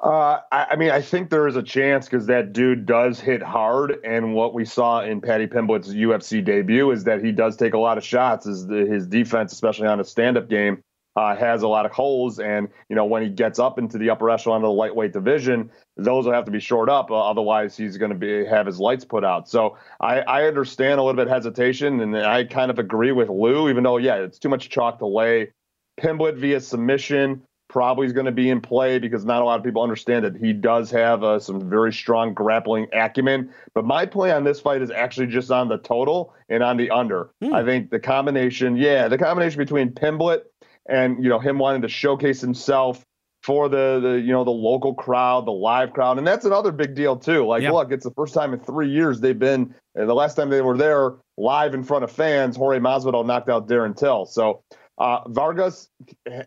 Uh, 0.02 0.40
I, 0.50 0.66
I, 0.72 0.76
mean, 0.76 0.90
I 0.90 1.00
think 1.00 1.30
there 1.30 1.46
is 1.46 1.54
a 1.54 1.62
chance 1.62 2.06
because 2.06 2.26
that 2.26 2.52
dude 2.52 2.86
does 2.86 3.20
hit 3.20 3.40
hard, 3.40 3.98
and 4.04 4.34
what 4.34 4.52
we 4.52 4.64
saw 4.64 5.00
in 5.00 5.20
Paddy 5.20 5.46
Pimblett's 5.46 5.94
UFC 5.94 6.44
debut 6.44 6.90
is 6.90 7.04
that 7.04 7.24
he 7.24 7.30
does 7.30 7.56
take 7.56 7.74
a 7.74 7.78
lot 7.78 7.98
of 7.98 8.04
shots. 8.04 8.44
Is 8.46 8.68
his 8.68 9.06
defense, 9.06 9.52
especially 9.52 9.86
on 9.86 10.00
a 10.00 10.04
stand-up 10.04 10.48
game, 10.48 10.82
uh, 11.14 11.36
has 11.36 11.62
a 11.62 11.68
lot 11.68 11.86
of 11.86 11.92
holes, 11.92 12.40
and 12.40 12.66
you 12.88 12.96
know 12.96 13.04
when 13.04 13.22
he 13.22 13.28
gets 13.28 13.60
up 13.60 13.78
into 13.78 13.96
the 13.96 14.10
upper 14.10 14.28
echelon 14.28 14.56
of 14.56 14.62
the 14.62 14.70
lightweight 14.70 15.12
division, 15.12 15.70
those 15.96 16.24
will 16.24 16.32
have 16.32 16.46
to 16.46 16.50
be 16.50 16.58
shored 16.58 16.90
up. 16.90 17.12
Uh, 17.12 17.30
otherwise, 17.30 17.76
he's 17.76 17.96
going 17.96 18.10
to 18.10 18.18
be 18.18 18.44
have 18.44 18.66
his 18.66 18.80
lights 18.80 19.04
put 19.04 19.24
out. 19.24 19.48
So 19.48 19.78
I, 20.00 20.22
I 20.22 20.44
understand 20.46 20.98
a 20.98 21.02
little 21.04 21.22
bit 21.22 21.28
hesitation, 21.28 22.00
and 22.00 22.16
I 22.16 22.42
kind 22.42 22.72
of 22.72 22.80
agree 22.80 23.12
with 23.12 23.28
Lou, 23.28 23.68
even 23.68 23.84
though 23.84 23.98
yeah, 23.98 24.16
it's 24.16 24.40
too 24.40 24.48
much 24.48 24.68
chalk 24.68 24.98
to 24.98 25.06
lay. 25.06 25.52
Pimblett 26.00 26.38
via 26.38 26.58
submission 26.58 27.42
probably 27.72 28.06
is 28.06 28.12
going 28.12 28.26
to 28.26 28.32
be 28.32 28.50
in 28.50 28.60
play 28.60 28.98
because 28.98 29.24
not 29.24 29.40
a 29.40 29.44
lot 29.44 29.58
of 29.58 29.64
people 29.64 29.82
understand 29.82 30.26
that 30.26 30.36
he 30.36 30.52
does 30.52 30.90
have 30.90 31.24
uh, 31.24 31.38
some 31.38 31.70
very 31.70 31.92
strong 31.92 32.34
grappling 32.34 32.86
acumen. 32.92 33.50
But 33.74 33.86
my 33.86 34.04
play 34.04 34.30
on 34.30 34.44
this 34.44 34.60
fight 34.60 34.82
is 34.82 34.90
actually 34.90 35.28
just 35.28 35.50
on 35.50 35.68
the 35.68 35.78
total 35.78 36.34
and 36.50 36.62
on 36.62 36.76
the 36.76 36.90
under. 36.90 37.30
Hmm. 37.42 37.54
I 37.54 37.64
think 37.64 37.90
the 37.90 37.98
combination, 37.98 38.76
yeah, 38.76 39.08
the 39.08 39.16
combination 39.16 39.58
between 39.58 39.90
Pimblett 39.90 40.42
and 40.86 41.22
you 41.22 41.30
know 41.30 41.38
him 41.38 41.58
wanting 41.58 41.82
to 41.82 41.88
showcase 41.88 42.40
himself 42.40 43.04
for 43.42 43.68
the, 43.68 44.00
the 44.02 44.20
you 44.20 44.32
know 44.32 44.44
the 44.44 44.50
local 44.50 44.94
crowd, 44.94 45.46
the 45.46 45.52
live 45.52 45.94
crowd, 45.94 46.18
and 46.18 46.26
that's 46.26 46.44
another 46.44 46.72
big 46.72 46.94
deal 46.94 47.16
too. 47.16 47.46
Like, 47.46 47.62
look, 47.72 47.90
it's 47.90 48.04
the 48.04 48.12
first 48.12 48.34
time 48.34 48.52
in 48.52 48.60
three 48.60 48.90
years 48.90 49.20
they've 49.20 49.38
been. 49.38 49.74
the 49.94 50.14
last 50.14 50.34
time 50.34 50.50
they 50.50 50.60
were 50.60 50.76
there 50.76 51.14
live 51.38 51.72
in 51.72 51.82
front 51.82 52.04
of 52.04 52.12
fans, 52.12 52.56
Jorge 52.56 52.78
Masvidal 52.78 53.24
knocked 53.24 53.48
out 53.48 53.66
Darren 53.66 53.96
Till. 53.96 54.26
So 54.26 54.62
uh, 55.02 55.28
Vargas 55.28 55.88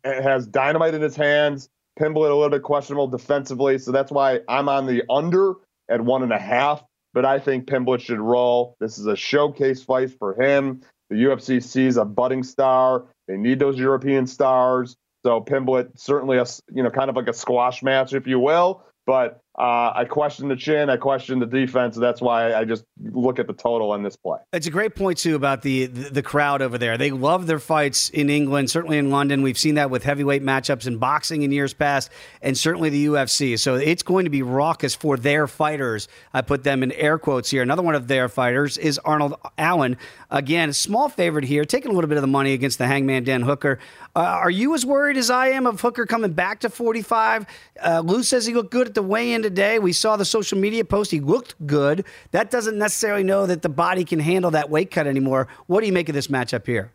has 0.05 0.47
dynamite 0.47 0.93
in 0.93 1.01
his 1.01 1.15
hands. 1.17 1.67
Pimblett 1.99 2.31
a 2.31 2.33
little 2.33 2.49
bit 2.49 2.63
questionable 2.63 3.07
defensively, 3.07 3.77
so 3.77 3.91
that's 3.91 4.13
why 4.13 4.39
I'm 4.47 4.69
on 4.69 4.85
the 4.85 5.03
under 5.09 5.55
at 5.89 5.99
one 5.99 6.23
and 6.23 6.31
a 6.31 6.39
half. 6.39 6.81
But 7.13 7.25
I 7.25 7.37
think 7.39 7.67
Pimblett 7.67 7.99
should 7.99 8.19
roll. 8.19 8.77
This 8.79 8.97
is 8.97 9.07
a 9.07 9.15
showcase 9.15 9.83
fight 9.83 10.17
for 10.17 10.41
him. 10.41 10.81
The 11.09 11.17
UFC 11.17 11.61
sees 11.61 11.97
a 11.97 12.05
budding 12.05 12.43
star. 12.43 13.05
They 13.27 13.35
need 13.35 13.59
those 13.59 13.77
European 13.77 14.25
stars. 14.25 14.95
So 15.25 15.41
Pimblett 15.41 15.99
certainly 15.99 16.37
a 16.37 16.45
you 16.73 16.81
know 16.81 16.89
kind 16.89 17.09
of 17.09 17.17
like 17.17 17.27
a 17.27 17.33
squash 17.33 17.83
match, 17.83 18.13
if 18.13 18.25
you 18.25 18.39
will. 18.39 18.83
But 19.05 19.41
uh, 19.57 19.93
I 19.95 20.03
question 20.03 20.49
the 20.49 20.55
chin. 20.55 20.89
I 20.89 20.97
question 20.97 21.39
the 21.39 21.45
defense. 21.45 21.95
That's 21.95 22.19
why 22.19 22.53
I 22.53 22.65
just 22.65 22.83
look 23.01 23.39
at 23.39 23.47
the 23.47 23.53
total 23.53 23.91
on 23.91 24.03
this 24.03 24.17
play. 24.17 24.39
It's 24.51 24.67
a 24.67 24.71
great 24.71 24.95
point 24.95 25.17
too 25.17 25.35
about 25.35 25.61
the, 25.61 25.85
the, 25.85 26.21
crowd 26.21 26.61
over 26.61 26.77
there. 26.77 26.97
They 26.97 27.11
love 27.11 27.47
their 27.47 27.59
fights 27.59 28.09
in 28.09 28.29
England, 28.29 28.69
certainly 28.69 28.97
in 28.97 29.11
London. 29.11 29.43
We've 29.43 29.57
seen 29.57 29.75
that 29.75 29.89
with 29.89 30.03
heavyweight 30.03 30.43
matchups 30.43 30.87
in 30.87 30.97
boxing 30.97 31.43
in 31.43 31.53
years 31.53 31.73
past, 31.73 32.09
and 32.41 32.57
certainly 32.57 32.89
the 32.89 33.05
UFC. 33.05 33.57
So 33.57 33.75
it's 33.75 34.03
going 34.03 34.25
to 34.25 34.29
be 34.29 34.41
raucous 34.41 34.93
for 34.93 35.15
their 35.15 35.47
fighters. 35.47 36.09
I 36.33 36.41
put 36.41 36.63
them 36.63 36.83
in 36.83 36.91
air 36.91 37.17
quotes 37.17 37.49
here. 37.49 37.61
Another 37.61 37.83
one 37.83 37.95
of 37.95 38.09
their 38.09 38.27
fighters 38.27 38.77
is 38.77 38.99
Arnold 38.99 39.35
Allen. 39.57 39.95
Again, 40.31 40.73
small 40.73 41.07
favorite 41.07 41.45
here, 41.45 41.63
taking 41.63 41.91
a 41.91 41.93
little 41.93 42.09
bit 42.09 42.17
of 42.17 42.23
the 42.23 42.27
money 42.27 42.51
against 42.51 42.77
the 42.77 42.87
Hangman 42.87 43.23
Dan 43.23 43.43
Hooker. 43.43 43.79
Uh, 44.15 44.19
are 44.19 44.49
you 44.49 44.73
as 44.73 44.85
worried 44.85 45.15
as 45.15 45.29
I 45.29 45.49
am 45.49 45.65
of 45.65 45.79
Hooker 45.79 46.05
coming 46.05 46.33
back 46.33 46.61
to 46.61 46.69
45? 46.69 47.45
Uh, 47.81 48.01
Lou 48.03 48.21
says 48.23 48.45
he 48.45 48.53
looked 48.53 48.71
good 48.71 48.87
at 48.87 48.95
the 48.95 49.03
weigh-in 49.03 49.44
today. 49.45 49.77
We 49.77 49.93
saw 49.93 50.17
the 50.17 50.25
social 50.25 50.57
media 50.57 50.83
post. 50.83 51.11
He 51.11 51.19
looked 51.19 51.53
good. 51.67 52.03
That 52.31 52.49
doesn't 52.49 52.77
necessarily 52.77 53.23
know 53.23 53.45
that 53.45 53.61
the 53.61 53.69
body 53.69 54.03
can 54.03 54.19
handle 54.19 54.51
that 54.51 54.71
weight 54.71 54.89
cut 54.89 55.05
anymore. 55.05 55.47
What 55.67 55.81
do 55.81 55.85
you 55.87 55.93
make 55.93 56.09
of 56.09 56.15
this 56.15 56.27
matchup 56.27 56.65
here? 56.65 56.91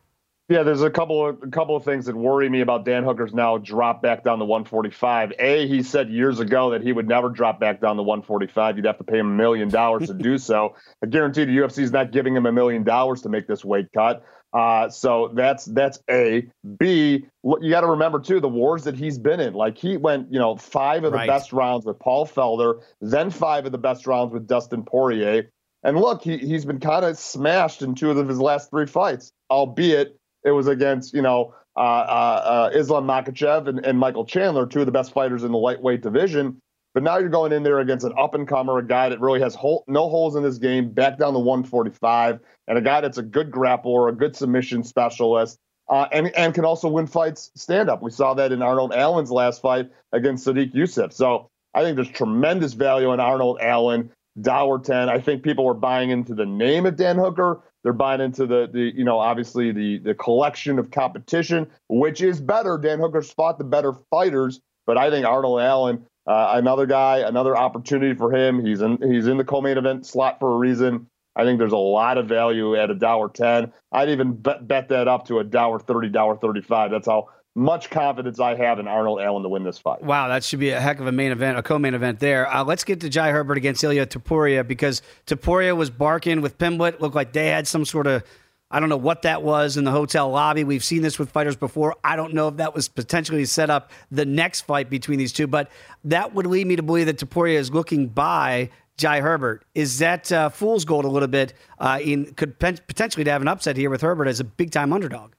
Yeah, 0.49 0.65
there's 0.65 0.83
a 0.83 0.91
couple 0.91 1.29
of 1.29 1.41
a 1.45 1.47
couple 1.47 1.77
of 1.77 1.85
things 1.85 2.07
that 2.07 2.17
worry 2.17 2.49
me 2.49 2.61
about 2.61 2.85
Dan 2.85 3.05
Hooker's 3.05 3.33
now 3.33 3.57
drop 3.59 4.03
back 4.03 4.25
down 4.25 4.41
to 4.41 4.45
145. 4.45 5.33
A, 5.39 5.69
he 5.69 5.81
said 5.85 6.11
years 6.11 6.41
ago 6.41 6.71
that 6.71 6.83
he 6.83 6.91
would 6.91 7.07
never 7.07 7.29
drop 7.29 7.61
back 7.61 7.81
down 7.81 7.95
to 7.95 8.03
145. 8.03 8.77
You'd 8.77 8.87
have 8.87 8.99
to 8.99 9.05
pay 9.05 9.21
him 9.21 9.29
a 9.29 9.37
million 9.37 9.69
dollars 9.69 10.09
to 10.09 10.15
do 10.15 10.39
so. 10.39 10.75
I 11.05 11.07
guarantee 11.07 11.45
the 11.45 11.57
UFC 11.57 11.85
is 11.85 11.93
not 11.93 12.11
giving 12.11 12.35
him 12.35 12.47
a 12.47 12.53
million 12.53 12.83
dollars 12.83 13.23
to 13.23 13.29
make 13.29 13.47
this 13.47 13.65
weight 13.65 13.93
cut. 13.95 14.25
Uh, 14.53 14.89
so 14.89 15.31
that's 15.35 15.65
that's 15.67 15.99
A. 16.11 16.47
B. 16.79 17.25
You 17.45 17.71
got 17.71 17.83
to 17.83 17.87
remember 17.89 18.21
too 18.21 18.41
the 18.41 18.49
wars 18.49 18.85
that 18.85 18.97
he's 18.97 19.19
been 19.19 19.41
in. 19.41 19.55
Like 19.55 19.79
he 19.79 19.97
went, 19.97 20.33
you 20.33 20.39
know, 20.39 20.57
five 20.57 21.05
of 21.05 21.13
the 21.13 21.19
right. 21.19 21.29
best 21.29 21.53
rounds 21.53 21.87
with 21.87 21.99
Paul 21.99 22.27
Felder, 22.27 22.83
then 23.01 23.31
five 23.31 23.67
of 23.67 23.73
the 23.73 23.79
best 23.79 24.07
rounds 24.07 24.33
with 24.33 24.47
Dustin 24.47 24.85
Poirier. 24.85 25.51
And 25.83 25.97
look, 25.97 26.23
he 26.23 26.37
he's 26.39 26.65
been 26.65 26.81
kind 26.81 27.05
of 27.05 27.17
smashed 27.17 27.83
in 27.83 27.95
two 27.95 28.11
of 28.11 28.29
his 28.29 28.41
last 28.41 28.71
three 28.71 28.87
fights, 28.87 29.33
albeit 29.51 30.19
it 30.45 30.51
was 30.51 30.67
against 30.67 31.15
you 31.15 31.23
know 31.23 31.55
uh, 31.77 31.81
uh, 31.81 32.71
uh, 32.73 32.79
Islam 32.79 33.07
Makhachev 33.07 33.69
and, 33.69 33.85
and 33.87 33.99
Michael 33.99 34.25
Chandler, 34.25 34.67
two 34.67 34.81
of 34.81 34.87
the 34.87 34.93
best 34.93 35.13
fighters 35.13 35.45
in 35.45 35.53
the 35.53 35.59
lightweight 35.59 36.03
division. 36.03 36.61
But 36.93 37.05
now 37.05 37.19
you're 37.19 37.29
going 37.29 37.53
in 37.53 37.63
there 37.63 37.79
against 37.79 38.05
an 38.05 38.13
up 38.19 38.35
and 38.35 38.49
comer, 38.49 38.79
a 38.79 38.87
guy 38.87 39.09
that 39.09 39.21
really 39.21 39.41
has 39.41 39.55
hole, 39.55 39.85
no 39.87 40.09
holes 40.09 40.35
in 40.35 40.43
his 40.43 40.59
game, 40.59 40.91
back 40.91 41.19
down 41.19 41.35
to 41.35 41.39
145, 41.39 42.41
and 42.67 42.79
a 42.79 42.81
guy 42.81 43.01
that's 43.01 43.19
a 43.19 43.23
good 43.23 43.51
grappler, 43.51 44.09
a 44.09 44.13
good 44.13 44.35
submission 44.35 44.83
specialist, 44.83 45.59
uh, 45.89 46.07
and 46.13 46.35
and 46.37 46.55
can 46.55 46.65
also 46.65 46.89
win 46.89 47.07
fights 47.07 47.51
stand 47.55 47.89
up. 47.89 48.03
We 48.03 48.11
saw 48.11 48.35
that 48.35 48.51
in 48.51 48.61
Arnold 48.61 48.93
Allen's 48.93 49.31
last 49.31 49.63
fight 49.63 49.91
against 50.13 50.47
Sodiq 50.47 50.75
Yusuff. 50.75 51.13
So 51.13 51.51
I 51.75 51.83
think 51.83 51.97
there's 51.97 52.11
tremendous 52.11 52.73
value 52.73 53.13
in 53.13 53.21
Arnold 53.21 53.59
Allen. 53.61 54.11
Dower 54.41 54.79
10. 54.79 55.09
I 55.09 55.21
think 55.21 55.43
people 55.43 55.69
are 55.69 55.75
buying 55.75 56.11
into 56.11 56.35
the 56.35 56.47
name 56.47 56.87
of 56.87 56.97
Dan 56.97 57.17
Hooker. 57.17 57.63
They're 57.83 57.93
buying 57.93 58.21
into 58.21 58.47
the, 58.47 58.69
the 58.73 58.93
you 58.95 59.05
know, 59.05 59.19
obviously 59.19 59.73
the 59.73 59.99
the 59.99 60.15
collection 60.15 60.79
of 60.79 60.91
competition, 60.91 61.67
which 61.89 62.23
is 62.23 62.41
better. 62.41 62.79
Dan 62.79 63.01
Hooker's 63.01 63.33
fought 63.33 63.59
the 63.59 63.65
better 63.65 63.93
fighters, 64.11 64.61
but 64.87 64.97
I 64.97 65.11
think 65.11 65.27
Arnold 65.27 65.61
Allen 65.61 66.07
uh, 66.31 66.53
another 66.55 66.87
guy, 66.87 67.19
another 67.19 67.57
opportunity 67.57 68.15
for 68.15 68.33
him. 68.33 68.65
He's 68.65 68.81
in 68.81 68.99
he's 69.03 69.27
in 69.27 69.37
the 69.37 69.45
co-main 69.45 69.79
event 69.79 70.07
slot 70.07 70.39
for 70.39 70.55
a 70.55 70.57
reason. 70.57 71.09
I 71.35 71.45
think 71.45 71.59
there's 71.59 71.73
a 71.73 71.77
lot 71.77 72.19
of 72.19 72.29
value 72.29 72.77
at 72.77 72.89
a 72.89 72.95
dollar 72.95 73.29
ten. 73.29 73.73
I'd 73.91 74.11
even 74.11 74.37
bet, 74.37 74.67
bet 74.69 74.89
that 74.91 75.09
up 75.09 75.27
to 75.27 75.41
a 75.41 75.45
dollar 75.45 75.81
thirty, 75.81 76.09
dollar 76.09 76.37
thirty-five. 76.37 76.93
That's 76.93 77.07
how 77.07 77.31
much 77.57 77.91
confidence 77.91 78.39
I 78.39 78.55
have 78.55 78.79
in 78.79 78.87
Arnold 78.87 79.21
Allen 79.21 79.43
to 79.43 79.49
win 79.49 79.65
this 79.65 79.79
fight. 79.79 80.03
Wow, 80.03 80.29
that 80.29 80.45
should 80.45 80.61
be 80.61 80.71
a 80.71 80.81
heck 80.81 81.01
of 81.01 81.09
a 81.09 81.13
main 81.13 81.33
event, 81.33 81.59
a 81.59 81.65
co-main 81.65 81.95
event 81.95 82.21
there. 82.21 82.47
Uh, 82.47 82.63
let's 82.63 82.85
get 82.85 83.01
to 83.01 83.09
Jai 83.09 83.33
Herbert 83.33 83.59
against 83.59 83.83
Ilia 83.83 84.07
Topuria 84.07 84.67
because 84.67 85.03
Topuria 85.27 85.77
was 85.77 85.91
barking 85.91 86.43
with 86.43 86.59
Pimblett. 86.59 87.01
Looked 87.01 87.17
like 87.17 87.33
they 87.33 87.49
had 87.49 87.67
some 87.67 87.85
sort 87.85 88.07
of 88.07 88.23
I 88.71 88.79
don't 88.79 88.89
know 88.89 88.97
what 88.97 89.23
that 89.23 89.43
was 89.43 89.77
in 89.77 89.85
the 89.85 89.91
hotel 89.91 90.31
lobby. 90.31 90.63
We've 90.63 90.85
seen 90.85 91.03
this 91.03 91.19
with 91.19 91.31
fighters 91.31 91.57
before. 91.57 91.97
I 92.05 92.15
don't 92.15 92.35
know 92.35 92.49
if 92.49 92.57
that 92.59 92.75
was 92.75 92.89
potentially 92.89 93.45
set 93.45 93.69
up 93.69 93.91
the 94.13 94.25
next 94.25 94.63
fight 94.63 94.89
between 94.89 95.19
these 95.19 95.33
two, 95.33 95.49
but 95.49 95.71
that 96.05 96.35
would 96.35 96.47
lead 96.47 96.67
me 96.67 96.77
to 96.77 96.83
believe 96.83 97.07
that 97.07 97.19
Topuria 97.19 97.55
is 97.55 97.73
looking 97.73 98.07
by 98.07 98.71
Jai 98.97 99.21
Herbert. 99.21 99.65
Is 99.75 99.99
that 99.99 100.31
uh, 100.31 100.51
fool's 100.51 100.85
gold 100.85 101.05
a 101.05 101.09
little 101.09 101.29
bit? 101.29 101.55
Uh, 101.79 101.99
in 102.01 102.33
could 102.35 102.59
potentially 102.61 103.25
to 103.25 103.31
have 103.31 103.43
an 103.43 103.49
upset 103.49 103.77
here 103.77 103.91
with 103.91 104.03
Herbert 104.03 104.29
as 104.29 104.39
a 104.39 104.45
big 104.45 104.71
time 104.71 104.93
underdog. 104.93 105.33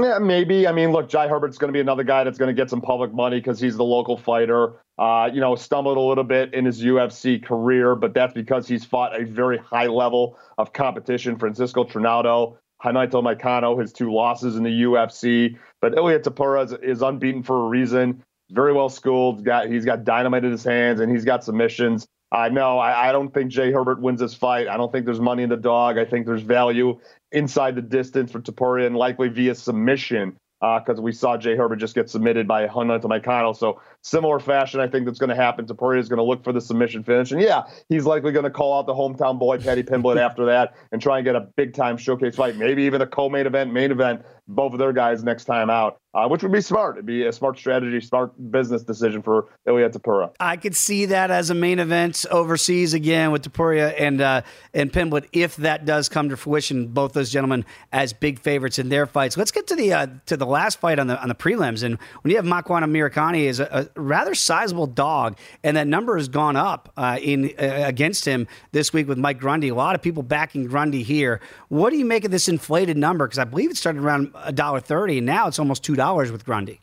Yeah, 0.00 0.18
maybe. 0.18 0.66
I 0.66 0.72
mean, 0.72 0.92
look, 0.92 1.08
Jai 1.08 1.28
Herbert's 1.28 1.58
going 1.58 1.68
to 1.68 1.72
be 1.72 1.80
another 1.80 2.04
guy 2.04 2.22
that's 2.22 2.38
going 2.38 2.54
to 2.54 2.58
get 2.58 2.70
some 2.70 2.80
public 2.80 3.12
money 3.12 3.38
because 3.38 3.58
he's 3.58 3.76
the 3.76 3.84
local 3.84 4.16
fighter. 4.16 4.74
Uh, 4.96 5.28
you 5.32 5.40
know, 5.40 5.54
stumbled 5.56 5.96
a 5.96 6.00
little 6.00 6.24
bit 6.24 6.54
in 6.54 6.64
his 6.64 6.82
UFC 6.82 7.42
career, 7.42 7.94
but 7.94 8.14
that's 8.14 8.32
because 8.32 8.66
he's 8.68 8.84
fought 8.84 9.18
a 9.20 9.24
very 9.24 9.58
high 9.58 9.86
level 9.86 10.38
of 10.56 10.72
competition. 10.72 11.36
Francisco 11.36 11.84
Trinaldo 11.84 12.58
Renato 12.84 13.22
Moicano, 13.22 13.80
his 13.80 13.92
two 13.92 14.12
losses 14.12 14.56
in 14.56 14.62
the 14.62 14.82
UFC. 14.82 15.56
But 15.80 15.94
Ilia 15.94 16.20
Topuria 16.20 16.64
is, 16.64 16.72
is, 16.72 17.02
unbeaten 17.02 17.42
for 17.42 17.66
a 17.66 17.68
reason. 17.68 18.22
Very 18.50 18.72
well 18.72 18.88
schooled. 18.88 19.44
Got 19.44 19.68
he's 19.68 19.84
got 19.84 20.04
dynamite 20.04 20.44
in 20.44 20.50
his 20.50 20.64
hands 20.64 21.00
and 21.00 21.10
he's 21.10 21.24
got 21.24 21.44
submissions. 21.44 22.06
I 22.30 22.50
know. 22.50 22.78
I, 22.78 23.08
I, 23.08 23.12
don't 23.12 23.32
think 23.32 23.50
Jai 23.50 23.70
Herbert 23.70 24.02
wins 24.02 24.20
this 24.20 24.34
fight. 24.34 24.68
I 24.68 24.76
don't 24.76 24.92
think 24.92 25.06
there's 25.06 25.20
money 25.20 25.42
in 25.42 25.48
the 25.48 25.56
dog. 25.56 25.96
I 25.96 26.04
think 26.04 26.26
there's 26.26 26.42
value 26.42 26.98
inside 27.32 27.74
the 27.74 27.82
distance 27.82 28.30
for 28.30 28.40
Topuria 28.40 28.86
and 28.86 28.96
likely 28.96 29.28
via 29.28 29.54
submission 29.54 30.36
because 30.60 30.98
uh, 30.98 31.02
we 31.02 31.12
saw 31.12 31.36
Jai 31.36 31.54
Herbert 31.54 31.76
just 31.76 31.94
get 31.94 32.10
submitted 32.10 32.48
by 32.48 32.66
Renato 32.66 33.06
Moicano. 33.06 33.56
So 33.56 33.80
similar 34.02 34.40
fashion, 34.40 34.80
I 34.80 34.88
think 34.88 35.06
that's 35.06 35.18
going 35.18 35.30
to 35.30 35.36
happen. 35.36 35.66
Topuria 35.66 35.98
is 35.98 36.08
going 36.08 36.18
to 36.18 36.24
look 36.24 36.42
for 36.42 36.52
the 36.52 36.60
submission 36.60 37.04
finish. 37.04 37.30
And 37.30 37.40
yeah, 37.40 37.62
he's 37.88 38.04
likely 38.04 38.32
going 38.32 38.44
to 38.44 38.50
call 38.50 38.78
out 38.78 38.86
the 38.86 38.94
hometown 38.94 39.38
boy, 39.38 39.58
Paddy 39.58 39.84
Pimblett, 39.84 40.16
after 40.28 40.44
that 40.46 40.74
and 40.90 41.00
try 41.00 41.18
and 41.18 41.24
get 41.24 41.36
a 41.36 41.40
big 41.56 41.74
time 41.74 41.96
showcase 41.96 42.34
fight, 42.34 42.56
maybe 42.56 42.82
even 42.82 43.00
a 43.02 43.06
co 43.06 43.28
main 43.28 43.46
event, 43.46 43.72
main 43.72 43.92
event, 43.92 44.22
both 44.48 44.72
of 44.72 44.78
their 44.78 44.92
guys 44.92 45.22
next 45.22 45.44
time 45.44 45.70
out 45.70 46.00
uh, 46.18 46.28
which 46.28 46.42
would 46.42 46.52
be 46.52 46.60
smart. 46.60 46.96
It'd 46.96 47.06
be 47.06 47.26
a 47.26 47.32
smart 47.32 47.58
strategy, 47.58 48.00
smart 48.00 48.32
business 48.50 48.82
decision 48.82 49.22
for 49.22 49.48
Ilia 49.66 49.88
Topuria. 49.88 50.32
I 50.40 50.56
could 50.56 50.74
see 50.74 51.06
that 51.06 51.30
as 51.30 51.50
a 51.50 51.54
main 51.54 51.78
event 51.78 52.26
overseas 52.30 52.92
again 52.94 53.30
with 53.30 53.42
Topuria 53.42 53.94
and 53.98 54.20
uh, 54.20 54.42
and 54.74 54.92
Pimblett 54.92 55.28
if 55.32 55.56
that 55.56 55.84
does 55.84 56.08
come 56.08 56.28
to 56.30 56.36
fruition. 56.36 56.88
Both 56.88 57.12
those 57.12 57.30
gentlemen 57.30 57.64
as 57.92 58.12
big 58.12 58.40
favorites 58.40 58.78
in 58.78 58.88
their 58.88 59.06
fights. 59.06 59.36
Let's 59.36 59.52
get 59.52 59.68
to 59.68 59.76
the 59.76 59.92
uh, 59.92 60.06
to 60.26 60.36
the 60.36 60.46
last 60.46 60.80
fight 60.80 60.98
on 60.98 61.06
the 61.06 61.20
on 61.20 61.28
the 61.28 61.34
prelims. 61.34 61.84
And 61.84 61.98
when 62.22 62.30
you 62.30 62.36
have 62.36 62.44
Makwan 62.44 62.82
Amirkhani 62.82 63.42
is 63.42 63.60
a, 63.60 63.88
a, 63.96 64.00
rather 64.00 64.34
sizable 64.34 64.86
dog, 64.86 65.38
and 65.62 65.76
that 65.76 65.86
number 65.86 66.16
has 66.16 66.28
gone 66.28 66.56
up 66.56 66.92
uh, 66.96 67.18
in 67.22 67.52
uh, 67.58 67.82
against 67.86 68.24
him 68.24 68.48
this 68.72 68.92
week 68.92 69.06
with 69.06 69.18
Mike 69.18 69.38
Grundy. 69.38 69.68
A 69.68 69.74
lot 69.74 69.94
of 69.94 70.02
people 70.02 70.22
backing 70.22 70.66
Grundy 70.66 71.02
here. 71.02 71.40
What 71.68 71.90
do 71.90 71.96
you 71.96 72.04
make 72.04 72.24
of 72.24 72.32
this 72.32 72.48
inflated 72.48 72.96
number? 72.96 73.26
Because 73.26 73.38
I 73.38 73.44
believe 73.44 73.70
it 73.70 73.76
started 73.76 74.02
around 74.02 74.32
a 74.42 74.52
dollar 74.52 74.80
thirty, 74.80 75.18
and 75.18 75.26
now 75.26 75.46
it's 75.46 75.60
almost 75.60 75.84
two 75.84 75.94
dollars 75.94 76.07
with 76.16 76.44
Grundy. 76.44 76.80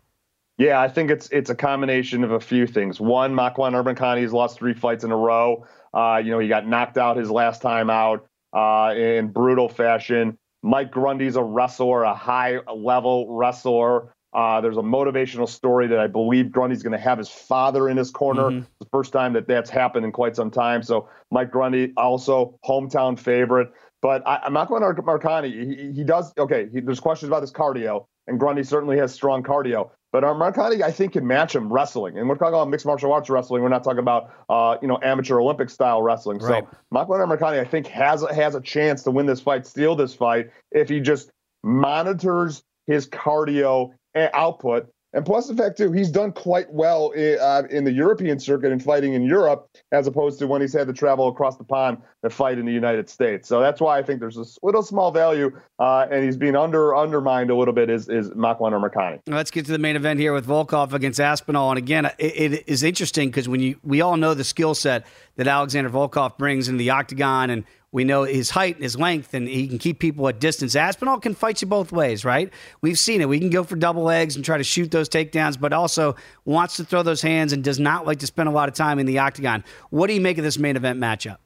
Yeah, 0.58 0.80
I 0.80 0.88
think 0.88 1.12
it's 1.12 1.30
it's 1.32 1.50
a 1.50 1.56
combination 1.56 2.24
of 2.24 2.32
a 2.32 2.40
few 2.40 2.66
things. 2.66 3.00
One, 3.00 3.34
Makwan 3.34 3.74
Amirkhani 3.74 4.22
has 4.22 4.32
lost 4.32 4.58
three 4.58 4.74
fights 4.74 5.04
in 5.04 5.12
a 5.12 5.18
row. 5.18 5.66
Uh, 5.94 6.22
you 6.24 6.32
know, 6.32 6.40
he 6.40 6.48
got 6.48 6.68
knocked 6.68 6.98
out 6.98 7.18
his 7.18 7.30
last 7.30 7.62
time 7.62 7.90
out 7.90 8.28
uh, 8.54 8.94
in 8.96 9.28
brutal 9.28 9.68
fashion. 9.68 10.38
Mike 10.64 10.92
Grundy's 10.92 11.36
a 11.36 11.44
wrestler, 11.44 12.04
a 12.04 12.14
high 12.14 12.60
level 12.74 13.28
wrestler. 13.30 14.14
Uh, 14.34 14.60
there's 14.60 14.78
a 14.78 14.82
motivational 14.82 15.48
story 15.48 15.88
that 15.88 16.00
I 16.00 16.08
believe 16.08 16.52
Grundy's 16.52 16.84
going 16.84 16.92
to 16.92 16.98
have 16.98 17.18
his 17.18 17.30
father 17.30 17.88
in 17.88 17.96
his 17.96 18.12
corner. 18.12 18.50
Mm-hmm. 18.50 18.66
the 18.80 18.88
first 18.92 19.14
time 19.14 19.34
that 19.34 19.48
that's 19.48 19.70
happened 19.70 20.06
in 20.06 20.12
quite 20.12 20.36
some 20.36 20.52
time. 20.52 20.84
So 20.84 21.08
Mike 21.32 21.52
Grundy, 21.52 21.94
also 21.96 22.60
hometown 22.66 23.18
favorite. 23.18 23.72
But 24.02 24.24
I, 24.26 24.50
Makwan 24.50 24.82
Amirkhani, 24.82 25.52
he, 25.52 25.94
he 25.94 26.04
does 26.04 26.34
okay. 26.38 26.68
He, 26.72 26.80
there's 26.82 27.00
questions 27.00 27.28
about 27.30 27.42
his 27.42 27.52
cardio 27.52 28.08
and 28.28 28.40
Grundy 28.40 28.64
certainly 28.64 28.98
has 28.98 29.14
strong 29.14 29.44
cardio. 29.44 29.92
But 30.12 30.24
Amirkhani, 30.24 30.82
I 30.82 30.92
think, 30.92 31.14
can 31.14 31.28
match 31.28 31.54
him 31.54 31.72
wrestling. 31.72 32.18
And 32.18 32.30
we're 32.30 32.38
talking 32.38 32.54
about 32.54 32.70
mixed 32.70 32.86
martial 32.86 33.12
arts 33.12 33.30
wrestling. 33.30 33.62
We're 33.62 33.70
not 33.70 33.84
talking 33.84 34.00
about, 34.00 34.32
uh, 34.48 34.78
you 34.82 34.88
know, 34.88 34.98
amateur 35.04 35.40
Olympic 35.40 35.70
style 35.70 36.02
wrestling. 36.02 36.38
Right. 36.38 36.64
So 36.64 36.78
Makwan 36.94 37.20
Amirkhani, 37.28 37.60
I 37.60 37.66
think, 37.66 37.88
has 37.88 38.24
has 38.32 38.56
a 38.56 38.62
chance 38.62 39.04
to 39.04 39.12
win 39.12 39.26
this 39.26 39.42
fight, 39.42 39.68
steal 39.68 39.96
this 39.96 40.16
fight, 40.16 40.52
if 40.72 40.88
he 40.88 41.02
just 41.02 41.32
monitors 41.64 42.64
his 42.88 43.10
cardio 43.10 43.92
and 44.14 44.30
output 44.34 44.88
and 45.16 45.26
plus 45.26 45.48
the 45.48 45.56
fact 45.56 45.78
too, 45.78 45.94
he's 45.94 46.12
done 46.12 46.34
quite 46.34 46.72
well 46.72 47.12
in, 47.12 47.40
uh, 47.40 47.64
in 47.70 47.86
the 47.86 47.92
European 47.92 48.38
circuit 48.38 48.74
and 48.74 48.84
fighting 48.84 49.14
in 49.14 49.24
Europe, 49.24 49.70
as 49.94 50.08
opposed 50.08 50.40
to 50.40 50.48
when 50.48 50.60
he's 50.60 50.74
had 50.74 50.88
to 50.88 50.94
travel 50.94 51.30
across 51.30 51.56
the 51.56 51.64
pond 51.64 52.00
to 52.22 52.30
fight 52.30 52.58
in 52.58 52.66
the 52.66 52.74
United 52.74 53.10
States. 53.10 53.48
So 53.48 53.62
that's 53.62 53.80
why 53.80 53.98
I 53.98 54.04
think 54.04 54.20
there's 54.20 54.36
a 54.36 54.44
little 54.62 54.84
small 54.84 55.12
value, 55.12 55.58
uh, 55.80 56.08
and 56.12 56.26
he's 56.26 56.36
being 56.36 56.58
under 56.58 56.94
undermined 56.94 57.50
a 57.50 57.56
little 57.56 57.74
bit. 57.74 57.90
Is 57.90 58.10
is 58.10 58.30
Makwan 58.32 58.74
Amirkhani? 58.74 59.22
Let's 59.28 59.52
get 59.52 59.66
to 59.68 59.72
the 59.72 59.80
main 59.80 59.96
event 59.96 60.20
here 60.20 60.34
with 60.34 60.46
Volkov 60.46 60.92
against 60.92 61.22
Aspinall, 61.22 61.72
and 61.72 61.78
again, 61.78 62.06
it, 62.18 62.52
it 62.54 62.64
is 62.68 62.84
interesting 62.84 63.30
because 63.30 63.48
when 63.48 63.62
you 63.62 63.80
we 63.84 64.02
all 64.02 64.18
know 64.18 64.34
the 64.34 64.44
skill 64.44 64.76
set 64.76 65.06
that 65.38 65.48
Alexander 65.48 65.90
Volkov 65.90 66.38
brings 66.38 66.68
in 66.68 66.76
the 66.76 66.90
octagon 66.90 67.50
and 67.50 67.64
we 67.96 68.04
know 68.04 68.24
his 68.24 68.50
height, 68.50 68.76
and 68.76 68.84
his 68.84 69.00
length, 69.00 69.34
and 69.34 69.48
he 69.48 69.70
can 69.70 69.78
keep 69.78 70.00
people 70.00 70.28
at 70.28 70.42
distance. 70.42 70.76
Aspinall 70.76 71.18
can 71.18 71.34
fight 71.34 71.62
you 71.62 71.68
both 71.68 71.94
ways, 71.94 72.26
right? 72.26 72.52
We've 72.82 73.00
seen 73.00 73.22
it. 73.22 73.30
We 73.30 73.40
can 73.40 73.50
go 73.50 73.64
for 73.64 73.78
double 73.78 74.04
legs 74.04 74.36
and 74.36 74.44
try 74.44 74.58
to 74.58 74.66
shoot 74.66 74.92
those 74.92 75.08
takedowns, 75.08 75.58
but 75.58 75.72
also 75.72 76.18
wants 76.44 76.76
to 76.76 76.84
throw 76.84 77.04
those 77.04 77.22
hands 77.22 77.54
and 77.54 77.64
does 77.64 77.80
not 77.80 78.06
like 78.06 78.20
to 78.20 78.28
spend 78.28 78.50
a 78.50 78.52
lot 78.52 78.68
of 78.68 78.76
time 78.76 79.00
in 79.00 79.06
the 79.06 79.20
octagon. 79.20 79.64
What 79.92 80.08
do 80.08 80.14
you 80.14 80.20
make 80.20 80.38
of 80.38 80.44
this 80.44 80.60
main 80.60 80.76
event 80.76 81.00
matchup? 81.00 81.38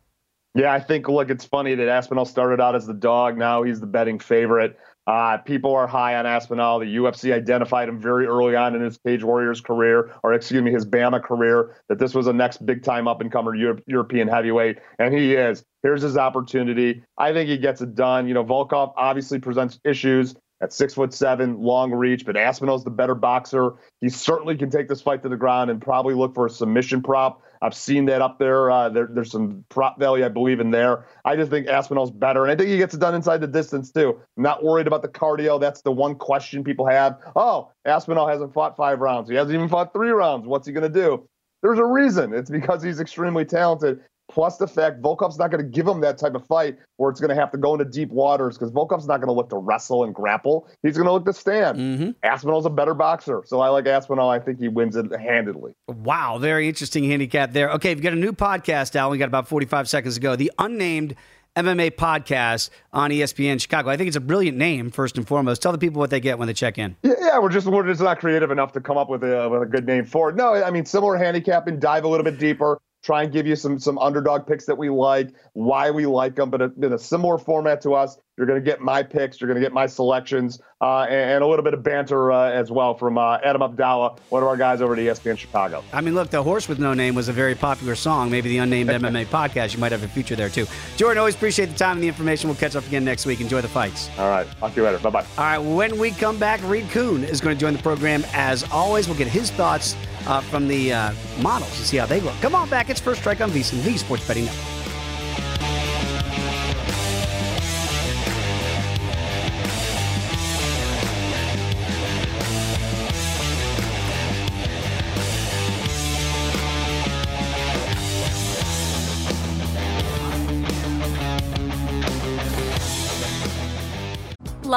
Yeah, 0.56 0.74
I 0.74 0.80
think, 0.80 1.08
look, 1.08 1.30
it's 1.30 1.46
funny 1.46 1.76
that 1.76 1.88
Aspinall 1.88 2.26
started 2.26 2.60
out 2.60 2.74
as 2.74 2.88
the 2.88 2.96
dog. 2.96 3.38
Now 3.38 3.62
he's 3.62 3.80
the 3.80 3.86
betting 3.86 4.18
favorite. 4.18 4.76
Uh, 5.10 5.38
people 5.40 5.74
are 5.74 5.88
high 5.88 6.14
on 6.18 6.28
Aspinall. 6.28 6.78
The 6.78 6.98
UFC 6.98 7.34
identified 7.34 7.90
him 7.90 8.00
very 8.00 8.28
early 8.28 8.56
on 8.56 8.76
in 8.76 8.82
his 8.82 9.00
Cage 9.00 9.24
Warriors 9.24 9.60
career, 9.60 10.14
or 10.22 10.34
excuse 10.36 10.62
me, 10.62 10.72
his 10.72 10.86
BAMMA 10.86 11.24
career, 11.24 11.76
that 11.88 11.98
this 11.98 12.14
was 12.14 12.28
a 12.28 12.34
next 12.34 12.64
big 12.64 12.84
time 12.84 13.08
up 13.08 13.20
and 13.20 13.32
comer 13.32 13.56
Euro- 13.56 13.80
European 13.88 14.28
heavyweight, 14.28 14.78
and 15.00 15.12
he 15.12 15.34
is. 15.34 15.66
Here's 15.82 16.04
his 16.04 16.16
opportunity. 16.16 17.02
I 17.18 17.34
think 17.34 17.50
he 17.50 17.58
gets 17.58 17.82
it 17.82 17.96
done. 17.96 18.28
You 18.28 18.36
know, 18.36 18.44
Volkov 18.46 18.94
obviously 18.98 19.40
presents 19.40 19.80
issues 19.84 20.36
at 20.62 20.74
six 20.74 20.94
foot 20.94 21.12
seven, 21.12 21.60
long 21.60 21.92
reach, 21.92 22.24
but 22.24 22.38
Aspinall's 22.38 22.84
the 22.84 22.92
better 22.92 23.16
boxer. 23.16 23.78
He 24.02 24.10
certainly 24.10 24.58
can 24.58 24.70
take 24.70 24.90
this 24.90 25.02
fight 25.02 25.24
to 25.24 25.30
the 25.30 25.38
ground 25.38 25.72
and 25.72 25.82
probably 25.82 26.14
look 26.14 26.36
for 26.36 26.46
a 26.46 26.52
submission 26.52 27.02
prop. 27.02 27.42
I've 27.62 27.76
seen 27.76 28.06
that 28.06 28.22
up 28.22 28.40
there. 28.40 28.72
Uh, 28.72 28.90
there 28.90 29.10
there's 29.12 29.32
some 29.32 29.66
prop 29.70 30.00
value, 30.00 30.26
I 30.26 30.30
believe, 30.30 30.60
in 30.60 30.72
there. 30.72 31.06
I 31.26 31.36
just 31.36 31.52
think 31.52 31.68
Aspinall's 31.68 32.12
better, 32.12 32.44
and 32.44 32.52
I 32.52 32.56
think 32.56 32.70
he 32.70 32.78
gets 32.78 32.94
it 32.94 33.00
done 33.00 33.16
inside 33.16 33.42
the 33.42 33.48
distance 33.48 33.92
too. 33.92 34.20
I'm 34.38 34.44
not 34.44 34.64
worried 34.64 34.88
about 34.88 35.02
the 35.02 35.10
cardio. 35.10 35.60
That's 35.60 35.82
the 35.82 35.92
one 35.92 36.16
question 36.16 36.64
people 36.64 36.86
have. 36.88 37.20
Oh, 37.36 37.72
Aspinall 37.86 38.28
hasn't 38.28 38.54
fought 38.54 38.78
five 38.78 39.00
rounds. 39.00 39.30
He 39.30 39.36
hasn't 39.36 39.54
even 39.54 39.68
fought 39.68 39.94
three 39.94 40.10
rounds. 40.10 40.48
What's 40.48 40.68
he 40.68 40.74
going 40.74 40.92
to 40.92 41.00
do? 41.02 41.28
There's 41.62 41.80
a 41.80 41.86
reason. 41.86 42.34
It's 42.34 42.50
because 42.50 42.82
he's 42.82 43.02
extremely 43.02 43.44
talented 43.44 44.00
plus 44.30 44.58
the 44.58 44.68
fact 44.68 45.02
Volkov's 45.02 45.38
not 45.38 45.52
going 45.52 45.64
to 45.64 45.70
give 45.70 45.88
him 45.88 46.02
that 46.02 46.18
type 46.18 46.36
of 46.36 46.46
fight 46.46 46.78
where 46.98 47.10
it's 47.10 47.20
going 47.20 47.30
to 47.30 47.36
have 47.36 47.52
to 47.52 47.58
go 47.58 47.74
into 47.74 47.86
deep 47.86 48.10
waters 48.10 48.58
because 48.58 48.72
Volkov's 48.72 49.08
not 49.08 49.18
going 49.18 49.28
to 49.28 49.34
look 49.34 49.50
to 49.50 49.58
wrestle 49.58 50.04
and 50.04 50.14
grapple. 50.14 50.70
He's 50.84 50.96
going 50.96 51.08
to 51.08 51.12
look 51.12 51.26
to 51.26 51.34
stand. 51.34 51.78
Mm-hmm. 51.78 52.12
Aspinall's 52.24 52.66
a 52.66 52.70
better 52.70 52.94
boxer. 52.94 53.42
So 53.46 53.60
I 53.60 53.70
like 53.70 53.88
Aspinall. 53.88 54.30
I 54.30 54.40
think 54.40 54.60
he 54.60 54.68
wins 54.68 54.96
it 54.96 55.12
handedly. 55.20 55.74
Wow. 55.88 56.38
Very 56.38 56.68
interesting 56.68 57.04
handicap 57.04 57.52
there. 57.52 57.72
Okay, 57.72 57.94
we've 57.94 58.04
got 58.04 58.14
a 58.14 58.18
new 58.18 58.32
podcast 58.32 58.96
out. 58.96 59.12
We 59.12 59.18
got 59.18 59.28
about 59.28 59.48
45 59.48 59.90
seconds 59.90 60.16
to 60.16 60.22
go. 60.22 60.36
The 60.36 60.52
unnamed 60.60 61.16
MMA 61.56 61.92
podcast 61.92 62.70
on 62.94 63.10
ESPN 63.10 63.60
Chicago. 63.60 63.90
I 63.90 63.98
think 63.98 64.08
it's 64.08 64.16
a 64.16 64.22
brilliant 64.22 64.58
name, 64.58 64.92
first 64.92 65.18
and 65.18 65.28
foremost. 65.28 65.62
Tell 65.62 65.72
the 65.72 65.80
people 65.80 66.00
what 66.00 66.12
they 66.12 66.20
get 66.20 66.38
when 66.38 66.48
they 66.48 66.54
check 66.54 66.78
in. 66.78 66.96
Yeah, 67.02 67.40
we're 67.40 67.50
just 67.50 67.68
we're 67.68 67.86
just 67.86 68.02
not 68.02 68.20
creative 68.20 68.52
enough 68.52 68.72
to 68.74 68.82
come 68.82 68.98
up 68.98 69.10
with 69.10 69.24
a, 69.24 69.50
with 69.50 69.64
a 69.64 69.66
good 69.66 69.86
name 69.86 70.06
for 70.06 70.30
it. 70.30 70.36
No, 70.36 70.54
I 70.54 70.72
mean 70.72 70.86
similar 70.86 71.18
handicapping, 71.18 71.80
dive 71.80 72.04
a 72.04 72.08
little 72.08 72.24
bit 72.24 72.40
deeper 72.40 72.80
try 73.04 73.24
and 73.24 73.32
give 73.34 73.48
you 73.48 73.56
some 73.56 73.80
some 73.80 73.98
underdog 73.98 74.48
picks 74.48 74.66
that 74.66 74.78
we 74.78 74.90
like, 74.90 75.30
why 75.54 75.92
we 75.92 76.06
like 76.06 76.36
them, 76.36 76.50
but 76.50 76.62
in 76.62 76.94
a 76.94 77.00
similar 77.00 77.38
format 77.38 77.82
to 77.82 77.94
us. 77.94 78.18
You're 78.40 78.48
going 78.48 78.64
to 78.64 78.66
get 78.66 78.80
my 78.80 79.04
picks, 79.04 79.42
you're 79.42 79.50
going 79.50 79.62
to 79.62 79.62
get 79.62 79.74
my 79.74 79.86
selections, 79.86 80.62
uh, 80.80 81.02
and, 81.02 81.32
and, 81.32 81.44
a 81.44 81.46
little 81.48 81.62
bit 81.62 81.74
of 81.74 81.84
banter 81.84 82.32
uh, 82.32 82.50
as 82.50 82.72
well 82.72 82.94
from 82.98 83.18
uh, 83.18 83.38
Adam 83.44 83.62
Abdallah, 83.62 84.16
one 84.30 84.42
of 84.42 84.48
our 84.48 84.56
guys 84.56 84.80
over 84.80 84.94
at 84.94 85.00
ESPN 85.00 85.38
Chicago. 85.38 85.84
I 85.92 86.00
mean, 86.00 86.16
look, 86.16 86.30
the 86.30 86.42
horse 86.42 86.70
with 86.70 86.80
no 86.80 86.94
name 86.94 87.16
was 87.16 87.28
a 87.28 87.34
very 87.34 87.54
popular 87.54 87.96
song. 87.96 88.32
Maybe 88.32 88.48
the 88.48 88.60
unnamed 88.60 88.90
MMA 88.92 89.26
podcast, 89.26 89.74
you 89.74 89.80
might 89.80 89.92
have 89.92 90.04
a 90.04 90.08
future 90.08 90.38
there 90.38 90.48
too. 90.48 90.66
Jordan, 90.96 91.18
always 91.18 91.36
appreciate 91.36 91.66
the 91.66 91.78
time 91.78 91.98
and 91.98 92.04
the 92.04 92.08
information. 92.08 92.48
We'll 92.50 92.58
catch 92.58 92.78
up 92.78 92.88
again 92.88 93.04
next 93.04 93.26
week. 93.26 93.42
Enjoy 93.42 93.60
the 93.60 93.68
fights. 93.68 94.10
All 94.18 94.30
right, 94.30 94.48
talk 94.52 94.74
to 94.74 94.78
you 94.80 94.86
later. 94.86 95.00
Bye 95.00 95.10
bye. 95.10 95.26
All 95.38 95.44
right, 95.44 95.58
when 95.58 96.00
we 96.00 96.12
come 96.12 96.40
back, 96.40 96.62
Reed 96.64 96.90
Kuhn 96.92 97.26
is 97.26 97.42
going 97.42 97.58
to 97.58 97.60
join 97.60 97.74
the 97.74 97.84
program 97.84 98.24
as 98.32 98.64
always. 98.72 99.10
We'll 99.10 99.18
get 99.18 99.28
his 99.28 99.52
thoughts 99.52 99.98
uh, 100.28 100.40
from 100.40 100.70
the 100.70 100.94
uh, 100.94 101.12
models 101.42 101.78
and 101.78 101.86
see 101.86 101.98
how 101.98 102.06
they 102.06 102.22
look. 102.22 102.40
Come 102.40 102.56
on 102.56 102.70
back. 102.70 102.90
It's 102.90 103.02
First 103.02 103.20
Strike 103.20 103.42
on 103.42 103.52
VSiN, 103.52 103.84
the 103.84 103.98
Sports 103.98 104.26
Betting 104.26 104.46
Network. 104.46 104.79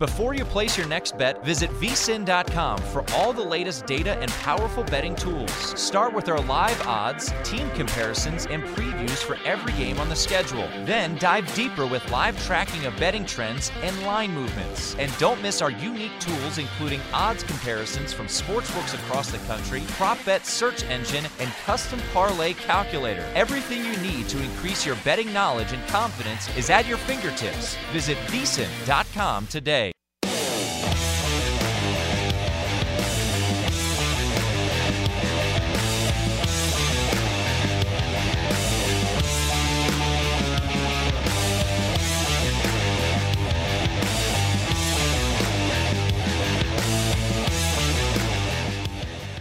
Before 0.00 0.32
you 0.32 0.44
place 0.44 0.78
your 0.78 0.86
next 0.86 1.18
bet, 1.18 1.44
visit 1.44 1.70
vsin.com 1.70 2.78
for 2.78 3.04
all 3.14 3.32
the 3.32 3.42
latest 3.42 3.84
data 3.84 4.16
and 4.20 4.30
powerful 4.30 4.84
betting 4.84 5.16
tools. 5.16 5.50
Start 5.76 6.14
with 6.14 6.28
our 6.28 6.38
live 6.42 6.80
odds, 6.86 7.32
team 7.42 7.68
comparisons, 7.70 8.46
and 8.46 8.62
previews 8.62 9.18
for 9.24 9.38
every 9.44 9.72
game 9.72 9.98
on 9.98 10.08
the 10.08 10.14
schedule. 10.14 10.68
Then 10.84 11.16
dive 11.18 11.52
deeper 11.52 11.84
with 11.84 12.08
live 12.12 12.40
tracking 12.46 12.86
of 12.86 12.96
betting 12.96 13.26
trends 13.26 13.72
and 13.82 14.00
line 14.04 14.32
movements. 14.32 14.94
And 15.00 15.10
don't 15.18 15.42
miss 15.42 15.60
our 15.60 15.72
unique 15.72 16.16
tools, 16.20 16.58
including 16.58 17.00
odds 17.12 17.42
comparisons 17.42 18.12
from 18.12 18.28
sportsbooks 18.28 18.94
across 18.94 19.32
the 19.32 19.38
country, 19.48 19.82
prop 19.88 20.24
bet 20.24 20.46
search 20.46 20.84
engine, 20.84 21.24
and 21.40 21.50
custom 21.66 21.98
parlay 22.12 22.52
calculator. 22.54 23.28
Everything 23.34 23.84
you 23.84 23.96
need 23.96 24.28
to 24.28 24.40
increase 24.40 24.86
your 24.86 24.96
betting 25.04 25.32
knowledge 25.32 25.72
and 25.72 25.84
confidence 25.88 26.56
is 26.56 26.70
at 26.70 26.86
your 26.86 26.98
fingertips. 26.98 27.76
Visit 27.90 28.16
vsin.com 28.28 29.48
today. 29.48 29.87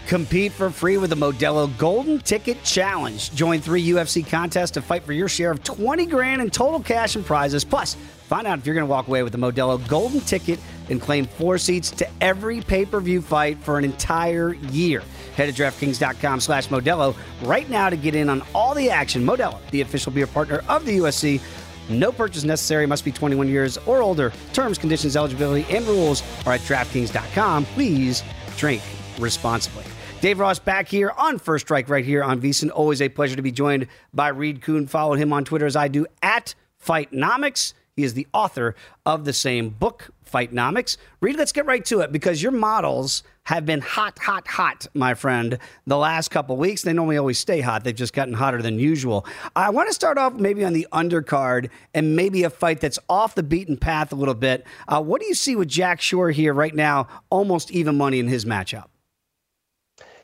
Compete 0.08 0.54
for 0.54 0.70
free 0.70 0.96
with 0.96 1.10
the 1.10 1.18
Modelo 1.18 1.78
Golden 1.78 2.20
Ticket 2.20 2.64
Challenge. 2.64 3.30
Join 3.36 3.60
three 3.60 3.86
UFC 3.86 4.26
contests 4.26 4.72
to 4.72 4.82
fight 4.82 5.04
for 5.04 5.12
your 5.12 5.28
share 5.28 5.52
of 5.52 5.62
20 5.66 6.06
grand 6.06 6.42
in 6.42 6.50
total 6.50 6.80
cash 6.80 7.18
and 7.18 7.26
prizes. 7.26 7.66
Plus, 7.66 7.96
find 7.96 8.48
out 8.48 8.58
if 8.58 8.66
you're 8.66 8.74
going 8.74 8.88
to 8.88 8.90
walk 8.90 9.10
away 9.10 9.22
with 9.22 9.34
the 9.34 9.38
Modelo 9.38 9.86
Golden 9.90 10.22
Ticket 10.22 10.62
and 10.90 11.02
claim 11.02 11.26
four 11.26 11.58
seats 11.58 11.92
to 11.92 12.08
every 12.22 12.62
pay-per-view 12.62 13.22
fight 13.22 13.58
for 13.58 13.78
an 13.78 13.84
entire 13.84 14.54
year. 14.54 15.04
Head 15.36 15.54
to 15.54 15.62
DraftKings.com 15.62 16.40
slash 16.40 16.70
Modelo 16.70 17.14
right 17.44 17.70
now 17.70 17.90
to 17.90 17.98
get 17.98 18.16
in 18.16 18.30
on 18.30 18.42
all 18.56 18.74
the 18.74 18.90
action. 18.90 19.26
Modelo, 19.26 19.60
the 19.72 19.82
official 19.82 20.14
beer 20.14 20.26
partner 20.26 20.64
of 20.70 20.86
the 20.86 21.00
UFC. 21.00 21.42
No 21.90 22.14
purchase 22.14 22.46
necessary. 22.46 22.86
Must 22.86 23.04
be 23.04 23.12
21 23.12 23.50
years 23.50 23.78
or 23.80 24.02
older. 24.02 24.32
Terms, 24.54 24.78
conditions, 24.78 25.18
eligibility, 25.18 25.66
and 25.76 25.86
rules 25.86 26.24
are 26.46 26.54
at 26.54 26.62
DraftKings.com. 26.62 27.66
Please 27.66 28.24
drink 28.56 28.82
responsibly. 29.20 29.84
Dave 30.20 30.40
Ross 30.40 30.58
back 30.58 30.88
here 30.88 31.12
on 31.16 31.38
First 31.38 31.68
Strike 31.68 31.90
right 31.90 32.04
here 32.04 32.24
on 32.24 32.42
VSiN. 32.42 32.72
Always 32.74 33.04
a 33.04 33.10
pleasure 33.10 33.36
to 33.36 33.44
be 33.44 33.52
joined 33.52 33.86
by 34.16 34.30
Reed 34.30 34.64
Kuhn. 34.64 34.88
Follow 34.88 35.14
him 35.14 35.32
on 35.32 35.46
Twitter 35.46 35.68
as 35.68 35.76
I 35.76 35.90
do 35.90 36.08
at 36.24 36.56
Fightnomics. 36.84 37.74
He 37.96 38.04
is 38.04 38.16
the 38.16 38.26
author 38.34 38.74
of 39.06 39.26
the 39.26 39.34
same 39.34 39.70
book, 39.70 40.10
Fightnomics. 40.28 40.98
Reed, 41.22 41.38
let's 41.38 41.52
get 41.52 41.68
right 41.68 41.86
to 41.86 42.00
it 42.00 42.12
because 42.12 42.42
your 42.42 42.52
models 42.52 43.22
have 43.44 43.68
been 43.68 43.80
hot, 43.80 44.18
hot, 44.18 44.48
hot, 44.48 44.88
my 44.96 45.14
friend, 45.14 45.60
the 45.86 45.98
last 45.98 46.30
couple 46.30 46.58
weeks. 46.58 46.82
They 46.82 46.94
normally 46.94 47.18
always 47.18 47.38
stay 47.38 47.62
hot. 47.62 47.84
They've 47.84 47.96
just 47.96 48.14
gotten 48.14 48.34
hotter 48.34 48.62
than 48.64 48.80
usual. 48.80 49.24
I 49.56 49.70
want 49.70 49.88
to 49.88 49.94
start 49.94 50.18
off 50.18 50.34
maybe 50.34 50.66
on 50.66 50.74
the 50.74 50.88
undercard 50.92 51.70
and 51.94 52.16
maybe 52.16 52.44
a 52.44 52.50
fight 52.50 52.82
that's 52.82 52.98
off 53.08 53.36
the 53.36 53.44
beaten 53.44 53.78
path 53.78 54.12
a 54.12 54.16
little 54.16 54.34
bit. 54.34 54.66
Uh, 54.88 55.00
what 55.00 55.22
do 55.22 55.28
you 55.28 55.36
see 55.36 55.56
with 55.56 55.68
Jack 55.68 56.02
Shore 56.02 56.32
here 56.32 56.56
right 56.56 56.74
now? 56.74 57.08
Almost 57.30 57.70
even 57.70 57.98
money 57.98 58.18
in 58.18 58.28
his 58.28 58.46
matchup. 58.46 58.86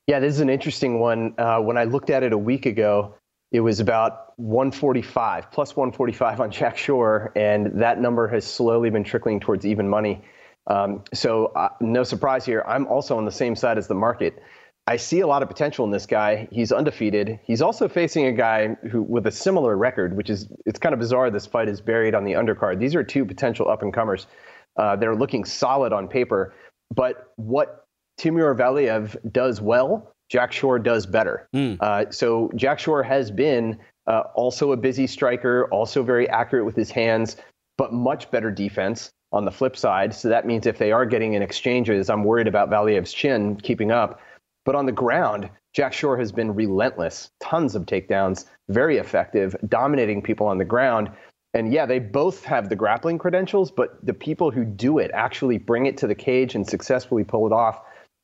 Yeah, 0.07 0.19
this 0.19 0.33
is 0.33 0.41
an 0.41 0.49
interesting 0.49 0.99
one. 0.99 1.33
Uh, 1.37 1.59
when 1.59 1.77
I 1.77 1.85
looked 1.85 2.09
at 2.09 2.23
it 2.23 2.33
a 2.33 2.37
week 2.37 2.65
ago, 2.65 3.15
it 3.53 3.61
was 3.61 3.79
about 3.79 4.33
145 4.37 5.51
plus 5.51 5.75
145 5.75 6.41
on 6.41 6.51
Jack 6.51 6.77
Shore, 6.77 7.31
and 7.35 7.81
that 7.81 8.01
number 8.01 8.27
has 8.27 8.45
slowly 8.45 8.89
been 8.89 9.05
trickling 9.05 9.39
towards 9.39 9.65
even 9.65 9.87
money. 9.87 10.21
Um, 10.67 11.03
so 11.13 11.47
uh, 11.55 11.69
no 11.79 12.03
surprise 12.03 12.45
here. 12.45 12.63
I'm 12.67 12.87
also 12.87 13.17
on 13.17 13.25
the 13.25 13.31
same 13.31 13.55
side 13.55 13.77
as 13.77 13.87
the 13.87 13.95
market. 13.95 14.41
I 14.87 14.97
see 14.97 15.21
a 15.21 15.27
lot 15.27 15.41
of 15.41 15.47
potential 15.47 15.85
in 15.85 15.91
this 15.91 16.05
guy. 16.05 16.49
He's 16.51 16.73
undefeated. 16.73 17.39
He's 17.43 17.61
also 17.61 17.87
facing 17.87 18.25
a 18.25 18.33
guy 18.33 18.75
who 18.91 19.01
with 19.01 19.25
a 19.27 19.31
similar 19.31 19.77
record, 19.77 20.17
which 20.17 20.29
is 20.29 20.49
it's 20.65 20.79
kind 20.79 20.91
of 20.91 20.99
bizarre. 20.99 21.31
This 21.31 21.45
fight 21.45 21.69
is 21.69 21.79
buried 21.79 22.13
on 22.13 22.25
the 22.25 22.33
undercard. 22.33 22.79
These 22.79 22.95
are 22.95 23.03
two 23.03 23.23
potential 23.23 23.69
up 23.69 23.81
and 23.81 23.93
comers. 23.93 24.27
Uh, 24.75 24.97
they're 24.97 25.15
looking 25.15 25.45
solid 25.45 25.93
on 25.93 26.09
paper, 26.09 26.53
but 26.93 27.31
what 27.37 27.82
Timur 28.17 28.55
Valiev 28.55 29.15
does 29.31 29.61
well, 29.61 30.13
Jack 30.29 30.51
Shore 30.51 30.79
does 30.79 31.05
better. 31.05 31.47
Mm. 31.55 31.77
Uh, 31.79 32.09
so 32.11 32.51
Jack 32.55 32.79
Shore 32.79 33.03
has 33.03 33.31
been 33.31 33.77
uh, 34.07 34.23
also 34.35 34.71
a 34.71 34.77
busy 34.77 35.07
striker, 35.07 35.67
also 35.71 36.03
very 36.03 36.27
accurate 36.29 36.65
with 36.65 36.75
his 36.75 36.91
hands, 36.91 37.37
but 37.77 37.93
much 37.93 38.29
better 38.31 38.51
defense 38.51 39.11
on 39.31 39.45
the 39.45 39.51
flip 39.51 39.75
side. 39.75 40.13
So 40.13 40.29
that 40.29 40.45
means 40.45 40.65
if 40.65 40.77
they 40.77 40.91
are 40.91 41.05
getting 41.05 41.33
in 41.33 41.41
exchanges, 41.41 42.09
I'm 42.09 42.23
worried 42.23 42.47
about 42.47 42.69
Valiev's 42.69 43.13
chin 43.13 43.55
keeping 43.57 43.91
up. 43.91 44.19
But 44.65 44.75
on 44.75 44.85
the 44.85 44.91
ground, 44.91 45.49
Jack 45.73 45.91
Shore 45.93 46.17
has 46.17 46.31
been 46.31 46.53
relentless, 46.53 47.29
tons 47.41 47.75
of 47.75 47.85
takedowns, 47.85 48.45
very 48.69 48.97
effective, 48.97 49.55
dominating 49.67 50.21
people 50.21 50.47
on 50.47 50.57
the 50.57 50.65
ground. 50.65 51.09
And 51.53 51.73
yeah, 51.73 51.85
they 51.85 51.99
both 51.99 52.43
have 52.45 52.69
the 52.69 52.75
grappling 52.75 53.17
credentials, 53.17 53.71
but 53.71 54.03
the 54.05 54.13
people 54.13 54.51
who 54.51 54.63
do 54.63 54.99
it 54.99 55.11
actually 55.13 55.57
bring 55.57 55.85
it 55.85 55.97
to 55.97 56.07
the 56.07 56.15
cage 56.15 56.55
and 56.55 56.67
successfully 56.67 57.23
pull 57.23 57.45
it 57.45 57.53
off 57.53 57.81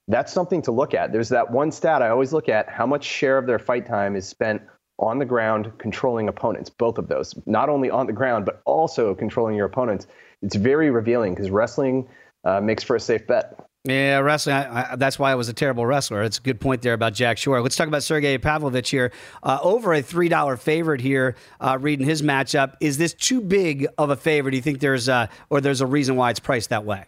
that's 0.09 0.33
something 0.33 0.61
to 0.63 0.71
look 0.71 0.93
at. 0.93 1.13
There's 1.13 1.29
that 1.29 1.49
one 1.49 1.71
stat 1.71 2.01
I 2.01 2.09
always 2.09 2.33
look 2.33 2.49
at 2.49 2.67
how 2.67 2.85
much 2.85 3.05
share 3.05 3.37
of 3.37 3.45
their 3.45 3.59
fight 3.59 3.85
time 3.85 4.15
is 4.15 4.27
spent 4.27 4.61
on 4.97 5.19
the 5.19 5.25
ground 5.25 5.71
controlling 5.77 6.27
opponents, 6.27 6.69
both 6.69 6.97
of 6.97 7.07
those, 7.07 7.33
not 7.45 7.69
only 7.69 7.89
on 7.89 8.05
the 8.07 8.11
ground, 8.11 8.43
but 8.43 8.61
also 8.65 9.15
controlling 9.15 9.55
your 9.55 9.67
opponents. 9.67 10.07
It's 10.41 10.55
very 10.55 10.89
revealing 10.89 11.35
because 11.35 11.51
wrestling 11.51 12.07
uh, 12.43 12.59
makes 12.59 12.83
for 12.83 12.95
a 12.95 12.99
safe 12.99 13.25
bet. 13.27 13.65
Yeah, 13.85 14.17
wrestling. 14.19 14.55
I, 14.55 14.93
I, 14.93 14.95
that's 14.97 15.17
why 15.17 15.31
I 15.31 15.35
was 15.35 15.47
a 15.47 15.53
terrible 15.53 15.85
wrestler. 15.85 16.23
It's 16.23 16.37
a 16.37 16.41
good 16.41 16.59
point 16.59 16.81
there 16.81 16.93
about 16.93 17.13
Jack 17.13 17.37
Shore. 17.37 17.61
Let's 17.61 17.77
talk 17.77 17.87
about 17.87 18.03
Sergey 18.03 18.37
Pavlovich 18.37 18.89
here. 18.89 19.13
Uh, 19.41 19.59
over 19.61 19.93
a 19.93 20.01
three 20.01 20.27
dollar 20.27 20.57
favorite 20.57 20.99
here, 20.99 21.35
uh, 21.61 21.77
reading 21.79 22.05
his 22.05 22.21
matchup. 22.21 22.73
Is 22.81 22.97
this 22.97 23.13
too 23.13 23.39
big 23.39 23.87
of 23.97 24.09
a 24.09 24.17
favor? 24.17 24.51
Do 24.51 24.57
you 24.57 24.63
think 24.63 24.79
there's 24.79 25.07
a, 25.07 25.29
or 25.49 25.61
there's 25.61 25.79
a 25.79 25.85
reason 25.85 26.17
why 26.17 26.31
it's 26.31 26.41
priced 26.41 26.71
that 26.71 26.83
way? 26.83 27.05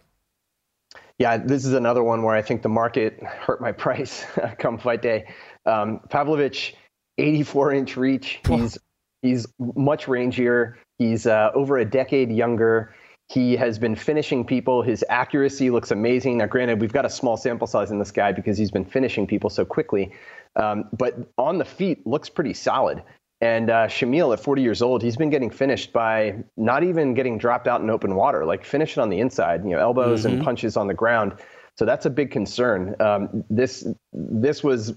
Yeah, 1.18 1.36
this 1.36 1.64
is 1.64 1.72
another 1.72 2.02
one 2.02 2.22
where 2.22 2.34
I 2.34 2.42
think 2.42 2.62
the 2.62 2.68
market 2.68 3.22
hurt 3.22 3.60
my 3.60 3.72
price 3.72 4.24
come 4.58 4.78
fight 4.78 5.02
day. 5.02 5.26
Um, 5.66 6.00
Pavlovich, 6.08 6.74
84 7.18 7.72
inch 7.72 7.96
reach. 7.96 8.40
He's 8.48 8.78
he's 9.22 9.46
much 9.76 10.06
rangier. 10.06 10.74
He's 10.98 11.26
uh, 11.26 11.50
over 11.54 11.78
a 11.78 11.84
decade 11.84 12.32
younger. 12.32 12.94
He 13.28 13.56
has 13.56 13.78
been 13.78 13.94
finishing 13.94 14.44
people. 14.44 14.82
His 14.82 15.04
accuracy 15.08 15.70
looks 15.70 15.90
amazing. 15.90 16.38
Now, 16.38 16.46
granted, 16.46 16.80
we've 16.80 16.92
got 16.92 17.06
a 17.06 17.10
small 17.10 17.36
sample 17.36 17.66
size 17.66 17.90
in 17.90 17.98
this 17.98 18.10
guy 18.10 18.32
because 18.32 18.58
he's 18.58 18.70
been 18.70 18.84
finishing 18.84 19.26
people 19.26 19.48
so 19.48 19.64
quickly. 19.64 20.12
Um, 20.56 20.84
but 20.92 21.30
on 21.38 21.58
the 21.58 21.64
feet, 21.64 22.06
looks 22.06 22.28
pretty 22.28 22.52
solid. 22.52 23.02
And 23.42 23.70
uh, 23.70 23.88
Shamil, 23.88 24.32
at 24.32 24.38
40 24.38 24.62
years 24.62 24.82
old, 24.82 25.02
he's 25.02 25.16
been 25.16 25.28
getting 25.28 25.50
finished 25.50 25.92
by 25.92 26.36
not 26.56 26.84
even 26.84 27.12
getting 27.12 27.38
dropped 27.38 27.66
out 27.66 27.80
in 27.80 27.90
open 27.90 28.14
water, 28.14 28.44
like 28.44 28.64
finishing 28.64 29.02
on 29.02 29.10
the 29.10 29.18
inside, 29.18 29.64
you 29.64 29.70
know, 29.70 29.80
elbows 29.80 30.24
mm-hmm. 30.24 30.36
and 30.36 30.44
punches 30.44 30.76
on 30.76 30.86
the 30.86 30.94
ground. 30.94 31.34
So 31.76 31.84
that's 31.84 32.06
a 32.06 32.10
big 32.10 32.30
concern. 32.30 32.94
Um, 33.00 33.44
this 33.50 33.84
this 34.12 34.62
was 34.62 34.94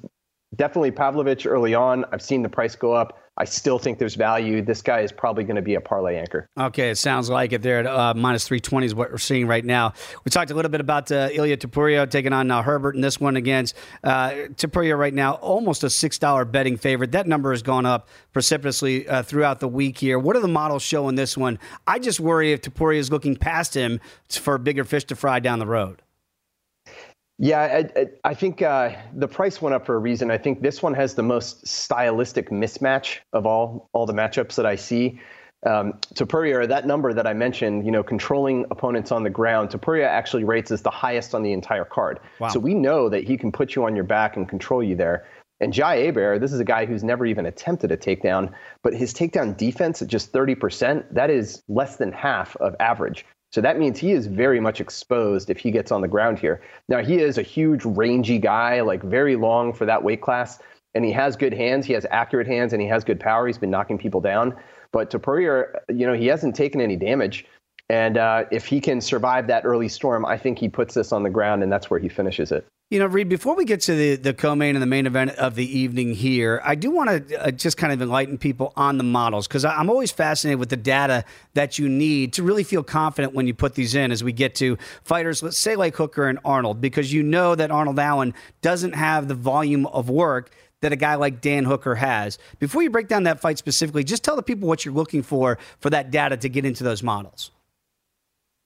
definitely 0.55 0.91
Pavlovich 0.91 1.47
early 1.47 1.73
on. 1.73 2.05
I've 2.11 2.21
seen 2.21 2.43
the 2.43 2.49
price 2.49 2.75
go 2.75 2.93
up. 2.93 3.17
I 3.37 3.43
still 3.43 3.77
think 3.77 3.99
there's 3.99 4.15
value. 4.15 4.61
This 4.61 4.81
guy 4.81 5.01
is 5.01 5.11
probably 5.11 5.43
going 5.43 5.57
to 5.57 5.61
be 5.61 5.75
a 5.75 5.81
parlay 5.81 6.17
anchor. 6.17 6.47
Okay, 6.57 6.89
it 6.89 6.95
sounds 6.95 7.29
like 7.29 7.51
it 7.51 7.61
there 7.61 7.79
at 7.79 7.85
uh, 7.85 8.13
minus 8.15 8.47
320 8.47 8.85
is 8.85 8.95
what 8.95 9.11
we're 9.11 9.17
seeing 9.17 9.45
right 9.45 9.65
now. 9.65 9.93
We 10.23 10.29
talked 10.29 10.51
a 10.51 10.53
little 10.53 10.71
bit 10.71 10.79
about 10.79 11.11
uh, 11.11 11.29
Ilya 11.33 11.57
Topuria 11.57 12.09
taking 12.09 12.31
on 12.31 12.49
uh, 12.49 12.61
Herbert 12.61 12.95
in 12.95 13.01
this 13.01 13.19
one 13.19 13.35
against 13.35 13.75
uh, 14.05 14.29
Topuria 14.55 14.97
right 14.97 15.13
now, 15.13 15.33
almost 15.33 15.83
a 15.83 15.87
$6 15.87 16.51
betting 16.51 16.77
favorite. 16.77 17.11
That 17.11 17.27
number 17.27 17.51
has 17.51 17.61
gone 17.61 17.85
up 17.85 18.07
precipitously 18.31 19.07
uh, 19.07 19.21
throughout 19.23 19.59
the 19.59 19.67
week 19.67 19.97
here. 19.97 20.17
What 20.17 20.37
are 20.37 20.41
the 20.41 20.47
models 20.47 20.83
showing 20.83 21.15
this 21.15 21.35
one? 21.35 21.59
I 21.85 21.99
just 21.99 22.21
worry 22.21 22.53
if 22.53 22.61
Topuria 22.61 22.99
is 22.99 23.11
looking 23.11 23.35
past 23.35 23.73
him 23.73 23.99
for 24.29 24.57
bigger 24.57 24.85
fish 24.85 25.03
to 25.05 25.15
fry 25.15 25.39
down 25.39 25.59
the 25.59 25.67
road. 25.67 26.01
Yeah, 27.37 27.83
I, 27.95 28.07
I 28.23 28.33
think 28.33 28.61
uh, 28.61 28.91
the 29.13 29.27
price 29.27 29.61
went 29.61 29.75
up 29.75 29.85
for 29.85 29.95
a 29.95 29.99
reason. 29.99 30.31
I 30.31 30.37
think 30.37 30.61
this 30.61 30.81
one 30.81 30.93
has 30.93 31.15
the 31.15 31.23
most 31.23 31.67
stylistic 31.67 32.49
mismatch 32.49 33.17
of 33.33 33.45
all 33.45 33.89
all 33.91 34.05
the 34.05 34.13
matchups 34.13 34.55
that 34.55 34.65
I 34.65 34.75
see. 34.75 35.19
Um, 35.65 35.93
Topuria, 36.13 36.67
that 36.67 36.85
number 36.85 37.11
that 37.13 37.25
I 37.25 37.33
mentioned, 37.33 37.85
you 37.85 37.91
know, 37.91 38.03
controlling 38.03 38.65
opponents 38.69 39.11
on 39.11 39.23
the 39.23 39.29
ground, 39.29 39.69
Topuria 39.69 40.07
actually 40.07 40.43
rates 40.43 40.71
as 40.71 40.83
the 40.83 40.91
highest 40.91 41.33
on 41.33 41.41
the 41.41 41.51
entire 41.51 41.85
card. 41.85 42.19
Wow. 42.39 42.49
So 42.49 42.59
we 42.59 42.73
know 42.73 43.09
that 43.09 43.23
he 43.23 43.35
can 43.35 43.51
put 43.51 43.75
you 43.75 43.83
on 43.85 43.95
your 43.95 44.05
back 44.05 44.37
and 44.37 44.47
control 44.47 44.83
you 44.83 44.95
there. 44.95 45.25
And 45.59 45.73
Jai 45.73 46.05
Herbert, 46.05 46.39
this 46.39 46.51
is 46.51 46.59
a 46.59 46.65
guy 46.65 46.85
who's 46.85 47.03
never 47.03 47.25
even 47.25 47.45
attempted 47.45 47.91
a 47.91 47.97
takedown, 47.97 48.53
but 48.83 48.93
his 48.93 49.13
takedown 49.13 49.55
defense 49.57 50.01
at 50.01 50.07
just 50.07 50.33
30%, 50.33 51.05
that 51.13 51.29
is 51.29 51.63
less 51.67 51.95
than 51.95 52.11
half 52.11 52.55
of 52.57 52.75
average. 52.79 53.25
So 53.55 53.61
that 53.61 53.79
means 53.79 53.97
he 53.97 54.11
is 54.11 54.27
very 54.27 54.59
much 54.59 54.81
exposed 54.81 55.49
if 55.49 55.57
he 55.57 55.71
gets 55.71 55.89
on 55.89 56.01
the 56.01 56.09
ground 56.09 56.37
here. 56.37 56.59
Now, 56.89 57.01
he 57.01 57.19
is 57.19 57.37
a 57.37 57.41
huge, 57.41 57.85
rangy 57.85 58.37
guy, 58.37 58.81
like 58.81 59.01
very 59.01 59.37
long 59.37 59.71
for 59.71 59.85
that 59.85 60.03
weight 60.03 60.19
class, 60.19 60.59
and 60.93 61.05
he 61.05 61.11
has 61.13 61.37
good 61.37 61.53
hands. 61.53 61.85
He 61.85 61.93
has 61.93 62.05
accurate 62.11 62.47
hands, 62.47 62.73
and 62.73 62.81
he 62.81 62.87
has 62.89 63.05
good 63.05 63.17
power. 63.17 63.47
He's 63.47 63.57
been 63.57 63.71
knocking 63.71 63.97
people 63.97 64.19
down. 64.19 64.57
But 64.91 65.09
Topuria, 65.09 65.67
you 65.87 66.05
know, 66.05 66.11
he 66.11 66.27
hasn't 66.27 66.53
taken 66.53 66.81
any 66.81 66.97
damage. 66.97 67.45
And 67.89 68.17
uh, 68.17 68.45
if 68.51 68.65
he 68.65 68.81
can 68.81 68.99
survive 68.99 69.47
that 69.47 69.63
early 69.65 69.87
storm, 69.87 70.25
I 70.25 70.37
think 70.37 70.57
he 70.57 70.69
puts 70.69 70.95
this 70.95 71.11
on 71.11 71.23
the 71.23 71.29
ground, 71.29 71.61
and 71.63 71.71
that's 71.71 71.89
where 71.89 71.99
he 71.99 72.09
finishes 72.09 72.51
it. 72.51 72.65
You 72.91 72.99
know, 72.99 73.07
Reed, 73.07 73.29
before 73.29 73.55
we 73.55 73.65
get 73.65 73.81
to 73.81 73.95
the, 73.95 74.15
the 74.15 74.33
co 74.33 74.55
main 74.55 74.75
and 74.75 74.81
the 74.81 74.87
main 74.87 75.07
event 75.07 75.31
of 75.31 75.55
the 75.55 75.65
evening 75.65 76.13
here, 76.13 76.61
I 76.63 76.75
do 76.75 76.91
want 76.91 77.29
to 77.29 77.47
uh, 77.47 77.49
just 77.49 77.77
kind 77.77 77.91
of 77.91 77.99
enlighten 77.99 78.37
people 78.37 78.73
on 78.75 78.99
the 78.99 79.03
models 79.03 79.47
because 79.47 79.65
I'm 79.65 79.89
always 79.89 80.11
fascinated 80.11 80.59
with 80.59 80.69
the 80.69 80.77
data 80.77 81.25
that 81.55 81.79
you 81.79 81.89
need 81.89 82.33
to 82.33 82.43
really 82.43 82.63
feel 82.63 82.83
confident 82.83 83.33
when 83.33 83.47
you 83.47 83.55
put 83.55 83.73
these 83.73 83.95
in 83.95 84.11
as 84.11 84.23
we 84.23 84.33
get 84.33 84.53
to 84.55 84.77
fighters, 85.03 85.41
let's 85.41 85.57
say 85.57 85.75
like 85.75 85.95
Hooker 85.95 86.27
and 86.27 86.37
Arnold, 86.45 86.79
because 86.79 87.11
you 87.11 87.23
know 87.23 87.55
that 87.55 87.71
Arnold 87.71 87.97
Allen 87.97 88.35
doesn't 88.61 88.93
have 88.93 89.27
the 89.27 89.35
volume 89.35 89.87
of 89.87 90.07
work 90.07 90.51
that 90.81 90.93
a 90.93 90.95
guy 90.95 91.15
like 91.15 91.41
Dan 91.41 91.65
Hooker 91.65 91.95
has. 91.95 92.37
Before 92.59 92.83
you 92.83 92.91
break 92.91 93.07
down 93.07 93.23
that 93.23 93.39
fight 93.39 93.57
specifically, 93.57 94.03
just 94.03 94.23
tell 94.23 94.35
the 94.35 94.43
people 94.43 94.67
what 94.67 94.85
you're 94.85 94.93
looking 94.93 95.23
for 95.23 95.57
for 95.79 95.89
that 95.89 96.11
data 96.11 96.37
to 96.37 96.49
get 96.49 96.65
into 96.65 96.83
those 96.83 97.01
models. 97.01 97.49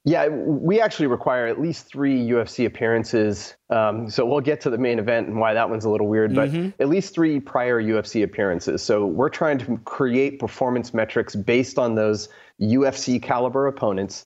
Yeah, 0.04 0.28
we 0.28 0.80
actually 0.80 1.08
require 1.08 1.46
at 1.46 1.60
least 1.60 1.86
three 1.86 2.18
UFC 2.26 2.64
appearances. 2.64 3.54
Um, 3.68 4.08
so 4.08 4.24
we'll 4.24 4.40
get 4.40 4.62
to 4.62 4.70
the 4.70 4.78
main 4.78 4.98
event 4.98 5.28
and 5.28 5.38
why 5.38 5.52
that 5.52 5.68
one's 5.68 5.84
a 5.84 5.90
little 5.90 6.08
weird, 6.08 6.34
but 6.34 6.50
mm-hmm. 6.50 6.70
at 6.80 6.88
least 6.88 7.14
three 7.14 7.38
prior 7.38 7.82
UFC 7.82 8.22
appearances. 8.22 8.82
So 8.82 9.04
we're 9.04 9.28
trying 9.28 9.58
to 9.58 9.76
create 9.84 10.38
performance 10.38 10.94
metrics 10.94 11.36
based 11.36 11.78
on 11.78 11.96
those 11.96 12.30
UFC 12.62 13.22
caliber 13.22 13.66
opponents, 13.66 14.24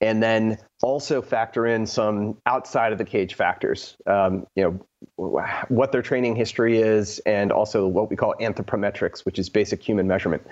and 0.00 0.22
then 0.22 0.56
also 0.82 1.20
factor 1.20 1.66
in 1.66 1.84
some 1.84 2.38
outside 2.46 2.90
of 2.90 2.96
the 2.96 3.04
cage 3.04 3.34
factors. 3.34 3.98
Um, 4.06 4.46
you 4.56 4.64
know, 5.18 5.46
what 5.68 5.92
their 5.92 6.02
training 6.02 6.34
history 6.34 6.78
is, 6.78 7.18
and 7.20 7.52
also 7.52 7.86
what 7.86 8.08
we 8.08 8.16
call 8.16 8.34
anthropometrics, 8.40 9.26
which 9.26 9.38
is 9.38 9.50
basic 9.50 9.82
human 9.82 10.06
measurement. 10.06 10.46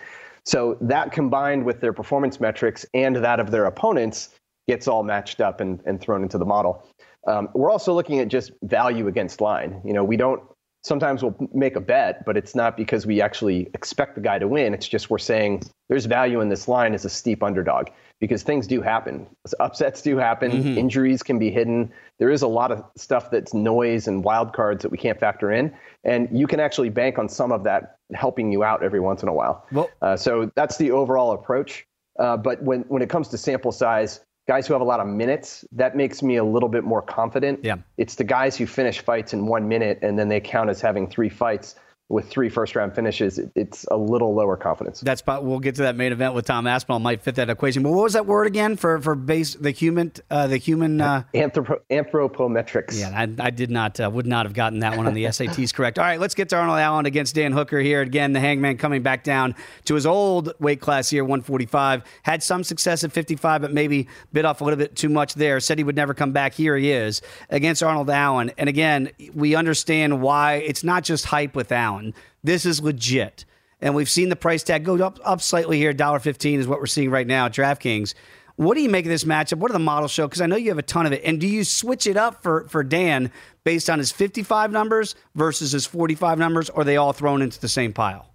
So 0.45 0.77
that 0.81 1.13
combined 1.13 1.65
with 1.65 1.81
their 1.81 1.93
performance 1.93 2.41
metrics 2.41 2.87
and 2.95 3.17
that 3.17 3.41
of 3.41 3.51
their 3.51 3.65
opponents 3.67 4.38
gets 4.69 4.87
all 4.87 5.03
matched 5.03 5.41
up 5.41 5.61
and, 5.61 5.81
and 5.87 6.01
thrown 6.01 6.23
into 6.23 6.39
the 6.39 6.45
model. 6.45 6.87
Um, 7.27 7.49
we're 7.55 7.71
also 7.71 7.93
looking 7.93 8.21
at 8.21 8.29
just 8.29 8.53
value 8.63 9.09
against 9.09 9.41
line. 9.41 9.81
You 9.85 9.93
know, 9.93 10.05
we 10.05 10.17
don't 10.17 10.43
sometimes 10.83 11.23
we'll 11.23 11.37
make 11.53 11.77
a 11.77 11.81
bet, 11.81 12.25
but 12.25 12.37
it's 12.37 12.55
not 12.55 12.77
because 12.77 13.07
we 13.07 13.21
actually 13.21 13.69
expect 13.75 14.15
the 14.15 14.21
guy 14.21 14.39
to 14.39 14.47
win. 14.47 14.75
It's 14.75 14.89
just 14.89 15.11
we're 15.11 15.19
saying 15.19 15.63
there's 15.89 16.07
value 16.07 16.41
in 16.41 16.49
this 16.49 16.69
line 16.69 16.95
as 16.95 17.05
a 17.05 17.11
steep 17.11 17.43
underdog 17.43 17.89
because 18.21 18.43
things 18.43 18.67
do 18.67 18.81
happen. 18.81 19.27
Upsets 19.61 20.03
do 20.03 20.17
happen. 20.17 20.51
Mm-hmm. 20.51 20.79
Injuries 20.79 21.23
can 21.23 21.39
be 21.39 21.51
hidden. 21.51 21.93
There 22.19 22.31
is 22.31 22.43
a 22.43 22.49
lot 22.49 22.73
of 22.73 22.85
stuff 22.97 23.31
that's 23.31 23.55
noise 23.55 24.09
and 24.09 24.25
wild 24.25 24.53
cards 24.53 24.83
that 24.83 24.91
we 24.91 24.99
can't 24.99 25.19
factor 25.19 25.53
in, 25.53 25.75
and 26.05 26.29
you 26.33 26.47
can 26.47 26.61
actually 26.61 26.89
bank 26.89 27.19
on 27.19 27.29
some 27.29 27.53
of 27.53 27.65
that 27.65 27.97
helping 28.15 28.51
you 28.51 28.65
out 28.65 28.83
every 28.83 29.01
once 29.01 29.23
in 29.23 29.29
a 29.29 29.33
while. 29.33 29.67
Well, 29.71 29.91
uh, 30.03 30.17
so 30.17 30.51
that's 30.55 30.79
the 30.79 30.91
overall 30.91 31.33
approach. 31.33 31.87
Uh, 32.19 32.37
but 32.37 32.63
when 32.63 32.81
when 32.89 33.03
it 33.03 33.09
comes 33.09 33.29
to 33.29 33.39
sample 33.39 33.71
size, 33.71 34.21
guys 34.49 34.67
who 34.67 34.73
have 34.73 34.81
a 34.81 34.85
lot 34.85 34.99
of 34.99 35.07
minutes, 35.07 35.65
that 35.73 35.95
makes 35.95 36.23
me 36.23 36.37
a 36.37 36.45
little 36.45 36.71
bit 36.71 36.83
more 36.83 37.03
confident. 37.03 37.61
Yeah. 37.63 37.77
It's 37.99 38.15
the 38.15 38.25
guys 38.25 38.57
who 38.57 38.67
finish 38.67 38.99
fights 39.01 39.35
in 39.35 39.47
one 39.47 39.69
minute 39.69 39.99
and 40.03 40.19
then 40.19 40.29
they 40.29 40.41
count 40.41 40.71
as 40.71 40.81
having 40.81 41.07
three 41.07 41.29
fights 41.29 41.77
with 42.11 42.29
three 42.29 42.49
first 42.49 42.75
round 42.75 42.95
finishes, 42.95 43.39
it's 43.55 43.85
a 43.91 43.97
little 43.97 44.35
lower 44.35 44.57
confidence. 44.57 45.01
That's 45.01 45.23
we'll 45.27 45.59
get 45.59 45.75
to 45.75 45.83
that 45.83 45.97
main 45.97 46.13
event 46.13 46.33
with 46.33 46.47
Tom 46.47 46.67
Aspinall 46.67 47.01
might 47.01 47.23
fit 47.23 47.35
that 47.35 47.51
equation. 47.51 47.83
But 47.83 47.93
what 47.93 48.05
was 48.05 48.15
that 48.15 48.25
word 48.25 48.47
again 48.47 48.77
for 48.77 48.99
for 49.01 49.15
base 49.15 49.55
the 49.55 49.71
human 49.71 50.13
uh, 50.31 50.47
the 50.47 50.57
human 50.57 51.01
uh... 51.01 51.25
Anthropo, 51.35 51.81
anthropometrics? 51.91 52.99
Yeah, 52.99 53.11
I, 53.15 53.47
I 53.47 53.51
did 53.51 53.71
not 53.71 54.01
uh, 54.01 54.11
would 54.11 54.27
not 54.27 54.47
have 54.47 54.55
gotten 54.55 54.79
that 54.81 54.97
one 54.97 55.07
on 55.07 55.13
the 55.13 55.25
SATs 55.29 55.75
correct. 55.75 55.99
All 55.99 56.05
right, 56.05 56.19
let's 56.19 56.35
get 56.35 56.49
to 56.51 56.57
Arnold 56.57 56.79
Allen 56.79 57.05
against 57.05 57.35
Dan 57.35 57.53
Hooker 57.53 57.79
here 57.79 58.01
again. 58.01 58.33
The 58.33 58.41
Hangman 58.41 58.79
coming 58.79 59.03
back 59.03 59.23
down 59.23 59.55
to 59.85 59.95
his 59.95 60.07
old 60.07 60.55
weight 60.61 60.81
class 60.81 61.11
here, 61.11 61.25
145. 61.25 62.05
Had 62.23 62.43
some 62.43 62.65
success 62.65 63.05
at 63.05 63.13
55, 63.13 63.61
but 63.61 63.73
maybe 63.73 64.09
bit 64.33 64.47
off 64.47 64.63
a 64.63 64.65
little 64.65 64.79
bit 64.79 64.97
too 64.97 65.11
much 65.11 65.35
there. 65.35 65.61
Said 65.61 65.77
he 65.77 65.85
would 65.85 65.97
never 65.97 66.15
come 66.15 66.33
back. 66.33 66.55
Here 66.55 66.77
he 66.77 66.91
is 66.91 67.21
against 67.51 67.83
Arnold 67.83 68.09
Allen. 68.09 68.51
And 68.57 68.69
again, 68.69 69.11
we 69.35 69.55
understand 69.55 70.23
why 70.23 70.55
it's 70.55 70.83
not 70.83 71.05
just 71.05 71.27
hype 71.27 71.55
with 71.55 71.71
Allen. 71.71 71.98
This 72.43 72.65
is 72.67 72.81
legit. 72.81 73.45
And 73.81 73.95
we've 73.95 74.11
seen 74.11 74.29
the 74.29 74.37
price 74.37 74.63
tag 74.63 74.85
go 74.85 74.97
up, 75.05 75.19
up 75.25 75.41
slightly 75.41 75.79
here. 75.79 75.93
$1.15 75.93 76.59
is 76.59 76.67
what 76.67 76.81
we're 76.81 76.87
seeing 76.87 77.11
right 77.11 77.27
now 77.27 77.47
at 77.47 77.53
DraftKings. 77.53 78.15
What 78.57 78.75
do 78.75 78.81
you 78.81 78.89
make 78.89 79.05
of 79.05 79.11
this 79.11 79.23
matchup? 79.23 79.59
What 79.59 79.69
do 79.69 79.75
the 79.75 79.79
models 79.79 80.11
show? 80.11 80.27
Because 80.27 80.41
I 80.41 80.47
know 80.47 80.57
you 80.57 80.71
have 80.71 80.79
a 80.79 80.83
ton 80.83 81.07
of 81.07 81.13
it. 81.13 81.23
And 81.25 81.41
do 81.41 81.47
you 81.47 81.63
switch 81.63 82.09
it 82.09 82.17
up 82.17 82.43
for, 82.43 82.65
for 82.69 82.83
Dan 82.83 83.31
based 83.63 83.89
on 83.89 84.01
his 84.01 84.11
55 84.11 84.73
numbers 84.73 85.15
versus 85.37 85.71
his 85.71 85.87
45 85.87 86.41
numbers, 86.41 86.69
or 86.69 86.81
are 86.81 86.85
they 86.85 86.97
all 86.97 87.13
thrown 87.13 87.41
into 87.41 87.61
the 87.61 87.69
same 87.69 87.93
pile? 87.93 88.27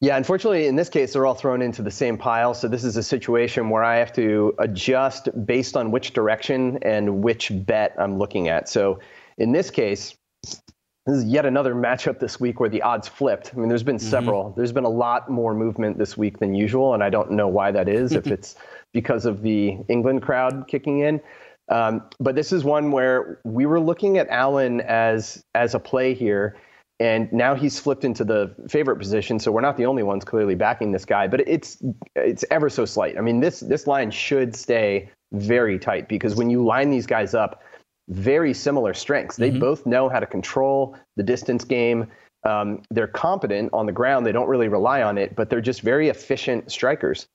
Yeah, 0.00 0.16
unfortunately, 0.16 0.66
in 0.66 0.76
this 0.76 0.88
case, 0.88 1.12
they're 1.12 1.26
all 1.26 1.34
thrown 1.34 1.60
into 1.62 1.82
the 1.82 1.90
same 1.90 2.16
pile. 2.16 2.54
So 2.54 2.66
this 2.66 2.84
is 2.84 2.96
a 2.96 3.02
situation 3.02 3.68
where 3.68 3.84
I 3.84 3.98
have 3.98 4.12
to 4.14 4.54
adjust 4.58 5.28
based 5.46 5.76
on 5.76 5.90
which 5.90 6.12
direction 6.12 6.78
and 6.82 7.22
which 7.22 7.52
bet 7.66 7.94
I'm 7.98 8.18
looking 8.18 8.48
at. 8.48 8.68
So 8.68 8.98
in 9.36 9.52
this 9.52 9.70
case, 9.70 10.16
this 11.06 11.16
is 11.16 11.24
yet 11.24 11.46
another 11.46 11.74
matchup 11.74 12.18
this 12.18 12.38
week 12.38 12.60
where 12.60 12.68
the 12.68 12.82
odds 12.82 13.08
flipped. 13.08 13.52
I 13.54 13.58
mean, 13.58 13.68
there's 13.68 13.82
been 13.82 13.96
mm-hmm. 13.96 14.10
several. 14.10 14.44
Mm-hmm. 14.44 14.60
There's 14.60 14.72
been 14.72 14.84
a 14.84 14.90
lot 14.90 15.30
more 15.30 15.54
movement 15.54 15.98
this 15.98 16.16
week 16.16 16.38
than 16.38 16.54
usual, 16.54 16.94
and 16.94 17.02
I 17.02 17.10
don't 17.10 17.32
know 17.32 17.48
why 17.48 17.70
that 17.70 17.88
is. 17.88 18.12
if 18.12 18.26
it's 18.28 18.54
because 18.92 19.24
of 19.24 19.42
the 19.42 19.78
England 19.88 20.22
crowd 20.22 20.66
kicking 20.68 20.98
in, 20.98 21.20
um, 21.70 22.02
but 22.18 22.34
this 22.34 22.52
is 22.52 22.64
one 22.64 22.90
where 22.90 23.40
we 23.44 23.64
were 23.64 23.80
looking 23.80 24.18
at 24.18 24.28
Allen 24.28 24.80
as 24.82 25.42
as 25.54 25.74
a 25.74 25.78
play 25.78 26.12
here, 26.12 26.56
and 26.98 27.32
now 27.32 27.54
he's 27.54 27.78
flipped 27.78 28.04
into 28.04 28.24
the 28.24 28.54
favorite 28.68 28.96
position. 28.96 29.38
So 29.38 29.52
we're 29.52 29.60
not 29.60 29.76
the 29.76 29.86
only 29.86 30.02
ones 30.02 30.24
clearly 30.24 30.56
backing 30.56 30.92
this 30.92 31.04
guy, 31.04 31.28
but 31.28 31.40
it's 31.48 31.82
it's 32.16 32.44
ever 32.50 32.68
so 32.68 32.84
slight. 32.84 33.16
I 33.16 33.20
mean, 33.20 33.40
this 33.40 33.60
this 33.60 33.86
line 33.86 34.10
should 34.10 34.54
stay 34.54 35.10
very 35.32 35.78
tight 35.78 36.08
because 36.08 36.34
when 36.34 36.50
you 36.50 36.64
line 36.64 36.90
these 36.90 37.06
guys 37.06 37.34
up 37.34 37.62
very 38.10 38.52
similar 38.52 38.92
strengths. 38.92 39.36
They 39.36 39.50
mm-hmm. 39.50 39.60
both 39.60 39.86
know 39.86 40.08
how 40.08 40.20
to 40.20 40.26
control 40.26 40.96
the 41.16 41.22
distance 41.22 41.64
game. 41.64 42.08
Um, 42.44 42.82
they're 42.90 43.06
competent 43.06 43.70
on 43.72 43.86
the 43.86 43.92
ground. 43.92 44.26
They 44.26 44.32
don't 44.32 44.48
really 44.48 44.68
rely 44.68 45.02
on 45.02 45.16
it, 45.18 45.36
but 45.36 45.50
they're 45.50 45.60
just 45.60 45.82
very 45.82 46.08
efficient 46.08 46.70
strikers. 46.72 47.26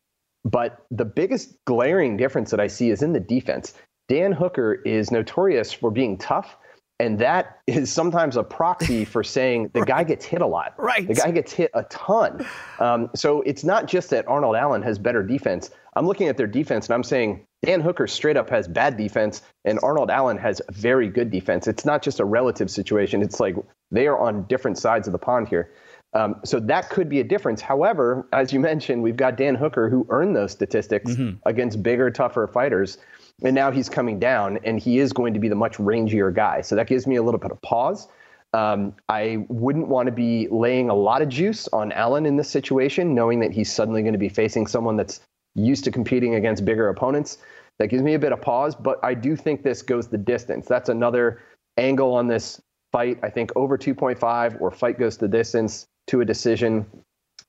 But 0.44 0.86
the 0.92 1.06
biggest 1.06 1.56
glaring 1.66 2.18
difference 2.18 2.52
that 2.52 2.60
I 2.60 2.68
see 2.68 2.90
is 2.92 3.02
in 3.02 3.14
the 3.14 3.20
defense. 3.20 3.74
Dan 4.10 4.32
Hooker 4.32 4.74
is 4.86 5.12
notorious 5.12 5.72
for 5.72 5.90
being 5.90 6.18
tough, 6.18 6.58
and 7.00 7.18
that 7.20 7.60
is 7.68 7.92
sometimes 7.92 8.36
a 8.36 8.44
proxy 8.44 9.06
for 9.14 9.24
saying 9.24 9.72
the 9.74 9.82
right. 9.82 9.88
guy 9.88 10.04
gets 10.04 10.26
hit 10.26 10.42
a 10.42 10.48
lot. 10.48 10.74
Right. 10.78 11.08
The 11.08 11.16
guy 11.16 11.32
gets 11.32 11.54
hit 11.54 11.72
a 11.74 11.84
ton. 11.84 12.46
Um, 12.80 13.10
so 13.16 13.42
it's 13.42 13.64
not 13.64 13.88
just 13.88 14.10
that 14.10 14.28
Arnold 14.28 14.56
Allen 14.56 14.82
has 14.82 15.00
better 15.00 15.24
defense. 15.24 15.72
I'm 15.96 16.06
looking 16.06 16.28
at 16.28 16.38
their 16.38 16.48
defense 16.48 16.88
and 16.88 16.94
I'm 16.94 17.04
saying 17.04 17.46
Dan 17.66 17.82
Hooker 17.82 18.08
straight 18.08 18.38
up 18.38 18.50
has 18.50 18.68
bad 18.68 18.98
defense, 18.98 19.42
and 19.66 19.80
Arnold 19.82 20.12
Allen 20.12 20.38
has 20.38 20.62
very 20.70 21.10
good 21.10 21.32
defense. 21.32 21.68
It's 21.68 21.86
not 21.86 22.02
just 22.02 22.20
a 22.20 22.26
relative 22.26 22.70
situation. 22.70 23.22
It's 23.22 23.40
like 23.40 23.56
they 23.92 24.08
are 24.08 24.18
on 24.18 24.44
different 24.44 24.78
sides 24.78 25.08
of 25.08 25.12
the 25.12 25.20
pond 25.20 25.48
here. 25.48 25.72
Um, 26.14 26.36
so 26.46 26.60
that 26.62 26.90
could 26.90 27.10
be 27.10 27.20
a 27.20 27.24
difference. 27.24 27.62
However, 27.62 28.28
as 28.32 28.54
you 28.54 28.60
mentioned, 28.60 29.04
we've 29.04 29.18
got 29.18 29.36
Dan 29.36 29.56
Hooker 29.56 29.90
who 29.90 30.06
earned 30.10 30.36
those 30.36 30.54
statistics 30.54 31.12
mm-hmm. 31.12 31.38
against 31.46 31.84
bigger, 31.84 32.10
tougher 32.10 32.48
fighters. 32.48 32.98
And 33.44 33.54
now 33.54 33.70
he's 33.70 33.90
coming 33.90 34.18
down, 34.18 34.60
and 34.64 34.80
he 34.80 35.00
is 35.00 35.12
going 35.12 35.34
to 35.34 35.42
be 35.42 35.50
the 35.50 35.56
much 35.56 35.74
rangier 35.78 36.34
guy. 36.34 36.62
So 36.62 36.76
that 36.76 36.88
gives 36.88 37.06
me 37.06 37.18
a 37.18 37.24
little 37.24 37.40
bit 37.40 37.52
of 37.52 37.62
pause. 37.62 38.08
Um, 38.54 38.94
I 39.10 39.46
wouldn't 39.50 39.90
want 39.90 40.06
to 40.06 40.14
be 40.14 40.48
laying 40.50 40.90
a 40.90 40.94
lot 40.96 41.22
of 41.22 41.28
juice 41.28 41.68
on 41.74 41.92
Allen 41.92 42.26
in 42.26 42.38
this 42.38 42.50
situation, 42.50 43.14
knowing 43.14 43.42
that 43.42 43.52
he's 43.52 43.70
suddenly 43.70 44.02
going 44.02 44.14
to 44.14 44.20
be 44.20 44.30
facing 44.30 44.68
someone 44.68 44.96
that's 44.96 45.20
used 45.56 45.84
to 45.84 45.92
competing 45.92 46.36
against 46.36 46.64
bigger 46.64 46.88
opponents. 46.88 47.38
That 47.80 47.88
gives 47.88 48.04
me 48.04 48.14
a 48.14 48.20
bit 48.20 48.32
of 48.32 48.42
pause, 48.42 48.74
but 48.74 49.00
I 49.04 49.14
do 49.14 49.36
think 49.36 49.64
this 49.64 49.82
goes 49.82 50.08
the 50.08 50.18
distance. 50.18 50.66
That's 50.68 50.90
another 50.90 51.44
angle 51.78 52.14
on 52.14 52.28
this 52.28 52.62
fight. 52.92 53.20
I 53.22 53.30
think 53.30 53.52
over 53.56 53.78
2.5 53.78 54.62
or 54.62 54.72
fight 54.72 54.98
goes 54.98 55.18
the 55.18 55.28
distance 55.28 55.86
to 56.08 56.22
a 56.22 56.26
decision. 56.26 56.86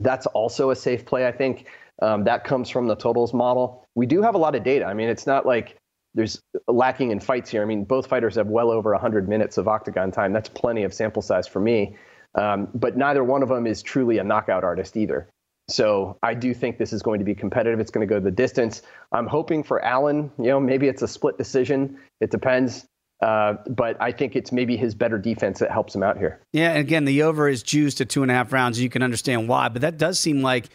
That's 0.00 0.26
also 0.26 0.70
a 0.70 0.76
safe 0.76 1.06
play, 1.06 1.26
I 1.26 1.32
think. 1.32 1.68
Um, 2.02 2.24
that 2.24 2.44
comes 2.44 2.68
from 2.68 2.88
the 2.88 2.96
totals 2.96 3.32
model. 3.32 3.84
We 3.94 4.06
do 4.06 4.20
have 4.22 4.34
a 4.34 4.38
lot 4.38 4.54
of 4.54 4.64
data. 4.64 4.84
I 4.84 4.94
mean, 4.94 5.08
it's 5.08 5.26
not 5.26 5.46
like 5.46 5.76
there's 6.14 6.40
lacking 6.66 7.10
in 7.10 7.20
fights 7.20 7.50
here. 7.50 7.62
I 7.62 7.64
mean, 7.66 7.84
both 7.84 8.06
fighters 8.06 8.34
have 8.34 8.48
well 8.48 8.70
over 8.70 8.90
100 8.92 9.28
minutes 9.28 9.58
of 9.58 9.68
octagon 9.68 10.10
time. 10.10 10.32
That's 10.32 10.48
plenty 10.48 10.82
of 10.82 10.92
sample 10.92 11.22
size 11.22 11.46
for 11.46 11.60
me. 11.60 11.96
Um, 12.34 12.68
but 12.74 12.96
neither 12.96 13.22
one 13.24 13.42
of 13.42 13.48
them 13.48 13.66
is 13.66 13.82
truly 13.82 14.18
a 14.18 14.24
knockout 14.24 14.64
artist 14.64 14.96
either. 14.96 15.28
So 15.68 16.18
I 16.22 16.34
do 16.34 16.54
think 16.54 16.78
this 16.78 16.92
is 16.92 17.02
going 17.02 17.18
to 17.18 17.24
be 17.24 17.34
competitive. 17.34 17.80
It's 17.80 17.90
going 17.90 18.06
to 18.06 18.12
go 18.12 18.20
the 18.20 18.30
distance. 18.30 18.82
I'm 19.12 19.26
hoping 19.26 19.62
for 19.62 19.84
Allen. 19.84 20.30
You 20.38 20.46
know, 20.46 20.60
maybe 20.60 20.86
it's 20.86 21.02
a 21.02 21.08
split 21.08 21.38
decision. 21.38 21.98
It 22.20 22.30
depends. 22.30 22.86
Uh, 23.22 23.54
but 23.70 23.96
I 24.00 24.12
think 24.12 24.36
it's 24.36 24.52
maybe 24.52 24.76
his 24.76 24.94
better 24.94 25.18
defense 25.18 25.58
that 25.60 25.70
helps 25.70 25.94
him 25.94 26.02
out 26.02 26.18
here. 26.18 26.40
Yeah, 26.52 26.70
and 26.70 26.78
again, 26.78 27.06
the 27.06 27.22
over 27.22 27.48
is 27.48 27.62
juiced 27.62 27.98
to 27.98 28.04
two 28.04 28.22
and 28.22 28.30
a 28.30 28.34
half 28.34 28.52
rounds. 28.52 28.78
You 28.80 28.90
can 28.90 29.02
understand 29.02 29.48
why, 29.48 29.68
but 29.68 29.82
that 29.82 29.96
does 29.96 30.20
seem 30.20 30.42
like 30.42 30.68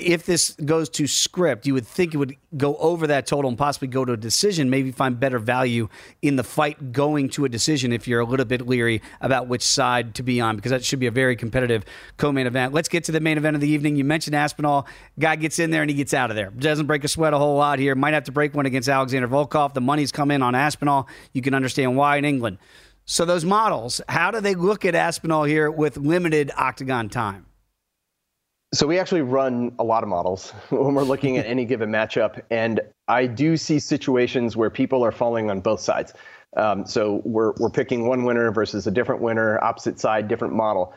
if 0.00 0.26
this 0.26 0.50
goes 0.64 0.88
to 0.90 1.06
script, 1.06 1.66
you 1.66 1.74
would 1.74 1.86
think 1.86 2.14
it 2.14 2.16
would 2.16 2.36
go 2.56 2.76
over 2.76 3.06
that 3.06 3.26
total 3.26 3.48
and 3.48 3.58
possibly 3.58 3.88
go 3.88 4.04
to 4.04 4.12
a 4.12 4.16
decision, 4.16 4.70
maybe 4.70 4.90
find 4.92 5.18
better 5.18 5.38
value 5.38 5.88
in 6.22 6.36
the 6.36 6.44
fight 6.44 6.92
going 6.92 7.28
to 7.30 7.44
a 7.44 7.48
decision 7.48 7.92
if 7.92 8.08
you're 8.08 8.20
a 8.20 8.24
little 8.24 8.46
bit 8.46 8.66
leery 8.66 9.02
about 9.20 9.48
which 9.48 9.62
side 9.62 10.14
to 10.14 10.22
be 10.22 10.40
on, 10.40 10.56
because 10.56 10.70
that 10.70 10.84
should 10.84 10.98
be 10.98 11.06
a 11.06 11.10
very 11.10 11.36
competitive 11.36 11.84
co 12.16 12.32
main 12.32 12.46
event. 12.46 12.72
Let's 12.72 12.88
get 12.88 13.04
to 13.04 13.12
the 13.12 13.20
main 13.20 13.38
event 13.38 13.54
of 13.54 13.60
the 13.60 13.68
evening. 13.68 13.96
You 13.96 14.04
mentioned 14.04 14.34
Aspinall. 14.34 14.86
Guy 15.18 15.36
gets 15.36 15.58
in 15.58 15.70
there 15.70 15.82
and 15.82 15.90
he 15.90 15.96
gets 15.96 16.14
out 16.14 16.30
of 16.30 16.36
there. 16.36 16.50
Doesn't 16.50 16.86
break 16.86 17.04
a 17.04 17.08
sweat 17.08 17.34
a 17.34 17.38
whole 17.38 17.56
lot 17.56 17.78
here. 17.78 17.94
Might 17.94 18.14
have 18.14 18.24
to 18.24 18.32
break 18.32 18.54
one 18.54 18.66
against 18.66 18.88
Alexander 18.88 19.28
Volkov. 19.28 19.74
The 19.74 19.80
money's 19.80 20.12
come 20.12 20.30
in 20.30 20.42
on 20.42 20.54
Aspinall. 20.54 21.08
You 21.32 21.42
can 21.42 21.54
understand 21.54 21.96
why 21.96 22.16
in 22.16 22.24
England. 22.24 22.58
So, 23.04 23.24
those 23.24 23.44
models, 23.44 24.00
how 24.08 24.30
do 24.30 24.40
they 24.40 24.54
look 24.54 24.84
at 24.84 24.94
Aspinall 24.94 25.44
here 25.44 25.70
with 25.70 25.96
limited 25.96 26.52
octagon 26.56 27.08
time? 27.08 27.46
So 28.72 28.86
we 28.86 29.00
actually 29.00 29.22
run 29.22 29.74
a 29.80 29.84
lot 29.84 30.04
of 30.04 30.08
models 30.08 30.50
when 30.70 30.94
we're 30.94 31.02
looking 31.02 31.38
at 31.38 31.46
any 31.46 31.64
given 31.64 31.90
matchup, 31.90 32.40
and 32.50 32.80
I 33.08 33.26
do 33.26 33.56
see 33.56 33.78
situations 33.80 34.56
where 34.56 34.70
people 34.70 35.04
are 35.04 35.12
falling 35.12 35.50
on 35.50 35.60
both 35.60 35.80
sides. 35.80 36.12
Um, 36.56 36.86
so 36.86 37.22
we're 37.24 37.52
we're 37.58 37.70
picking 37.70 38.06
one 38.06 38.24
winner 38.24 38.50
versus 38.50 38.86
a 38.86 38.90
different 38.90 39.22
winner, 39.22 39.62
opposite 39.62 40.00
side, 40.00 40.28
different 40.28 40.54
model. 40.54 40.94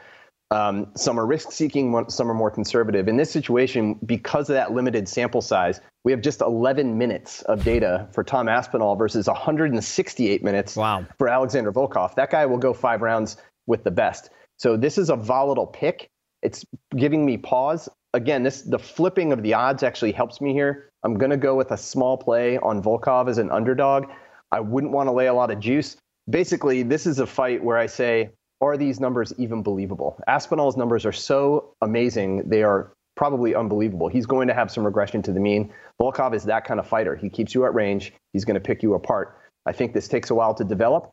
Um, 0.52 0.92
some 0.96 1.20
are 1.20 1.26
risk 1.26 1.52
seeking, 1.52 2.06
some 2.10 2.30
are 2.30 2.34
more 2.36 2.52
conservative. 2.52 3.08
In 3.08 3.18
this 3.18 3.32
situation, 3.32 4.00
because 4.06 4.52
of 4.52 4.54
that 4.54 4.72
limited 4.72 5.10
sample 5.10 5.42
size, 5.42 5.82
we 6.04 6.12
have 6.12 6.22
just 6.22 6.42
11 6.42 6.96
minutes 6.96 7.42
of 7.44 7.64
data 7.64 8.08
for 8.12 8.24
Tom 8.24 8.48
Aspinall 8.48 8.96
versus 8.96 9.26
168 9.26 10.44
minutes 10.44 10.76
wow. 10.76 11.08
for 11.18 11.28
Alexander 11.28 11.72
Volkov. 11.72 12.14
That 12.16 12.30
guy 12.30 12.46
will 12.46 12.60
go 12.60 12.72
five 12.72 13.02
rounds 13.02 13.38
with 13.66 13.84
the 13.84 13.90
best. 13.90 14.30
So 14.60 14.78
this 14.78 15.00
is 15.00 15.10
a 15.10 15.16
volatile 15.16 15.66
pick 15.66 16.12
it's 16.44 16.66
giving 16.96 17.26
me 17.26 17.38
pause. 17.38 17.90
Again, 18.14 18.44
this 18.44 18.62
the 18.62 18.78
flipping 18.78 19.32
of 19.32 19.42
the 19.42 19.54
odds 19.54 19.82
actually 19.82 20.12
helps 20.12 20.42
me 20.42 20.54
here. 20.54 20.90
I'm 21.04 21.16
going 21.18 21.32
to 21.32 21.38
go 21.38 21.56
with 21.56 21.72
a 21.72 21.78
small 21.78 22.18
play 22.18 22.58
on 22.58 22.82
Volkov 22.82 23.30
as 23.30 23.38
an 23.38 23.50
underdog. 23.50 24.06
I 24.52 24.60
wouldn't 24.60 24.94
want 24.94 25.08
to 25.08 25.12
lay 25.12 25.28
a 25.28 25.34
lot 25.34 25.50
of 25.50 25.60
juice. 25.60 25.98
Basically, 26.30 26.84
this 26.84 27.08
is 27.08 27.20
a 27.20 27.26
fight 27.26 27.64
where 27.64 27.78
I 27.78 27.88
say, 27.88 28.30
are 28.62 28.78
these 28.78 29.00
numbers 29.00 29.34
even 29.38 29.64
believable? 29.64 30.22
Aspinall's 30.28 30.78
numbers 30.78 31.06
are 31.06 31.12
so 31.12 31.74
amazing, 31.82 32.48
they 32.48 32.64
are 32.64 32.94
probably 33.16 33.56
unbelievable. 33.56 34.08
He's 34.08 34.26
going 34.26 34.48
to 34.48 34.54
have 34.54 34.72
some 34.72 34.86
regression 34.86 35.22
to 35.24 35.34
the 35.34 35.40
mean. 35.40 35.72
Volkov 36.02 36.34
is 36.34 36.46
that 36.46 36.66
kind 36.66 36.80
of 36.80 36.88
fighter. 36.88 37.16
He 37.16 37.30
keeps 37.30 37.54
you 37.54 37.66
at 37.66 37.74
range, 37.74 38.14
he's 38.32 38.46
going 38.46 38.56
to 38.56 38.62
pick 38.62 38.82
you 38.82 38.94
apart. 38.94 39.38
I 39.66 39.74
think 39.74 39.94
this 39.94 40.08
takes 40.08 40.30
a 40.30 40.36
while 40.36 40.54
to 40.56 40.64
develop 40.64 41.12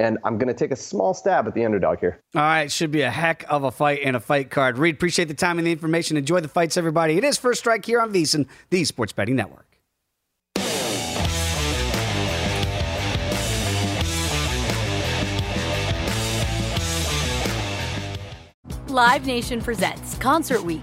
and 0.00 0.18
I'm 0.24 0.38
going 0.38 0.48
to 0.48 0.54
take 0.54 0.70
a 0.70 0.76
small 0.76 1.14
stab 1.14 1.46
at 1.46 1.54
the 1.54 1.64
underdog 1.64 2.00
here. 2.00 2.20
All 2.34 2.40
right, 2.40 2.72
should 2.72 2.90
be 2.90 3.02
a 3.02 3.10
heck 3.10 3.44
of 3.48 3.64
a 3.64 3.70
fight 3.70 4.00
and 4.02 4.16
a 4.16 4.20
fight 4.20 4.50
card. 4.50 4.78
Reed, 4.78 4.94
appreciate 4.94 5.28
the 5.28 5.34
time 5.34 5.58
and 5.58 5.66
the 5.66 5.72
information. 5.72 6.16
Enjoy 6.16 6.40
the 6.40 6.48
fights, 6.48 6.76
everybody. 6.76 7.16
It 7.16 7.24
is 7.24 7.36
First 7.36 7.60
Strike 7.60 7.84
here 7.84 8.00
on 8.00 8.12
VSiN, 8.12 8.46
the 8.70 8.84
Sports 8.84 9.12
Betting 9.12 9.36
Network. 9.36 9.66
Live 18.88 19.24
Nation 19.24 19.60
presents 19.60 20.16
Concert 20.16 20.64
Week. 20.64 20.82